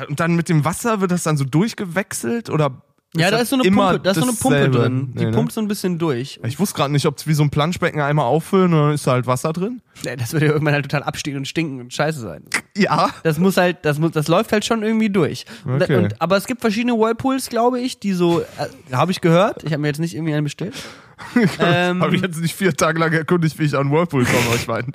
und 0.08 0.20
dann 0.20 0.36
mit 0.36 0.48
dem 0.48 0.64
Wasser 0.64 1.00
wird 1.00 1.10
das 1.10 1.22
dann 1.24 1.36
so 1.36 1.44
durchgewechselt 1.44 2.50
oder? 2.50 2.82
ja, 3.16 3.30
da 3.30 3.38
ist 3.38 3.50
so 3.50 3.56
eine 3.56 3.70
Pumpe, 3.70 4.00
da 4.00 4.10
ist 4.10 4.16
so 4.16 4.22
eine 4.24 4.32
Pumpe 4.32 4.70
drin. 4.70 5.12
Die 5.14 5.18
Nee, 5.20 5.30
ne? 5.30 5.36
pumpt 5.36 5.52
so 5.52 5.60
ein 5.60 5.68
bisschen 5.68 5.98
durch. 6.00 6.40
Ich 6.44 6.58
wusste 6.58 6.76
gerade 6.76 6.92
nicht, 6.92 7.06
ob 7.06 7.16
es 7.16 7.28
wie 7.28 7.34
so 7.34 7.44
ein 7.44 7.50
Planschbecken 7.50 8.00
einmal 8.00 8.24
auffüllen 8.26 8.72
und 8.72 8.80
dann 8.80 8.92
ist 8.92 9.06
da 9.06 9.12
halt 9.12 9.28
Wasser 9.28 9.52
drin. 9.52 9.82
Nee, 10.04 10.16
das 10.16 10.32
würde 10.32 10.46
ja 10.46 10.52
irgendwann 10.52 10.74
halt 10.74 10.84
total 10.84 11.04
abstehen 11.04 11.36
und 11.36 11.46
stinken 11.46 11.80
und 11.80 11.94
scheiße 11.94 12.20
sein. 12.20 12.42
Ja. 12.76 13.10
Das 13.22 13.38
muss 13.38 13.56
halt, 13.56 13.84
das 13.84 14.00
muss, 14.00 14.10
das 14.10 14.26
läuft 14.26 14.50
halt 14.50 14.64
schon 14.64 14.82
irgendwie 14.82 15.10
durch. 15.10 15.44
Okay. 15.64 15.96
und, 15.96 16.20
aber 16.20 16.36
es 16.36 16.46
gibt 16.46 16.60
verschiedene 16.60 16.94
Whirlpools, 16.94 17.50
glaube 17.50 17.80
ich, 17.80 18.00
die 18.00 18.14
so, 18.14 18.40
äh, 18.40 18.46
habe 18.92 19.12
ich 19.12 19.20
gehört. 19.20 19.62
Ich 19.62 19.70
habe 19.70 19.80
mir 19.80 19.88
jetzt 19.88 20.00
nicht 20.00 20.14
irgendwie 20.16 20.34
einen 20.34 20.44
bestellt. 20.44 20.74
ähm, 21.60 22.02
Habe 22.02 22.16
ich 22.16 22.22
jetzt 22.22 22.40
nicht 22.40 22.54
vier 22.56 22.74
Tage 22.74 22.98
lang 22.98 23.12
erkundigt, 23.12 23.56
wie 23.60 23.64
ich 23.64 23.76
an 23.76 23.92
Whirlpool 23.92 24.24
komme, 24.24 24.56
ich 24.56 24.66
meine. 24.66 24.88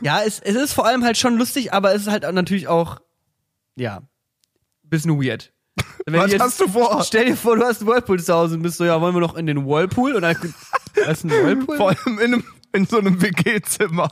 ja, 0.00 0.20
es, 0.26 0.40
es 0.40 0.56
ist 0.56 0.72
vor 0.72 0.86
allem 0.86 1.04
halt 1.04 1.18
schon 1.18 1.36
lustig, 1.36 1.74
aber 1.74 1.94
es 1.94 2.02
ist 2.02 2.10
halt 2.10 2.22
natürlich 2.32 2.68
auch, 2.68 3.00
ja, 3.76 4.02
bisschen 4.82 5.22
weird. 5.22 5.52
Was 6.06 6.32
ich 6.32 6.40
hast 6.40 6.60
du 6.60 6.68
vor? 6.68 7.02
Stell 7.04 7.26
dir 7.26 7.36
vor, 7.36 7.56
du 7.56 7.64
hast 7.64 7.80
einen 7.80 7.90
Whirlpool 7.90 8.22
zu 8.22 8.32
Hause 8.32 8.54
und 8.54 8.62
bist 8.62 8.78
so, 8.78 8.84
ja, 8.84 9.00
wollen 9.00 9.14
wir 9.14 9.20
noch 9.20 9.36
in 9.36 9.46
den 9.46 9.66
Whirlpool? 9.66 10.14
Und 10.14 10.22
dann, 10.22 10.36
ist 10.94 11.24
ein 11.24 11.30
Whirlpool? 11.30 11.76
Vor 11.76 11.88
allem 11.90 12.18
in, 12.18 12.34
einem, 12.34 12.44
in 12.72 12.86
so 12.86 12.98
einem 12.98 13.20
WG-Zimmer. 13.20 14.08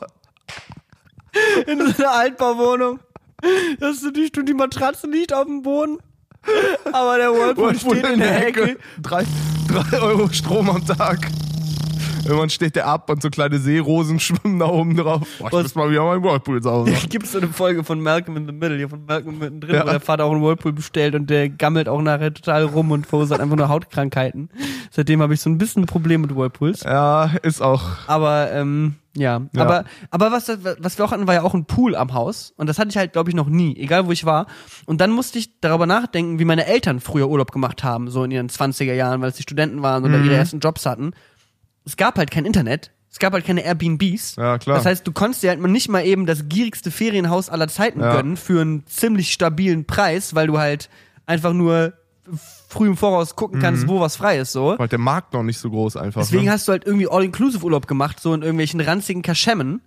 in 1.66 1.78
so 1.78 2.02
einer 2.02 2.12
Altbauwohnung. 2.12 3.00
Das 3.78 3.96
ist 3.96 4.02
natürlich, 4.04 4.32
die 4.32 4.54
Matratze 4.54 5.06
liegt 5.06 5.32
auf 5.32 5.46
dem 5.46 5.62
Boden. 5.62 5.98
Aber 6.92 7.16
der 7.16 7.32
Whirlpool, 7.32 7.78
steht 7.78 8.06
in 8.06 8.18
der 8.18 8.46
Ecke. 8.46 8.76
Drei, 9.00 9.24
drei 9.68 9.98
Euro 10.00 10.28
Strom 10.30 10.68
am 10.68 10.86
Tag. 10.86 11.30
Irgendwann 12.25 12.51
steht 12.51 12.77
der 12.77 12.87
ab 12.87 13.11
und 13.11 13.22
so 13.22 13.31
kleine 13.31 13.59
Seerosen 13.59 14.18
schwimmen 14.20 14.59
da 14.59 14.66
oben 14.66 14.97
drauf. 14.97 15.27
Boah, 15.39 15.47
ich 15.49 15.53
Was- 15.53 15.62
muss 15.62 15.75
mal 15.75 15.91
wieder 15.91 16.05
meinen 16.05 16.22
Whirlpool 16.22 16.61
haben. 16.64 16.93
Gibt 17.09 17.27
es 17.27 17.33
so 17.33 17.39
eine 17.39 17.49
Folge 17.49 17.85
von 17.85 18.01
Malcolm 18.01 18.37
in 18.37 18.47
the 18.47 18.53
Middle, 18.53 18.77
hier 18.77 18.89
von 18.89 19.05
Malcolm 19.07 19.39
mittendrin, 19.39 19.75
Ja. 19.75 19.87
wo 19.87 19.91
der 19.91 20.01
Vater 20.01 20.25
auch 20.25 20.33
einen 20.33 20.43
Whirlpool 20.43 20.72
bestellt 20.72 21.14
und 21.14 21.29
der 21.31 21.49
gammelt 21.49 21.89
auch 21.89 22.01
nachher 22.03 22.33
total 22.33 22.64
rum 22.64 22.91
und 22.91 23.07
verursacht 23.07 23.41
einfach 23.41 23.57
nur 23.57 23.68
Hautkrankheiten. 23.68 24.51
Seitdem 24.91 25.20
habe 25.22 25.35
ich 25.35 25.41
so 25.41 25.51
ein 25.51 25.59
bisschen 25.59 25.83
ein 25.85 25.87
Problem 25.87 26.20
mit 26.22 26.35
Whirlpools. 26.35 26.83
Ja, 26.85 27.31
ist 27.43 27.61
auch. 27.62 27.83
Aber 28.07 28.51
ähm, 28.53 28.95
ja. 29.16 29.43
Ja. 29.53 29.62
aber 29.62 29.85
aber 30.11 30.33
was 30.33 30.49
was 30.49 30.99
wir 30.99 31.05
auch 31.05 31.12
hatten, 31.12 31.27
war 31.29 31.35
ja 31.35 31.43
auch 31.43 31.55
ein 31.55 31.66
Pool 31.66 31.95
am 31.95 32.14
Haus 32.14 32.53
und 32.57 32.68
das 32.68 32.79
hatte 32.81 32.89
ich 32.91 32.97
halt 32.97 33.12
glaube 33.12 33.31
ich 33.31 33.37
noch 33.37 33.47
nie, 33.49 33.77
egal 33.77 34.07
wo 34.07 34.12
ich 34.12 34.25
war. 34.25 34.47
Und 34.87 35.01
dann 35.01 35.11
musste 35.12 35.39
ich 35.39 35.61
darüber 35.61 35.87
nachdenken, 35.87 36.39
wie 36.41 36.45
meine 36.45 36.66
Eltern 36.66 36.99
früher 37.01 37.29
Urlaub 37.29 37.53
gemacht 37.53 37.85
haben, 37.85 38.09
so 38.11 38.25
in 38.25 38.31
ihren 38.33 38.49
20er 38.49 38.93
Jahren, 38.95 39.20
weil 39.22 39.33
sie 39.33 39.43
Studenten 39.43 39.83
waren 39.83 40.05
oder 40.05 40.18
Mhm. 40.18 40.25
ihre 40.27 40.35
ersten 40.37 40.59
Jobs 40.59 40.85
hatten. 40.87 41.12
Es 41.85 41.97
gab 41.97 42.16
halt 42.18 42.30
kein 42.30 42.45
Internet. 42.45 42.91
Es 43.11 43.18
gab 43.18 43.32
halt 43.32 43.45
keine 43.45 43.62
Airbnbs. 43.64 44.37
Ja, 44.37 44.59
klar. 44.59 44.76
Das 44.76 44.87
heißt, 44.87 45.07
du 45.07 45.12
konntest 45.12 45.43
dir 45.43 45.51
halt 45.51 45.61
nicht 45.61 45.89
mal 45.89 46.05
eben 46.05 46.26
das 46.26 46.49
gierigste 46.49 46.91
Ferienhaus 46.91 47.49
aller 47.49 47.68
Zeiten 47.68 48.01
Ja. 48.01 48.16
gönnen 48.16 48.37
für 48.37 48.61
einen 48.61 48.87
ziemlich 48.87 49.32
stabilen 49.32 49.85
Preis, 49.85 50.35
weil 50.35 50.49
du 50.49 50.59
halt 50.59 50.91
einfach 51.26 51.53
nur 51.53 51.93
früh 52.68 52.89
im 52.89 52.97
Voraus 52.97 53.37
gucken 53.37 53.61
kannst, 53.61 53.87
wo 53.87 54.01
was 54.01 54.16
frei 54.16 54.39
ist, 54.39 54.53
so. 54.53 54.74
Weil 54.78 54.89
der 54.89 54.99
Markt 54.99 55.32
noch 55.32 55.43
nicht 55.43 55.59
so 55.59 55.70
groß 55.70 55.97
einfach. 55.97 56.22
Deswegen 56.22 56.47
ne? 56.47 56.51
hast 56.51 56.66
du 56.66 56.72
halt 56.72 56.87
irgendwie 56.87 57.07
All-Inclusive-Urlaub 57.09 57.87
gemacht, 57.87 58.18
so 58.18 58.35
in 58.35 58.43
irgendwelchen 58.43 58.80
ranzigen 58.80 59.22
Kaschemmen. 59.22 59.80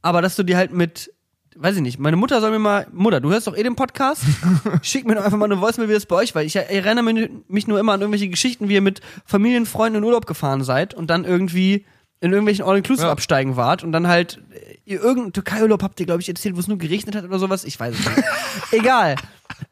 Aber 0.00 0.22
dass 0.22 0.36
du 0.36 0.42
dir 0.42 0.56
halt 0.56 0.72
mit 0.72 1.12
weiß 1.56 1.76
ich 1.76 1.82
nicht, 1.82 1.98
meine 1.98 2.16
Mutter 2.16 2.40
soll 2.40 2.50
mir 2.50 2.58
mal, 2.58 2.86
Mutter, 2.92 3.20
du 3.20 3.30
hörst 3.30 3.46
doch 3.46 3.56
eh 3.56 3.62
den 3.62 3.76
Podcast, 3.76 4.22
schick 4.82 5.06
mir 5.06 5.14
doch 5.14 5.24
einfach 5.24 5.38
mal 5.38 5.44
eine 5.46 5.60
Voicemail, 5.60 5.88
wie 5.88 5.94
das 5.94 6.06
bei 6.06 6.16
euch 6.16 6.34
war. 6.34 6.42
Ich 6.42 6.56
erinnere 6.56 7.02
mich 7.48 7.66
nur 7.66 7.78
immer 7.78 7.92
an 7.92 8.00
irgendwelche 8.00 8.28
Geschichten, 8.28 8.68
wie 8.68 8.74
ihr 8.74 8.80
mit 8.80 9.00
Familienfreunden 9.24 10.02
in 10.02 10.04
Urlaub 10.04 10.26
gefahren 10.26 10.64
seid 10.64 10.94
und 10.94 11.08
dann 11.10 11.24
irgendwie 11.24 11.84
in 12.20 12.32
irgendwelchen 12.32 12.64
All-Inclusive 12.64 13.06
Ja. 13.06 13.12
absteigen 13.12 13.56
wart 13.56 13.84
und 13.84 13.92
dann 13.92 14.08
halt 14.08 14.40
ihr 14.84 15.00
irgendeinen 15.00 15.32
Türkei-Urlaub 15.32 15.82
habt 15.82 16.00
ihr, 16.00 16.06
glaube 16.06 16.20
ich, 16.20 16.28
erzählt, 16.28 16.56
wo 16.56 16.60
es 16.60 16.68
nur 16.68 16.78
geregnet 16.78 17.14
hat 17.14 17.24
oder 17.24 17.38
sowas. 17.38 17.64
Ich 17.64 17.78
weiß 17.78 17.94
es 17.98 18.04
nicht. 18.04 18.28
Egal. 18.72 19.16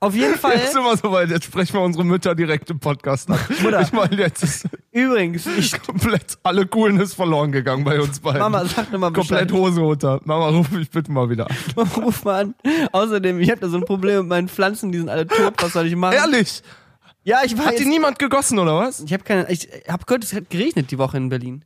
Auf 0.00 0.14
jeden 0.14 0.36
Fall. 0.36 0.56
Jetzt 0.56 0.72
sind 0.72 0.82
wir 0.82 0.96
soweit, 0.96 1.30
jetzt 1.30 1.44
sprechen 1.44 1.74
wir 1.74 1.80
unsere 1.80 2.04
Mütter 2.04 2.34
direkt 2.34 2.70
im 2.70 2.78
Podcast 2.78 3.30
an. 3.30 3.38
Mutter. 3.62 3.80
Ich 3.80 3.92
meine, 3.92 4.16
jetzt 4.16 4.42
ist 4.42 4.68
Übrigens, 4.90 5.46
ich, 5.46 5.80
komplett 5.82 6.38
alle 6.42 6.66
Coolness 6.66 7.14
verloren 7.14 7.50
gegangen 7.52 7.84
bei 7.84 8.00
uns 8.00 8.20
beiden. 8.20 8.40
Mama, 8.40 8.64
sag 8.66 8.90
nur 8.90 9.00
mal 9.00 9.10
Bescheid. 9.10 9.48
Komplett 9.48 9.52
Hose 9.52 9.80
runter. 9.80 10.20
Mama, 10.24 10.48
ruf 10.48 10.70
mich 10.70 10.90
bitte 10.90 11.10
mal 11.10 11.30
wieder 11.30 11.48
an. 11.48 11.56
Ruf 11.96 12.24
mal 12.24 12.42
an. 12.42 12.54
Außerdem, 12.92 13.40
ich 13.40 13.50
habe 13.50 13.60
da 13.60 13.68
so 13.68 13.78
ein 13.78 13.84
Problem 13.84 14.20
mit 14.20 14.28
meinen 14.28 14.48
Pflanzen, 14.48 14.92
die 14.92 14.98
sind 14.98 15.08
alle 15.08 15.26
tot. 15.26 15.54
Was 15.58 15.72
soll 15.72 15.86
ich 15.86 15.96
machen? 15.96 16.14
Ehrlich? 16.14 16.62
Ja, 17.24 17.38
ich 17.44 17.56
war 17.56 17.66
Hat 17.66 17.78
die 17.78 17.84
niemand 17.86 18.18
gegossen, 18.18 18.58
oder 18.58 18.76
was? 18.76 19.00
Ich 19.00 19.12
habe 19.12 19.22
keine. 19.22 19.50
Ich 19.50 19.68
habe 19.88 20.04
gehört, 20.04 20.24
es 20.24 20.34
hat 20.34 20.50
geregnet 20.50 20.90
die 20.90 20.98
Woche 20.98 21.16
in 21.16 21.28
Berlin. 21.28 21.64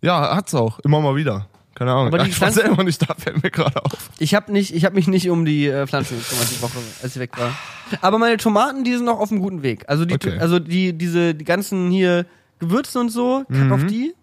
Ja, 0.00 0.34
hat's 0.34 0.54
auch. 0.54 0.78
Immer 0.80 1.00
mal 1.00 1.16
wieder. 1.16 1.48
Keine 1.76 1.92
Ahnung. 1.92 2.06
Aber 2.08 2.18
die 2.18 2.30
ich 2.30 2.40
war 2.40 2.48
Pflanzen- 2.50 2.66
selber 2.68 2.82
nicht 2.84 3.08
da, 3.08 3.14
fällt 3.14 3.42
mir 3.42 3.50
gerade 3.50 3.84
auf. 3.84 3.92
Ich 4.18 4.34
habe 4.34 4.50
nicht, 4.50 4.74
ich 4.74 4.84
habe 4.84 4.94
mich 4.96 5.06
nicht 5.06 5.28
um 5.30 5.44
die 5.44 5.66
äh, 5.68 5.86
Pflanzen 5.86 6.18
gekümmert 6.18 6.48
die 6.50 6.62
Woche, 6.62 6.78
als 7.02 7.14
ich 7.14 7.20
weg 7.20 7.36
war. 7.38 7.52
Aber 8.00 8.18
meine 8.18 8.36
Tomaten, 8.38 8.82
die 8.82 8.94
sind 8.94 9.04
noch 9.04 9.20
auf 9.20 9.30
einem 9.30 9.40
guten 9.40 9.62
Weg. 9.62 9.84
Also 9.88 10.04
die, 10.04 10.14
Okay. 10.14 10.38
also 10.38 10.58
die, 10.58 10.92
diese, 10.92 11.34
die 11.34 11.44
ganzen 11.44 11.90
hier 11.90 12.26
Gewürze 12.58 12.98
und 12.98 13.10
so, 13.10 13.44
kack 13.52 13.70
auf 13.70 13.84
die. 13.86 14.14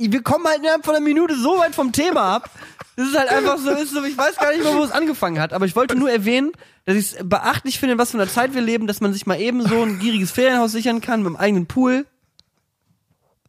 Wir 0.00 0.22
kommen 0.22 0.46
halt 0.46 0.58
innerhalb 0.60 0.84
von 0.84 0.94
einer 0.94 1.04
Minute 1.04 1.36
so 1.36 1.58
weit 1.58 1.74
vom 1.74 1.90
Thema 1.90 2.36
ab. 2.36 2.50
Das 2.94 3.08
ist 3.08 3.18
halt 3.18 3.28
einfach 3.30 3.58
so, 3.58 3.70
ist 3.70 3.90
so, 3.92 4.02
ich 4.04 4.16
weiß 4.16 4.36
gar 4.36 4.52
nicht 4.52 4.62
mehr, 4.62 4.74
wo 4.74 4.82
es 4.84 4.92
angefangen 4.92 5.40
hat. 5.40 5.52
Aber 5.52 5.66
ich 5.66 5.74
wollte 5.74 5.96
nur 5.96 6.10
erwähnen, 6.10 6.52
dass 6.84 6.96
ich 6.96 7.12
es 7.14 7.16
beachtlich 7.28 7.78
finde, 7.80 7.94
in 7.94 7.98
was 7.98 8.12
für 8.12 8.16
einer 8.18 8.30
Zeit 8.30 8.54
wir 8.54 8.60
leben, 8.60 8.86
dass 8.86 9.00
man 9.00 9.12
sich 9.12 9.26
mal 9.26 9.40
eben 9.40 9.66
so 9.66 9.82
ein 9.82 9.98
gieriges 9.98 10.30
Ferienhaus 10.30 10.70
sichern 10.72 11.00
kann 11.00 11.20
mit 11.22 11.28
einem 11.28 11.36
eigenen 11.36 11.66
Pool. 11.66 12.06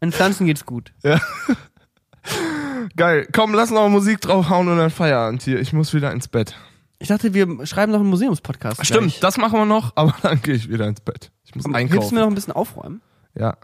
Den 0.02 0.12
Pflanzen 0.12 0.48
geht's 0.48 0.66
gut. 0.66 0.92
Geil. 2.96 3.28
Komm, 3.34 3.54
lass 3.54 3.72
noch 3.72 3.90
Musik 3.90 4.22
draufhauen 4.22 4.68
und 4.68 4.78
dann 4.78 4.90
Feierabend 4.90 5.42
hier. 5.42 5.60
Ich 5.60 5.74
muss 5.74 5.94
wieder 5.94 6.12
ins 6.12 6.28
Bett. 6.28 6.56
Ich 7.00 7.08
dachte, 7.08 7.34
wir 7.34 7.66
schreiben 7.66 7.92
noch 7.92 8.00
einen 8.02 8.10
Museumspodcast. 8.10 8.86
Stimmt, 8.86 9.08
gleich. 9.08 9.20
das 9.22 9.38
machen 9.38 9.58
wir 9.58 9.66
noch, 9.66 9.94
aber 9.96 10.14
dann 10.22 10.42
gehe 10.42 10.56
ich 10.56 10.70
wieder 10.70 10.88
ins 10.88 11.00
Bett. 11.00 11.32
Ich 11.46 11.56
muss 11.56 11.66
Hilfst 11.66 11.74
du 11.74 11.78
einkaufen. 11.78 12.16
mir 12.16 12.22
noch 12.22 12.28
ein 12.28 12.36
bisschen 12.36 12.54
aufräumen? 12.54 13.02
Ja. 13.36 13.56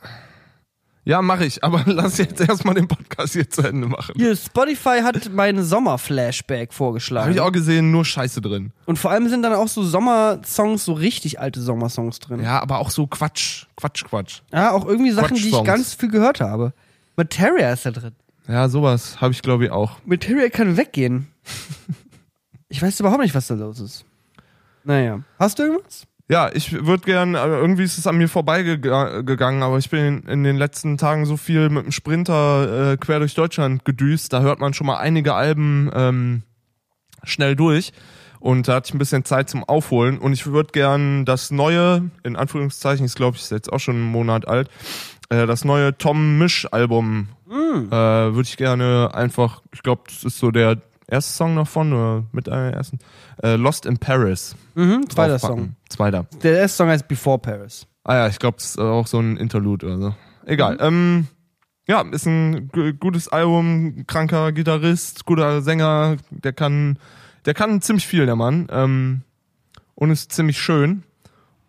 Ja, 1.08 1.22
mache 1.22 1.46
ich, 1.46 1.64
aber 1.64 1.84
lass 1.86 2.18
jetzt 2.18 2.42
erstmal 2.42 2.74
den 2.74 2.88
Podcast 2.88 3.34
hier 3.34 3.48
zu 3.48 3.62
Ende 3.62 3.88
machen. 3.88 4.14
Hier, 4.18 4.36
Spotify 4.36 5.02
hat 5.04 5.32
meinen 5.32 5.64
Sommer-Flashback 5.64 6.74
vorgeschlagen. 6.74 7.26
Habe 7.26 7.34
ich 7.36 7.42
auch 7.42 7.52
gesehen, 7.52 7.92
nur 7.92 8.06
Scheiße 8.06 8.42
drin. 8.42 8.72
Und 8.86 8.98
vor 8.98 9.12
allem 9.12 9.30
sind 9.30 9.44
dann 9.44 9.54
auch 9.54 9.68
so 9.68 9.84
Sommersongs, 9.84 10.84
so 10.86 10.94
richtig 10.94 11.40
alte 11.40 11.62
Sommersongs 11.62 12.20
drin. 12.20 12.42
Ja, 12.42 12.60
aber 12.60 12.80
auch 12.80 12.90
so 12.90 13.06
Quatsch, 13.06 13.66
Quatsch, 13.76 14.04
Quatsch. 14.04 14.42
Ja, 14.52 14.72
auch 14.72 14.86
irgendwie 14.86 15.12
Sachen, 15.12 15.36
die 15.36 15.50
ich 15.50 15.64
ganz 15.64 15.94
viel 15.94 16.10
gehört 16.10 16.42
habe. 16.42 16.74
Materia 17.18 17.72
ist 17.72 17.86
da 17.86 17.92
drin. 17.92 18.14
Ja, 18.48 18.70
sowas 18.70 19.22
habe 19.22 19.34
ich 19.34 19.42
glaube 19.42 19.66
ich 19.66 19.72
auch. 19.72 20.00
Materia 20.06 20.50
kann 20.50 20.78
weggehen. 20.78 21.28
ich 22.70 22.82
weiß 22.82 23.00
überhaupt 23.00 23.22
nicht, 23.22 23.36
was 23.36 23.48
da 23.48 23.56
los 23.56 23.80
ist. 23.80 24.06
Naja. 24.84 25.22
Hast 25.40 25.60
du 25.60 25.64
irgendwas? 25.64 26.06
Ja, 26.28 26.50
ich 26.52 26.72
würde 26.72 27.04
gern, 27.04 27.36
aber 27.36 27.60
irgendwie 27.60 27.84
ist 27.84 28.00
es 28.00 28.08
an 28.08 28.18
mir 28.18 28.28
vorbeigegangen, 28.28 29.62
aber 29.62 29.78
ich 29.78 29.92
bin 29.92 30.24
in, 30.24 30.44
den 30.44 30.56
letzten 30.56 30.98
Tagen 30.98 31.28
so 31.28 31.38
viel 31.38 31.70
mit 31.70 31.86
dem 31.86 31.92
Sprinter 31.92 32.94
äh, 32.94 32.98
quer 32.98 33.20
durch 33.20 33.36
Deutschland 33.36 33.86
gedüst, 33.86 34.34
da 34.34 34.42
hört 34.42 34.60
man 34.60 34.74
schon 34.74 34.88
mal 34.88 34.98
einige 34.98 35.36
Alben 35.36 35.92
ähm, 35.94 36.42
schnell 37.24 37.56
durch 37.56 37.94
und 38.40 38.68
da 38.68 38.76
hatte 38.76 38.88
ich 38.88 38.96
ein 38.96 39.00
bisschen 39.00 39.24
Zeit 39.24 39.52
zum 39.52 39.64
Aufholen 39.64 40.18
und 40.18 40.34
ich 40.34 40.48
würde 40.48 40.72
gern 40.72 41.26
das 41.26 41.52
neue, 41.52 42.10
in 42.24 42.36
Anführungszeichen, 42.36 43.06
ich 43.06 43.14
glaube, 43.14 43.38
ich 43.38 43.44
ist 43.44 43.52
jetzt 43.52 43.72
auch 43.72 43.80
schon 43.80 43.96
einen 43.96 44.12
Monat 44.12 44.48
alt, 44.48 44.70
äh, 45.30 45.46
das 45.46 45.66
neue 45.66 45.98
Tom 45.98 46.38
Misch 46.38 46.68
Album 46.72 47.30
äh, 47.50 47.54
würde 47.92 48.42
ich 48.44 48.58
gerne 48.58 49.12
einfach, 49.14 49.62
ich 49.74 49.84
glaube, 49.84 50.04
das 50.08 50.24
ist 50.24 50.40
so 50.40 50.52
der 50.52 50.78
erste 51.08 51.34
Song 51.34 51.56
davon 51.56 51.94
oder 51.94 52.24
mit 52.32 52.50
einer 52.50 52.74
ersten, 52.74 53.00
äh, 53.44 53.56
Lost 53.56 53.86
in 53.86 53.98
Paris. 53.98 54.56
Mhm, 54.76 55.10
zweiter. 55.10 55.40
Song. 55.40 55.76
Zweiter. 55.90 56.26
Der 56.44 56.60
erste 56.60 56.78
Song 56.78 56.90
heißt 56.90 57.08
Before 57.08 57.38
Paris. 57.40 57.86
Ah 58.04 58.16
ja, 58.16 58.28
ich 58.28 58.40
glaube, 58.40 58.58
das 58.58 58.72
ist 58.72 58.80
auch 58.80 59.08
so 59.08 59.20
ein 59.20 59.38
Interlude 59.38 59.86
oder 59.86 59.98
so. 60.00 60.16
Egal. 60.46 60.78
Ähm, 60.80 61.28
ja, 61.88 62.02
ist 62.12 62.26
ein 62.26 62.70
gu- 62.70 62.94
gutes 62.94 63.28
Album, 63.28 64.06
kranker 64.08 64.52
Gitarrist, 64.52 65.26
guter 65.26 65.62
Sänger, 65.62 66.18
der 66.32 66.54
kann, 66.54 66.98
der 67.46 67.54
kann 67.54 67.82
ziemlich 67.82 68.08
viel, 68.08 68.26
der 68.26 68.36
Mann. 68.36 68.68
Ähm, 68.72 69.22
und 69.96 70.10
ist 70.12 70.32
ziemlich 70.32 70.60
schön. 70.60 71.04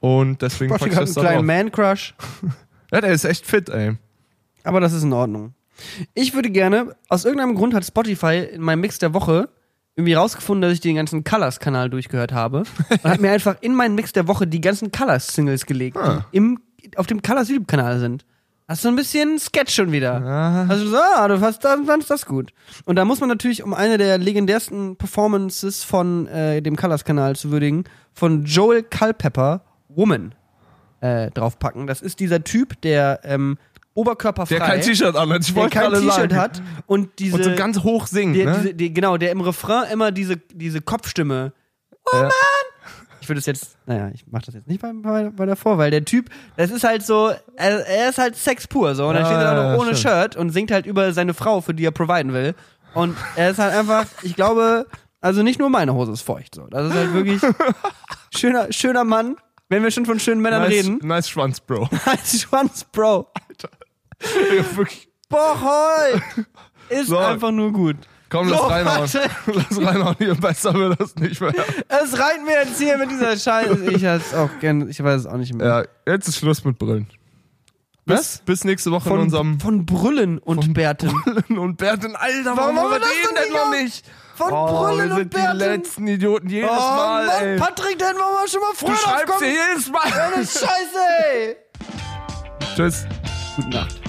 Und 0.01 0.43
deswegen 0.43 0.71
Boah, 0.71 0.79
pack 0.79 0.89
ich 0.89 0.95
das 0.99 1.17
einen 1.17 1.27
kleinen. 1.27 1.47
Man-Crush. 1.47 2.15
Ja, 2.93 3.01
der 3.01 3.13
ist 3.13 3.25
echt 3.25 3.47
fit, 3.47 3.69
ey. 3.69 3.97
Aber 4.65 4.81
das 4.81 4.93
ist 4.93 5.03
in 5.03 5.13
Ordnung. 5.13 5.55
Ich 6.15 6.35
würde 6.35 6.51
gerne, 6.51 6.97
aus 7.09 7.25
irgendeinem 7.25 7.55
Grund 7.55 7.75
hat 7.75 7.85
Spotify 7.85 8.49
in 8.53 8.63
meinem 8.63 8.81
Mix 8.81 8.99
der 8.99 9.13
Woche 9.15 9.49
irgendwie 9.95 10.15
rausgefunden, 10.15 10.63
dass 10.63 10.73
ich 10.73 10.81
den 10.81 10.97
ganzen 10.97 11.25
Colors-Kanal 11.25 11.89
durchgehört 11.91 12.33
habe 12.33 12.65
und 12.91 13.05
hat 13.05 13.21
mir 13.21 13.31
einfach 13.31 13.57
in 13.61 13.75
meinen 13.75 13.95
Mix 13.95 14.13
der 14.13 14.27
Woche 14.29 14.47
die 14.47 14.61
ganzen 14.61 14.91
Colors-Singles 14.93 15.67
gelegt, 15.67 15.97
Ah. 15.97 16.25
die 16.33 16.37
im, 16.37 16.61
auf 16.97 17.07
dem 17.07 17.23
Colors 17.23 17.49
YouTube-Kanal 17.49 17.99
sind. 18.01 18.25
Ist 18.69 18.83
so 18.83 18.89
ein 18.89 18.97
bisschen 18.97 19.39
Sketch 19.39 19.73
schon 19.75 19.93
wieder. 19.93 20.21
Also 20.69 20.89
so, 20.89 20.97
ah, 20.97 21.29
du 21.29 21.39
fandst 21.39 21.63
das, 21.65 21.79
fandst 21.87 22.11
das 22.11 22.27
gut. 22.27 22.53
Und 22.85 22.97
da 22.97 23.05
muss 23.05 23.21
man 23.21 23.29
natürlich, 23.29 23.63
um 23.63 23.73
eine 23.73 23.97
der 23.97 24.19
legendärsten 24.19 24.97
Performances 24.97 25.85
von 25.85 26.27
äh, 26.27 26.61
dem 26.63 26.75
Colors-Kanal 26.75 27.37
zu 27.37 27.53
würdigen, 27.53 27.85
von 28.13 28.45
Joel 28.45 28.83
Culpepper, 28.83 29.63
Woman, 29.89 30.35
äh, 31.01 31.31
draufpacken. 31.31 31.87
Das 31.87 32.01
ist 32.03 32.21
dieser 32.21 32.43
Typ, 32.45 32.81
der 32.83 33.21
ähm, 33.25 33.59
oberkörperfrei 33.95 34.57
Der 34.59 34.67
kein 34.67 34.81
T-Shirt 34.83 35.17
an 35.17 35.31
hat, 35.31 35.41
ich 35.43 35.47
der 35.55 35.57
wollte 35.57 35.79
kein 35.79 35.91
gerade 35.91 36.01
T-Shirt 36.01 36.31
sagen. 36.33 36.37
hat 36.37 36.63
und 36.87 37.19
diese 37.19 37.37
Und 37.37 37.45
so 37.45 37.55
ganz 37.55 37.79
hoch 37.81 38.07
singt, 38.07 38.37
der, 38.37 38.47
ne? 38.47 38.53
diese, 38.63 38.75
die, 38.75 38.93
genau, 38.93 39.17
der 39.17 39.31
im 39.31 39.41
Refrain 39.41 39.91
immer 39.91 40.13
diese, 40.13 40.37
diese 40.37 40.81
Kopfstimme. 40.81 41.53
Oh 42.13 42.17
Ja. 42.17 42.23
Mann! 42.25 42.31
Ich 43.23 43.29
würde 43.29 43.41
es 43.41 43.47
jetzt, 43.47 43.77
naja, 43.87 44.11
ich 44.15 44.25
mach 44.31 44.43
das 44.43 44.55
jetzt 44.55 44.69
nicht 44.69 44.81
bei, 44.81 44.93
bei, 44.95 45.31
bei 45.31 45.47
davor, 45.47 45.79
weil 45.79 45.91
der 45.91 46.05
Typ, 46.05 46.31
das 46.57 46.71
ist 46.71 46.85
halt 46.85 47.05
so, 47.05 47.33
er, 47.57 47.85
er 47.87 48.11
ist 48.11 48.19
halt 48.19 48.37
Sex 48.37 48.69
pur, 48.69 48.95
so, 48.95 49.09
und 49.09 49.15
dann 49.15 49.23
Ja, 49.25 49.27
steht 49.31 49.39
er 49.39 49.43
ja, 49.43 49.51
auch 49.69 49.73
noch 49.73 49.81
ohne 49.85 49.97
stimmt. 49.97 50.15
Shirt 50.15 50.37
und 50.37 50.51
singt 50.51 50.71
halt 50.71 50.87
über 50.87 51.13
seine 51.13 51.35
Frau, 51.35 51.61
für 51.61 51.75
die 51.75 51.85
er 51.85 51.91
providen 51.91 52.33
will. 52.33 52.55
Und 52.95 53.17
er 53.35 53.51
ist 53.51 53.59
halt 53.59 53.75
einfach, 53.75 54.07
ich 54.23 54.37
glaube, 54.37 54.87
also 55.21 55.43
nicht 55.43 55.59
nur 55.59 55.71
meine 55.71 55.93
Hose 55.95 56.13
ist 56.13 56.23
feucht, 56.23 56.55
so. 56.55 56.67
Das 56.69 56.87
ist 56.89 56.95
halt 56.95 57.13
wirklich 57.15 57.43
schöner, 58.37 58.73
schöner 58.73 59.03
Mann, 59.03 59.37
wenn 59.69 59.83
wir 59.83 59.91
schon 59.91 60.07
von 60.07 60.19
schönen 60.21 60.41
Männern 60.41 60.63
nice, 60.63 60.71
reden. 60.73 60.99
nice 61.03 61.29
Schwanz, 61.29 61.61
Bro. 61.61 61.89
Als 62.05 62.41
Schwanz, 62.43 62.85
Bro. 62.85 63.29
Ja, 63.63 64.77
wirklich. 64.77 65.09
Bohoi! 65.29 66.21
Ist 66.89 67.09
So. 67.09 67.19
einfach 67.19 67.51
nur 67.51 67.73
gut. 67.73 67.97
Komm, 68.29 68.49
lass 68.49 68.61
So, 68.61 68.67
reinhauen. 68.67 69.09
Lass 69.47 69.85
reinhauen, 69.85 70.17
hier 70.19 70.35
besser 70.35 70.75
wird 70.75 71.01
das 71.01 71.15
nicht 71.17 71.41
mehr. 71.41 71.53
Es 71.89 72.19
reicht 72.19 72.45
mir 72.45 72.65
jetzt 72.65 72.79
hier 72.79 72.97
mit 72.99 73.11
dieser 73.11 73.37
Scheiße. 73.37 73.91
Ich 73.93 74.07
auch 74.37 74.51
gern, 74.61 74.89
ich 74.89 75.03
weiß 75.03 75.21
es 75.21 75.27
auch 75.27 75.37
nicht 75.37 75.55
mehr. 75.55 75.67
Ja, 76.07 76.13
jetzt 76.13 76.29
ist 76.29 76.39
Schluss 76.39 76.65
mit 76.65 76.79
Brillen. 76.79 77.09
Bis, 78.05 78.19
Was? 78.19 78.39
bis 78.45 78.65
nächste 78.65 78.93
Woche 78.93 79.09
in 79.09 79.15
Von, 79.15 79.21
unserem 79.21 79.61
von 79.61 79.85
Brüllen 79.85 80.39
und 80.39 80.75
Bärten. 80.75 81.09
Brüllen 81.25 81.59
und 81.59 81.77
Bärten. 81.77 82.15
Alter, 82.15 82.57
Warum 82.57 82.77
warum, 82.77 82.79
haben 82.79 82.91
wir 82.93 82.99
das 83.01 83.09
den 83.11 83.35
denn 83.45 83.53
noch 83.53 83.71
nicht? 83.83 84.05
Von 84.37 84.53
oh, 84.53 84.67
Brüllen 84.67 84.99
wir 85.09 85.15
und 85.15 85.17
sind 85.21 85.31
Bärten. 85.31 85.59
die 85.59 85.65
letzten 85.65 86.07
Idioten 86.07 86.49
jedes 86.51 86.71
Oh 86.71 86.75
Mal, 86.75 87.27
Mann, 87.27 87.43
ey. 87.43 87.59
Patrick, 87.59 87.99
dann 87.99 88.17
wollen 88.17 88.35
wir 88.43 88.49
schon 88.49 88.61
mal 88.61 88.71
Du 88.79 88.87
früher 88.87 88.97
schreibst 88.97 89.39
hier 89.39 89.57
draufkommen. 89.57 89.57
jedes 89.71 89.91
Mal. 89.91 90.09
Scheiße, 90.45 90.99
ey. 91.33 91.57
Tschüss. 92.77 93.07
Gute 93.57 93.69
Nacht. 93.71 94.01